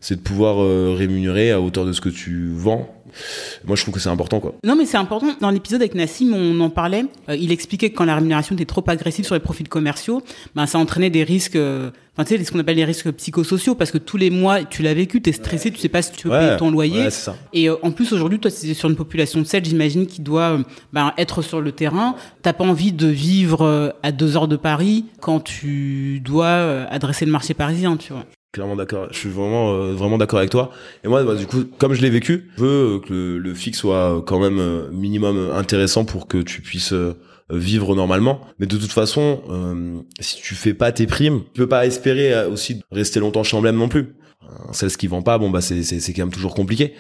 [0.02, 2.90] c'est de pouvoir euh, rémunérer à hauteur de ce que tu vends
[3.66, 4.56] moi, je trouve que c'est important, quoi.
[4.66, 5.28] Non, mais c'est important.
[5.40, 7.06] Dans l'épisode avec Nassim, on en parlait.
[7.30, 10.22] Euh, il expliquait que quand la rémunération était trop agressive sur les profils commerciaux,
[10.56, 13.76] ben, ça entraînait des risques, euh, enfin, tu sais, ce qu'on appelle les risques psychosociaux,
[13.76, 16.24] parce que tous les mois, tu l'as vécu, t'es stressé, tu sais pas si tu
[16.24, 17.10] peux payer ton loyer.
[17.10, 17.36] Ça.
[17.54, 20.60] Et euh, en plus, aujourd'hui, toi, c'est sur une population de 7, j'imagine, qui doit
[20.94, 22.16] ben, être sur le terrain.
[22.42, 27.32] T'as pas envie de vivre à deux heures de Paris quand tu dois adresser le
[27.32, 29.08] marché parisien, tu vois clairement d'accord.
[29.12, 30.72] Je suis vraiment euh, vraiment d'accord avec toi.
[31.04, 33.80] Et moi, bah, du coup, comme je l'ai vécu, je veux que le, le, fixe
[33.80, 37.16] soit quand même euh, minimum intéressant pour que tu puisses euh,
[37.50, 38.42] vivre normalement.
[38.60, 39.42] Mais de toute façon,
[40.22, 43.76] si tu fais pas tes primes, tu peux pas espérer aussi rester longtemps chez Emblème
[43.76, 44.16] non plus.
[44.72, 46.94] Celle qui vend pas, bon bah c'est c'est quand même toujours compliqué.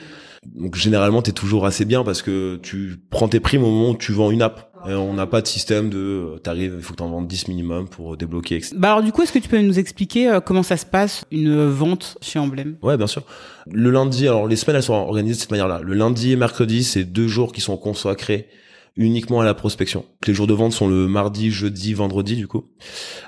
[0.45, 3.97] Donc généralement, t'es toujours assez bien parce que tu prends tes primes au moment où
[3.97, 4.70] tu vends une app.
[4.87, 7.47] Et on n'a pas de système de euh, t'arrives, il faut que t'en vendes 10
[7.49, 8.55] minimum pour débloquer.
[8.55, 8.75] Etc.
[8.77, 11.25] Bah alors du coup, est-ce que tu peux nous expliquer euh, comment ça se passe
[11.31, 13.23] une vente chez Emblem Ouais, bien sûr.
[13.69, 15.81] Le lundi, alors les semaines elles sont organisées de cette manière-là.
[15.83, 18.47] Le lundi et mercredi, c'est deux jours qui sont consacrés
[18.95, 20.05] uniquement à la prospection.
[20.27, 22.65] Les jours de vente sont le mardi, jeudi, vendredi du coup.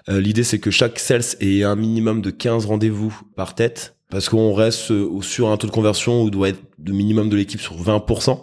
[0.10, 4.30] Euh, L'idée c'est que chaque sales ait un minimum de 15 rendez-vous par tête parce
[4.30, 7.62] qu'on reste euh, sur un taux de conversion où doit être le minimum de l'équipe
[7.62, 8.40] sur 20%.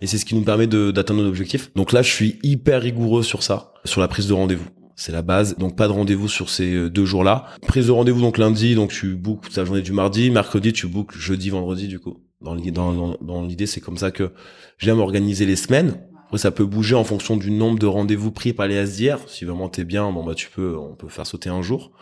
[0.00, 1.72] Et c'est ce qui nous permet d'atteindre nos objectifs.
[1.74, 4.66] Donc là, je suis hyper rigoureux sur ça, sur la prise de rendez-vous.
[4.96, 5.56] C'est la base.
[5.56, 7.46] Donc pas de rendez-vous sur ces euh, deux jours-là.
[7.66, 10.30] Prise de rendez-vous donc lundi, donc tu bookes ta journée du mardi.
[10.30, 12.18] Mercredi, tu bookes jeudi, vendredi du coup.
[12.42, 14.32] Dans l'idée, c'est comme ça que
[14.78, 16.00] j'aime organiser les semaines.
[16.26, 19.18] Après, ça peut bouger en fonction du nombre de rendez-vous pris par les SDR.
[19.26, 21.92] Si vraiment t'es bien, bon bah tu peux, on peut faire sauter un jour.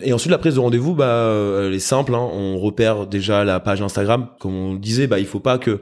[0.00, 2.14] Et ensuite, la prise de rendez-vous, bah, euh, elle est simple.
[2.14, 2.28] Hein.
[2.32, 4.28] On repère déjà la page Instagram.
[4.40, 5.80] Comme on disait, bah, il faut pas que,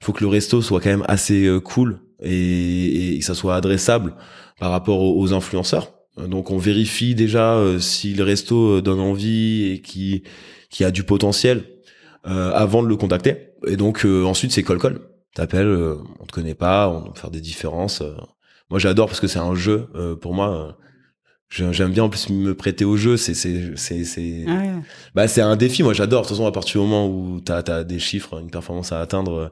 [0.00, 3.54] faut que le resto soit quand même assez euh, cool et, et, que ça soit
[3.54, 4.14] adressable
[4.58, 5.92] par rapport aux, influenceurs.
[6.16, 10.24] Donc, on vérifie déjà euh, si le resto donne envie et qui,
[10.68, 11.64] qui a du potentiel
[12.24, 13.52] avant de le contacter.
[13.66, 15.00] Et donc, ensuite, c'est call call.
[15.34, 15.74] T'appelles,
[16.20, 18.02] on te connaît pas, on va faire des différences
[18.68, 19.88] Moi, j'adore parce que c'est un jeu.
[19.94, 20.76] Euh, pour moi,
[21.50, 23.16] j'aime bien en plus me prêter au jeu.
[23.16, 24.70] C'est c'est c'est c'est Ah ouais.
[25.14, 25.82] bah c'est un défi.
[25.82, 26.22] Moi, j'adore.
[26.22, 29.00] De toute façon, à partir du moment où t'as as des chiffres, une performance à
[29.00, 29.32] atteindre.
[29.32, 29.48] euh,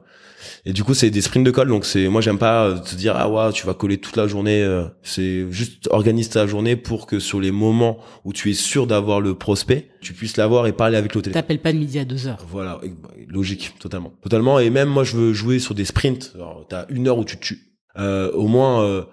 [0.65, 1.67] Et du coup, c'est des sprints de colle.
[1.69, 4.27] Donc c'est moi, j'aime pas euh, te dire ah ouais, tu vas coller toute la
[4.27, 4.61] journée.
[4.63, 8.85] euh, C'est juste organise ta journée pour que sur les moments où tu es sûr
[8.87, 11.33] d'avoir le prospect, tu puisses l'avoir et parler avec l'hôtel.
[11.33, 12.45] T'appelles pas de midi à 2 heures.
[12.49, 12.79] Voilà,
[13.27, 14.13] logique, totalement.
[14.21, 16.33] Totalement, et même moi je veux jouer sur des sprints.
[16.69, 17.63] T'as une heure où tu te tues.
[17.97, 19.03] Euh, au moins, euh,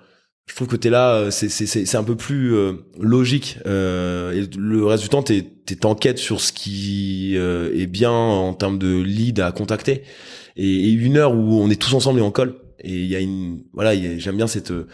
[0.46, 3.58] je trouve que t'es là, euh, c'est un peu plus euh, logique.
[3.66, 7.86] Euh, et le reste du temps, t'es t'es en quête sur ce qui euh, est
[7.86, 10.02] bien en termes de lead à contacter.
[10.56, 12.56] Et, une heure où on est tous ensemble et on colle.
[12.80, 14.86] Et il y a une, voilà, j'aime bien cette euh,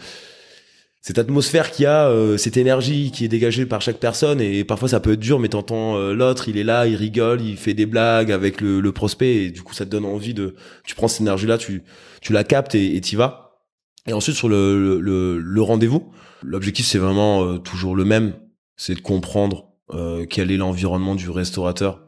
[1.01, 4.63] cette atmosphère qu'il y a, euh, cette énergie qui est dégagée par chaque personne et
[4.63, 7.73] parfois ça peut être dur mais t'entends l'autre, il est là, il rigole, il fait
[7.73, 10.53] des blagues avec le, le prospect et du coup ça te donne envie de,
[10.85, 11.81] tu prends cette énergie là, tu,
[12.21, 13.50] tu la captes et t'y vas.
[14.07, 16.11] Et ensuite sur le, le, le, rendez-vous,
[16.43, 18.33] l'objectif c'est vraiment euh, toujours le même,
[18.75, 22.01] c'est de comprendre euh, quel est l'environnement du restaurateur,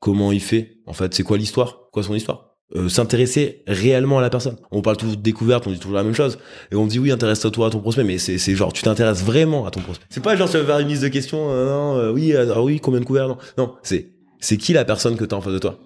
[0.00, 2.54] comment il fait, en fait c'est quoi l'histoire, quoi son histoire?
[2.74, 4.56] Euh, s'intéresser réellement à la personne.
[4.70, 6.38] On parle toujours de découverte, on dit toujours la même chose.
[6.72, 9.66] Et on dit oui, intéresse-toi à ton prospect, mais c'est, c'est genre tu t'intéresses vraiment
[9.66, 10.06] à ton prospect.
[10.08, 12.52] C'est pas genre tu vas faire une liste de questions, euh, non, euh, oui, euh,
[12.56, 13.36] ah oui, combien de couverts, non.
[13.58, 15.78] Non, c'est c'est qui la personne que t'as en face de toi?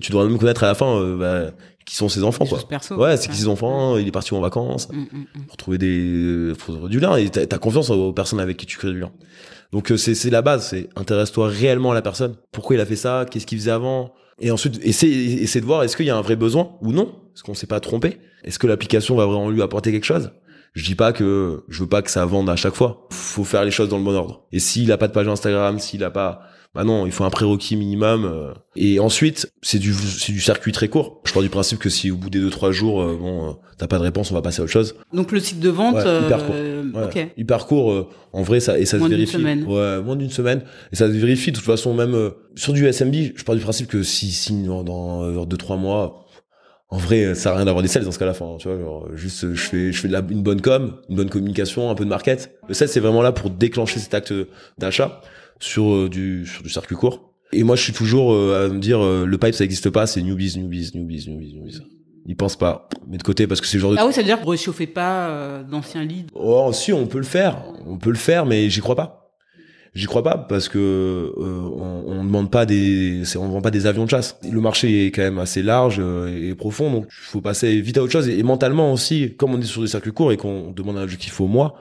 [0.00, 1.52] Tu dois même connaître à la fin euh, bah,
[1.90, 2.60] qui sont ses enfants, Des quoi.
[2.68, 2.94] perso.
[2.96, 5.46] Ouais, c'est qui ses enfants, il est parti en vacances, Mm, mm, mm.
[5.48, 8.78] pour trouver des faut du lien et t'as, t'as confiance aux personnes avec qui tu
[8.78, 9.10] crées du lien.
[9.72, 12.36] Donc euh, c'est c'est la base, c'est intéresse-toi réellement à la personne.
[12.52, 13.26] Pourquoi il a fait ça?
[13.28, 14.12] Qu'est-ce qu'il faisait avant?
[14.40, 17.12] Et ensuite essaie essaie de voir est-ce qu'il y a un vrai besoin ou non?
[17.34, 18.18] Est-ce qu'on s'est pas trompé?
[18.44, 20.30] Est-ce que l'application va vraiment lui apporter quelque chose?
[20.74, 23.08] Je dis pas que je veux pas que ça vende à chaque fois.
[23.10, 24.44] Faut faire les choses dans le bon ordre.
[24.52, 26.42] Et s'il a pas de page Instagram, s'il a pas
[26.74, 28.24] bah non, il faut un prérequis minimum.
[28.24, 28.52] euh.
[28.76, 31.20] Et ensuite, c'est du c'est du circuit très court.
[31.24, 33.52] Je pars du principe que si au bout des deux trois jours, euh, bon, euh,
[33.76, 34.94] t'as pas de réponse, on va passer à autre chose.
[35.12, 36.54] Donc le cycle de vente, Ouais, hyper court.
[36.56, 37.04] euh, Ouais.
[37.04, 37.28] ok.
[37.36, 39.32] Hyper court, en vrai, ça, et ça Moins se d'une vérifie.
[39.38, 39.64] semaine.
[39.64, 40.62] Ouais, moins d'une semaine.
[40.92, 43.88] Et ça se vérifie, de toute façon, même sur du SMB, je pars du principe
[43.88, 46.24] que si, si dans, dans euh, deux, trois mois,
[46.88, 48.32] en vrai, ça à rien d'avoir des sales dans ce cas-là.
[48.32, 51.16] Enfin, tu vois, genre, juste, je fais, je fais de la, une bonne com, une
[51.16, 52.58] bonne communication, un peu de market.
[52.68, 54.32] Le sales, c'est vraiment là pour déclencher cet acte
[54.78, 55.20] d'achat
[55.60, 57.32] sur euh, du, sur du circuit court.
[57.52, 60.06] Et moi, je suis toujours euh, à me dire, euh, le pipe, ça n'existe pas,
[60.06, 61.80] c'est newbies, newbies, newbies, newbies, newbies.
[62.26, 62.88] Ils pensent pas.
[63.08, 64.48] Mais de côté, parce que c'est le genre de Ah oui, ça veut dire que
[64.48, 66.28] réchauffez pas euh, d'anciens leads.
[66.34, 67.64] Oh, si, on peut le faire.
[67.86, 69.20] On peut le faire, mais j'y crois pas.
[69.92, 73.86] J'y crois pas parce que euh, on, on demande pas des, on vend pas des
[73.86, 74.38] avions de chasse.
[74.48, 77.98] Le marché est quand même assez large euh, et profond, donc il faut passer vite
[77.98, 78.28] à autre chose.
[78.28, 81.02] Et, et mentalement aussi, comme on est sur des circuits courts et qu'on demande un
[81.02, 81.74] objectif au mois,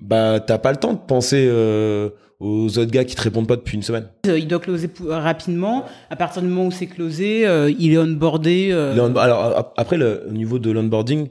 [0.00, 2.08] bah t'as pas le temps de penser euh,
[2.40, 4.06] aux autres gars qui te répondent pas depuis une semaine.
[4.26, 5.84] Euh, Il doit closer euh, rapidement.
[6.10, 8.68] À partir du moment où c'est closé, euh, il est onboardé.
[8.72, 11.28] euh, on- alors ap- après le au niveau de l'onboarding,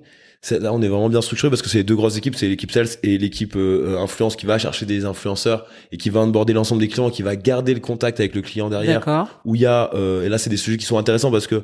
[0.52, 2.72] là on est vraiment bien structuré parce que c'est les deux grosses équipes, c'est l'équipe
[2.72, 6.82] sales et l'équipe euh, influence qui va chercher des influenceurs et qui va onboarder l'ensemble
[6.82, 9.00] des clients, qui va garder le contact avec le client derrière.
[9.00, 9.30] D'accord.
[9.46, 11.64] Où il y a euh, et là c'est des sujets qui sont intéressants parce que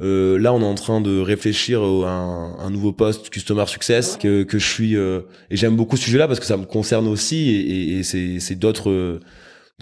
[0.00, 4.16] euh, là on est en train de réfléchir à un, un nouveau poste customer success
[4.16, 5.20] que que je suis euh,
[5.50, 8.40] et j'aime beaucoup ce sujet-là parce que ça me concerne aussi et, et, et c'est
[8.40, 9.20] c'est d'autres euh,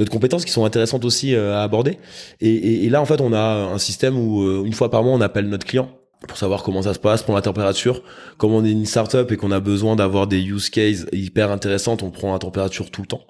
[0.01, 1.99] d'autres compétences qui sont intéressantes aussi euh, à aborder.
[2.41, 5.03] Et, et, et là, en fait, on a un système où euh, une fois par
[5.05, 5.91] mois, on appelle notre client
[6.27, 8.03] pour savoir comment ça se passe, prendre la température.
[8.37, 12.03] Comme on est une startup et qu'on a besoin d'avoir des use cases hyper intéressantes,
[12.03, 13.25] on prend la température tout le temps.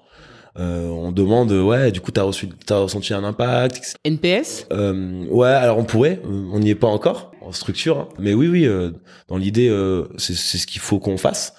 [0.59, 3.77] Euh, on demande, ouais, du coup, t'as reçu, t'as ressenti un impact.
[3.77, 3.93] etc.
[4.03, 4.67] NPS.
[4.71, 8.09] Euh, ouais, alors on pourrait, euh, on n'y est pas encore en structure, hein.
[8.19, 8.91] mais oui, oui, euh,
[9.27, 11.53] dans l'idée, euh, c'est c'est ce qu'il faut qu'on fasse.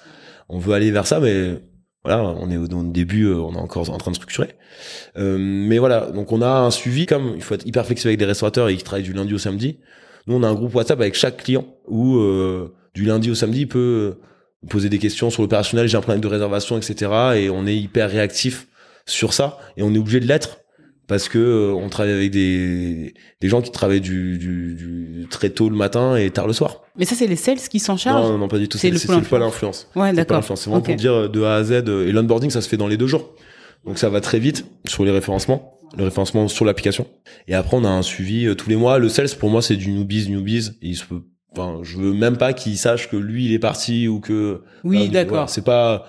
[0.49, 1.59] On veut aller vers ça, mais
[2.05, 4.55] voilà, on est au, au début, euh, on est encore en train de structurer.
[5.17, 8.19] Euh, mais voilà, donc on a un suivi, comme il faut être hyper flexible avec
[8.19, 9.79] des restaurateurs et qui travaillent du lundi au samedi.
[10.27, 13.61] Nous, on a un groupe WhatsApp avec chaque client où euh, du lundi au samedi,
[13.61, 17.11] il peut euh, poser des questions sur l'opérationnel, j'ai un problème de réservation, etc.
[17.35, 18.67] Et on est hyper réactif
[19.05, 20.59] sur ça et on est obligé de l'être
[21.07, 25.49] parce que euh, on travaille avec des, des gens qui travaillent du, du, du très
[25.49, 26.81] tôt le matin et tard le soir.
[26.97, 28.29] Mais ça, c'est les sales qui s'en chargent.
[28.29, 28.77] Non, non, pas du tout.
[28.77, 29.89] C'est C'est le c'est pôle le pôle influence.
[29.95, 30.37] Ouais, pas d'accord.
[30.37, 30.61] l'influence.
[30.61, 31.71] C'est vraiment pour dire de A à Z.
[31.87, 33.35] euh, Et l'onboarding, ça se fait dans les deux jours.
[33.85, 37.05] Donc ça va très vite sur les référencements, le référencement sur l'application.
[37.49, 38.97] Et après, on a un suivi euh, tous les mois.
[38.97, 40.69] Le sales, pour moi, c'est du newbies, newbies.
[40.81, 41.21] Et il se peut,
[41.51, 44.61] enfin, je veux même pas qu'il sache que lui, il est parti ou que.
[44.85, 45.31] Oui, d'accord.
[45.31, 46.07] voilà, c'est pas,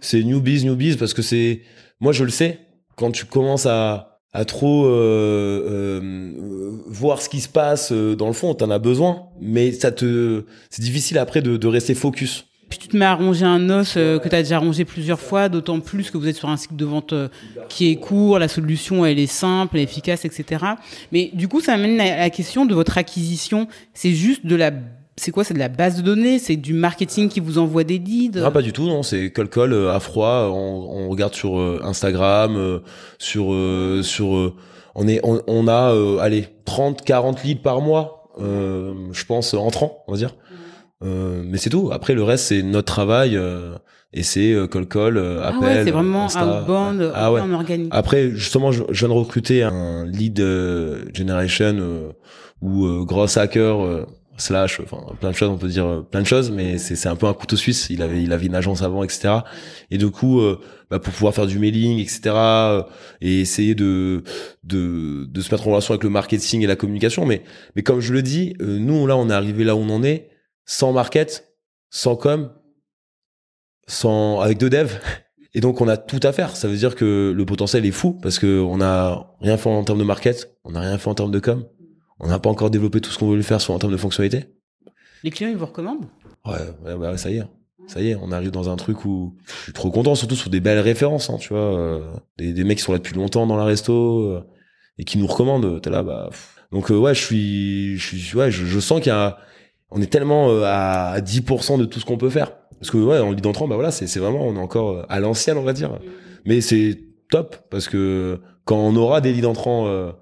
[0.00, 1.60] c'est newbies, newbies parce que c'est,
[2.00, 2.58] moi, je le sais.
[2.96, 8.28] Quand tu commences à à trop euh, euh, voir ce qui se passe euh, dans
[8.28, 12.46] le fond, t'en as besoin, mais ça te, c'est difficile après de, de rester focus.
[12.68, 15.18] Puis tu te mets à ronger un os euh, que tu as déjà rongé plusieurs
[15.18, 17.28] fois, d'autant plus que vous êtes sur un cycle de vente euh,
[17.68, 20.64] qui est court, la solution elle est simple, efficace, etc.
[21.10, 23.66] Mais du coup, ça amène à la question de votre acquisition.
[23.92, 24.70] C'est juste de la
[25.20, 27.98] c'est quoi C'est de la base de données C'est du marketing qui vous envoie des
[27.98, 28.40] leads?
[28.40, 29.02] Non, pas du tout, non.
[29.02, 30.48] C'est col col euh, à froid.
[30.52, 32.78] On, on regarde sur euh, Instagram, euh,
[33.18, 34.34] sur euh, sur.
[34.34, 34.54] euh,
[34.94, 39.54] on est, on, on a, euh, allez, 30, 40 leads par mois, euh, je pense,
[39.54, 40.34] entrant, on va dire.
[41.04, 41.90] Euh, mais c'est tout.
[41.92, 43.74] Après, le reste, c'est notre travail euh,
[44.12, 45.60] et c'est euh, call call, euh, Ah appel.
[45.62, 46.62] ouais, c'est vraiment Insta.
[46.62, 47.40] outbound, Ah ouais.
[47.40, 47.88] en organique.
[47.92, 52.10] Après, justement, je, je viens de recruter un lead euh, generation euh,
[52.60, 54.06] ou euh, gros hacker euh,
[54.40, 57.16] slash, enfin plein de choses, on peut dire euh, plein de choses, mais c'est un
[57.16, 57.88] peu un couteau suisse.
[57.90, 59.38] Il avait il avait une agence avant, etc.
[59.90, 60.58] Et du coup, euh,
[60.90, 62.20] bah, pour pouvoir faire du mailing, etc.
[62.26, 62.82] euh,
[63.20, 64.22] et essayer de
[64.64, 67.26] de de se mettre en relation avec le marketing et la communication.
[67.26, 67.42] Mais
[67.76, 70.30] mais comme je le dis, nous là, on est arrivé là où on en est,
[70.64, 71.54] sans market,
[71.90, 72.52] sans com,
[73.86, 74.98] sans avec deux devs.
[75.52, 76.54] Et donc on a tout à faire.
[76.56, 79.82] Ça veut dire que le potentiel est fou parce que on a rien fait en
[79.82, 81.64] termes de market, on n'a rien fait en termes de com,
[82.20, 84.46] on n'a pas encore développé tout ce qu'on voulait faire sur en termes de fonctionnalité.
[85.22, 86.06] Les clients, ils vous recommandent?
[86.46, 86.52] Ouais,
[86.84, 87.44] ouais, bah, ça y est,
[87.86, 90.50] ça y est, on arrive dans un truc où je suis trop content, surtout sur
[90.50, 92.00] des belles références, hein, tu vois, euh,
[92.38, 94.44] des, des mecs qui sont là depuis longtemps dans la resto euh,
[94.98, 95.80] et qui nous recommandent.
[95.82, 96.28] T'es là, bah.
[96.30, 96.56] pff.
[96.72, 99.38] Donc euh, ouais, je suis, je suis, ouais, je, je sens qu'il y a,
[99.90, 102.52] on est tellement euh, à 10% de tout ce qu'on peut faire.
[102.78, 105.20] Parce que ouais, en lead entrant, bah voilà, c'est c'est vraiment, on est encore à
[105.20, 105.98] l'ancienne, on va dire.
[106.46, 106.98] Mais c'est
[107.30, 110.12] top parce que quand on aura des leads entrants, euh,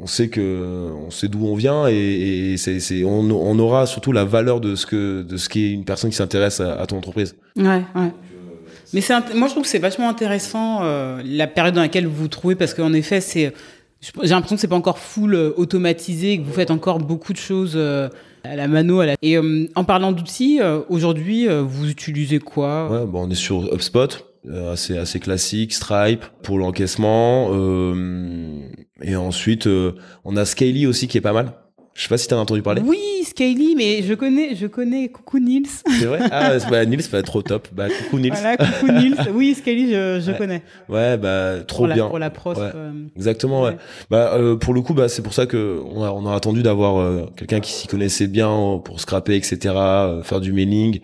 [0.00, 3.86] on sait que on sait d'où on vient et, et c'est c'est on, on aura
[3.86, 6.80] surtout la valeur de ce que de ce qui est une personne qui s'intéresse à,
[6.80, 7.36] à ton entreprise.
[7.56, 8.12] Ouais, ouais.
[8.92, 12.06] Mais c'est int- moi je trouve que c'est vachement intéressant euh, la période dans laquelle
[12.06, 13.52] vous vous trouvez parce qu'en effet c'est
[14.00, 17.38] j'ai l'impression que c'est pas encore full euh, automatisé que vous faites encore beaucoup de
[17.38, 18.08] choses euh,
[18.42, 19.14] à la mano à la...
[19.22, 22.90] et euh, en parlant d'outils euh, aujourd'hui euh, vous utilisez quoi?
[22.90, 24.08] Ouais, bon, on est sur HubSpot,
[24.72, 28.60] assez assez classique, Stripe pour l'encaissement euh,
[29.02, 29.92] et ensuite euh,
[30.24, 31.52] on a Scaly aussi qui est pas mal.
[31.96, 32.82] Je sais pas si t'en as entendu parler.
[32.84, 35.06] Oui, Scaly, mais je connais, je connais.
[35.10, 35.68] Coucou Nils.
[36.00, 36.18] C'est vrai?
[36.32, 37.68] Ah, bah, Nils, c'est trop top.
[37.72, 38.32] Bah, coucou Nils.
[38.32, 39.14] Voilà, coucou Nils.
[39.32, 40.36] Oui, Scaly, je, je Ouais.
[40.36, 40.62] connais.
[40.88, 42.08] Ouais, bah, trop pour la, bien.
[42.08, 42.26] Pour la.
[42.46, 42.54] Ouais.
[42.58, 43.70] euh, Exactement, ouais.
[43.70, 43.76] Ouais.
[44.10, 46.64] Bah, euh, pour le coup, bah, c'est pour ça que on a, on a attendu
[46.64, 50.98] d'avoir euh, quelqu'un qui s'y connaissait bien euh, pour scraper, etc., euh, faire du mailing,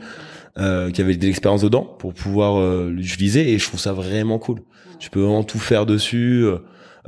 [0.59, 3.53] euh, qui avait de l'expérience dedans pour pouvoir euh, l'utiliser.
[3.53, 4.61] Et je trouve ça vraiment cool.
[4.99, 6.43] Tu peux vraiment tout faire dessus.
[6.45, 6.59] euh,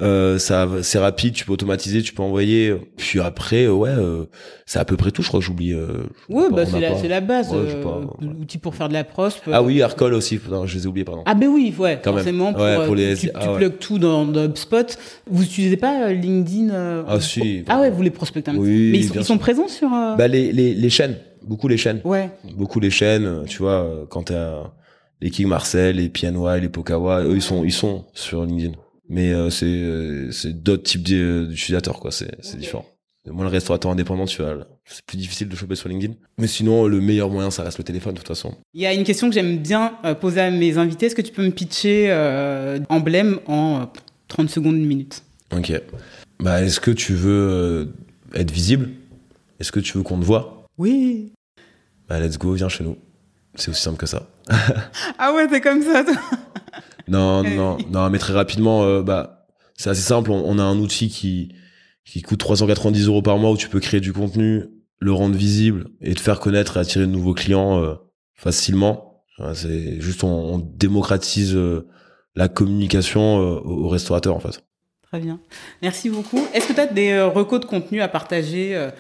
[0.01, 2.75] Euh, ça, c'est rapide, tu peux automatiser, tu peux envoyer.
[2.97, 4.25] Puis après, euh, ouais, euh,
[4.65, 5.21] c'est à peu près tout.
[5.21, 5.75] Je crois que j'oublie.
[5.75, 7.51] Euh, Ouais, bah, c'est la, la base.
[7.53, 9.43] Ouais, euh, pas- L'outil pour faire de la prospe.
[9.53, 10.41] Ah oui, Arcol aussi.
[10.51, 11.23] Non, je les ai oubliés, pardon.
[11.27, 12.21] Ah ben oui, ouais, Quand même.
[12.25, 12.55] forcément.
[12.55, 14.97] Pour, Ouais, pour les tu, tu Ah plugues tout dans, dans HubSpot.
[15.31, 16.71] Vous utilisez pas LinkedIn
[17.07, 17.63] Ah si.
[17.69, 18.67] Ah ouais, vous les prospectez un petit peu.
[18.67, 19.93] Oui, Mais ils, sont- ils sont présents sur.
[19.93, 21.17] euh, Bah les, les, les chaînes,
[21.47, 22.01] beaucoup les chaînes.
[22.05, 22.31] Ouais.
[22.57, 24.71] beaucoup les chaînes, euh, tu vois, euh, quand t'as
[25.21, 28.73] les King Marcel, les PNY, les Pokawa, eux ils sont ils sont sur LinkedIn.
[29.09, 32.87] Mais euh, c'est euh, c'est d'autres types d'u- d'utilisateurs quoi, c'est c'est différent.
[33.27, 36.15] Moi le restaurateur indépendant, tu vois, c'est plus difficile de choper sur LinkedIn.
[36.39, 38.55] Mais sinon le meilleur moyen ça reste le téléphone de toute façon.
[38.75, 41.07] Il y a une question que j'aime bien poser à mes invités.
[41.07, 43.85] Est-ce que tu peux me pitcher euh, Emblème en euh,
[44.27, 45.23] 30 secondes, une minute?
[45.57, 45.73] OK.
[46.41, 47.93] Bah est-ce que tu veux
[48.35, 48.91] être visible?
[49.61, 50.62] Est-ce que tu veux qu'on te voit?
[50.79, 51.33] Oui.
[52.09, 52.97] Bah let's go, viens chez nous.
[53.55, 54.29] C'est aussi simple que ça.
[55.19, 56.05] Ah ouais, t'es comme ça.
[56.05, 56.15] toi.
[57.09, 59.47] Non, non, non, mais très rapidement, euh, bah,
[59.77, 60.31] c'est assez simple.
[60.31, 61.55] On, on a un outil qui,
[62.05, 64.65] qui coûte 390 euros par mois où tu peux créer du contenu,
[64.99, 67.95] le rendre visible et te faire connaître et attirer de nouveaux clients euh,
[68.35, 69.25] facilement.
[69.55, 71.89] C'est juste, on, on démocratise euh,
[72.37, 74.63] la communication aux restaurateurs, en fait.
[75.11, 75.41] Très bien.
[75.83, 76.41] Merci beaucoup.
[76.55, 78.91] Est-ce que tu as des recos de contenu à partager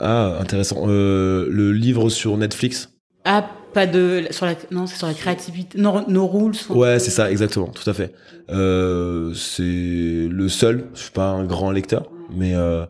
[0.00, 0.84] Ah, intéressant.
[0.88, 2.90] Euh, le livre sur Netflix.
[3.24, 4.24] Ah, pas de.
[4.30, 5.78] Sur la, non, c'est sur la créativité.
[5.78, 6.74] Nos, nos rules sont.
[6.74, 8.12] Ouais, c'est ça, exactement, tout à fait.
[8.50, 10.86] Euh, c'est le seul.
[10.94, 12.86] Je suis pas un grand lecteur, mais euh,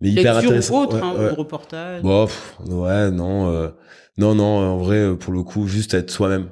[0.00, 0.74] mais hyper intéressant.
[0.74, 1.30] ou autre, Ouais, hein, ouais.
[1.32, 2.02] ou reportage.
[2.02, 3.72] Bon, pff, ouais, non,
[4.18, 4.44] non, non.
[4.44, 6.48] En vrai, pour le coup, juste être soi-même.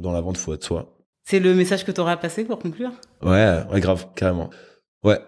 [0.00, 0.90] Dans la vente, faut être soi.
[1.24, 2.90] C'est le message que tu auras à passer pour conclure?
[3.22, 4.50] Ouais, ouais, grave, carrément.
[5.02, 5.18] Ouais.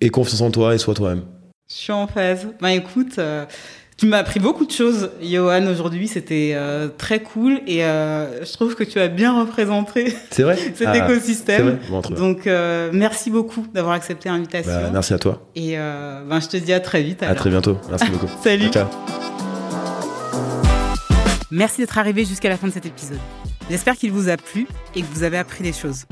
[0.00, 1.24] Et confiance en toi et sois toi-même.
[1.70, 2.48] Je suis en phase.
[2.60, 3.44] Bah écoute, euh,
[3.96, 6.08] tu m'as appris beaucoup de choses, Johan, aujourd'hui.
[6.08, 10.56] C'était euh, très cool et euh, je trouve que tu as bien représenté C'est vrai?
[10.74, 11.62] cet Ah, C'est écosystème.
[11.62, 11.78] vrai?
[11.88, 12.00] Bon.
[12.00, 14.72] Donc, euh, merci beaucoup d'avoir accepté l'invitation.
[14.72, 15.46] Bah, merci à toi.
[15.54, 17.22] Et euh, ben, je te dis à très vite.
[17.22, 17.78] À très bientôt.
[17.88, 18.28] Merci beaucoup.
[18.42, 18.68] Salut.
[18.70, 18.88] Ciao.
[21.52, 23.18] Merci d'être arrivé jusqu'à la fin de cet épisode.
[23.70, 24.66] J'espère qu'il vous a plu
[24.96, 26.04] et que vous avez appris des choses.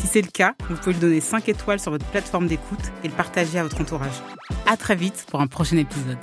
[0.00, 3.08] Si c'est le cas, vous pouvez lui donner 5 étoiles sur votre plateforme d'écoute et
[3.08, 4.22] le partager à votre entourage.
[4.66, 6.16] À très vite pour un prochain épisode.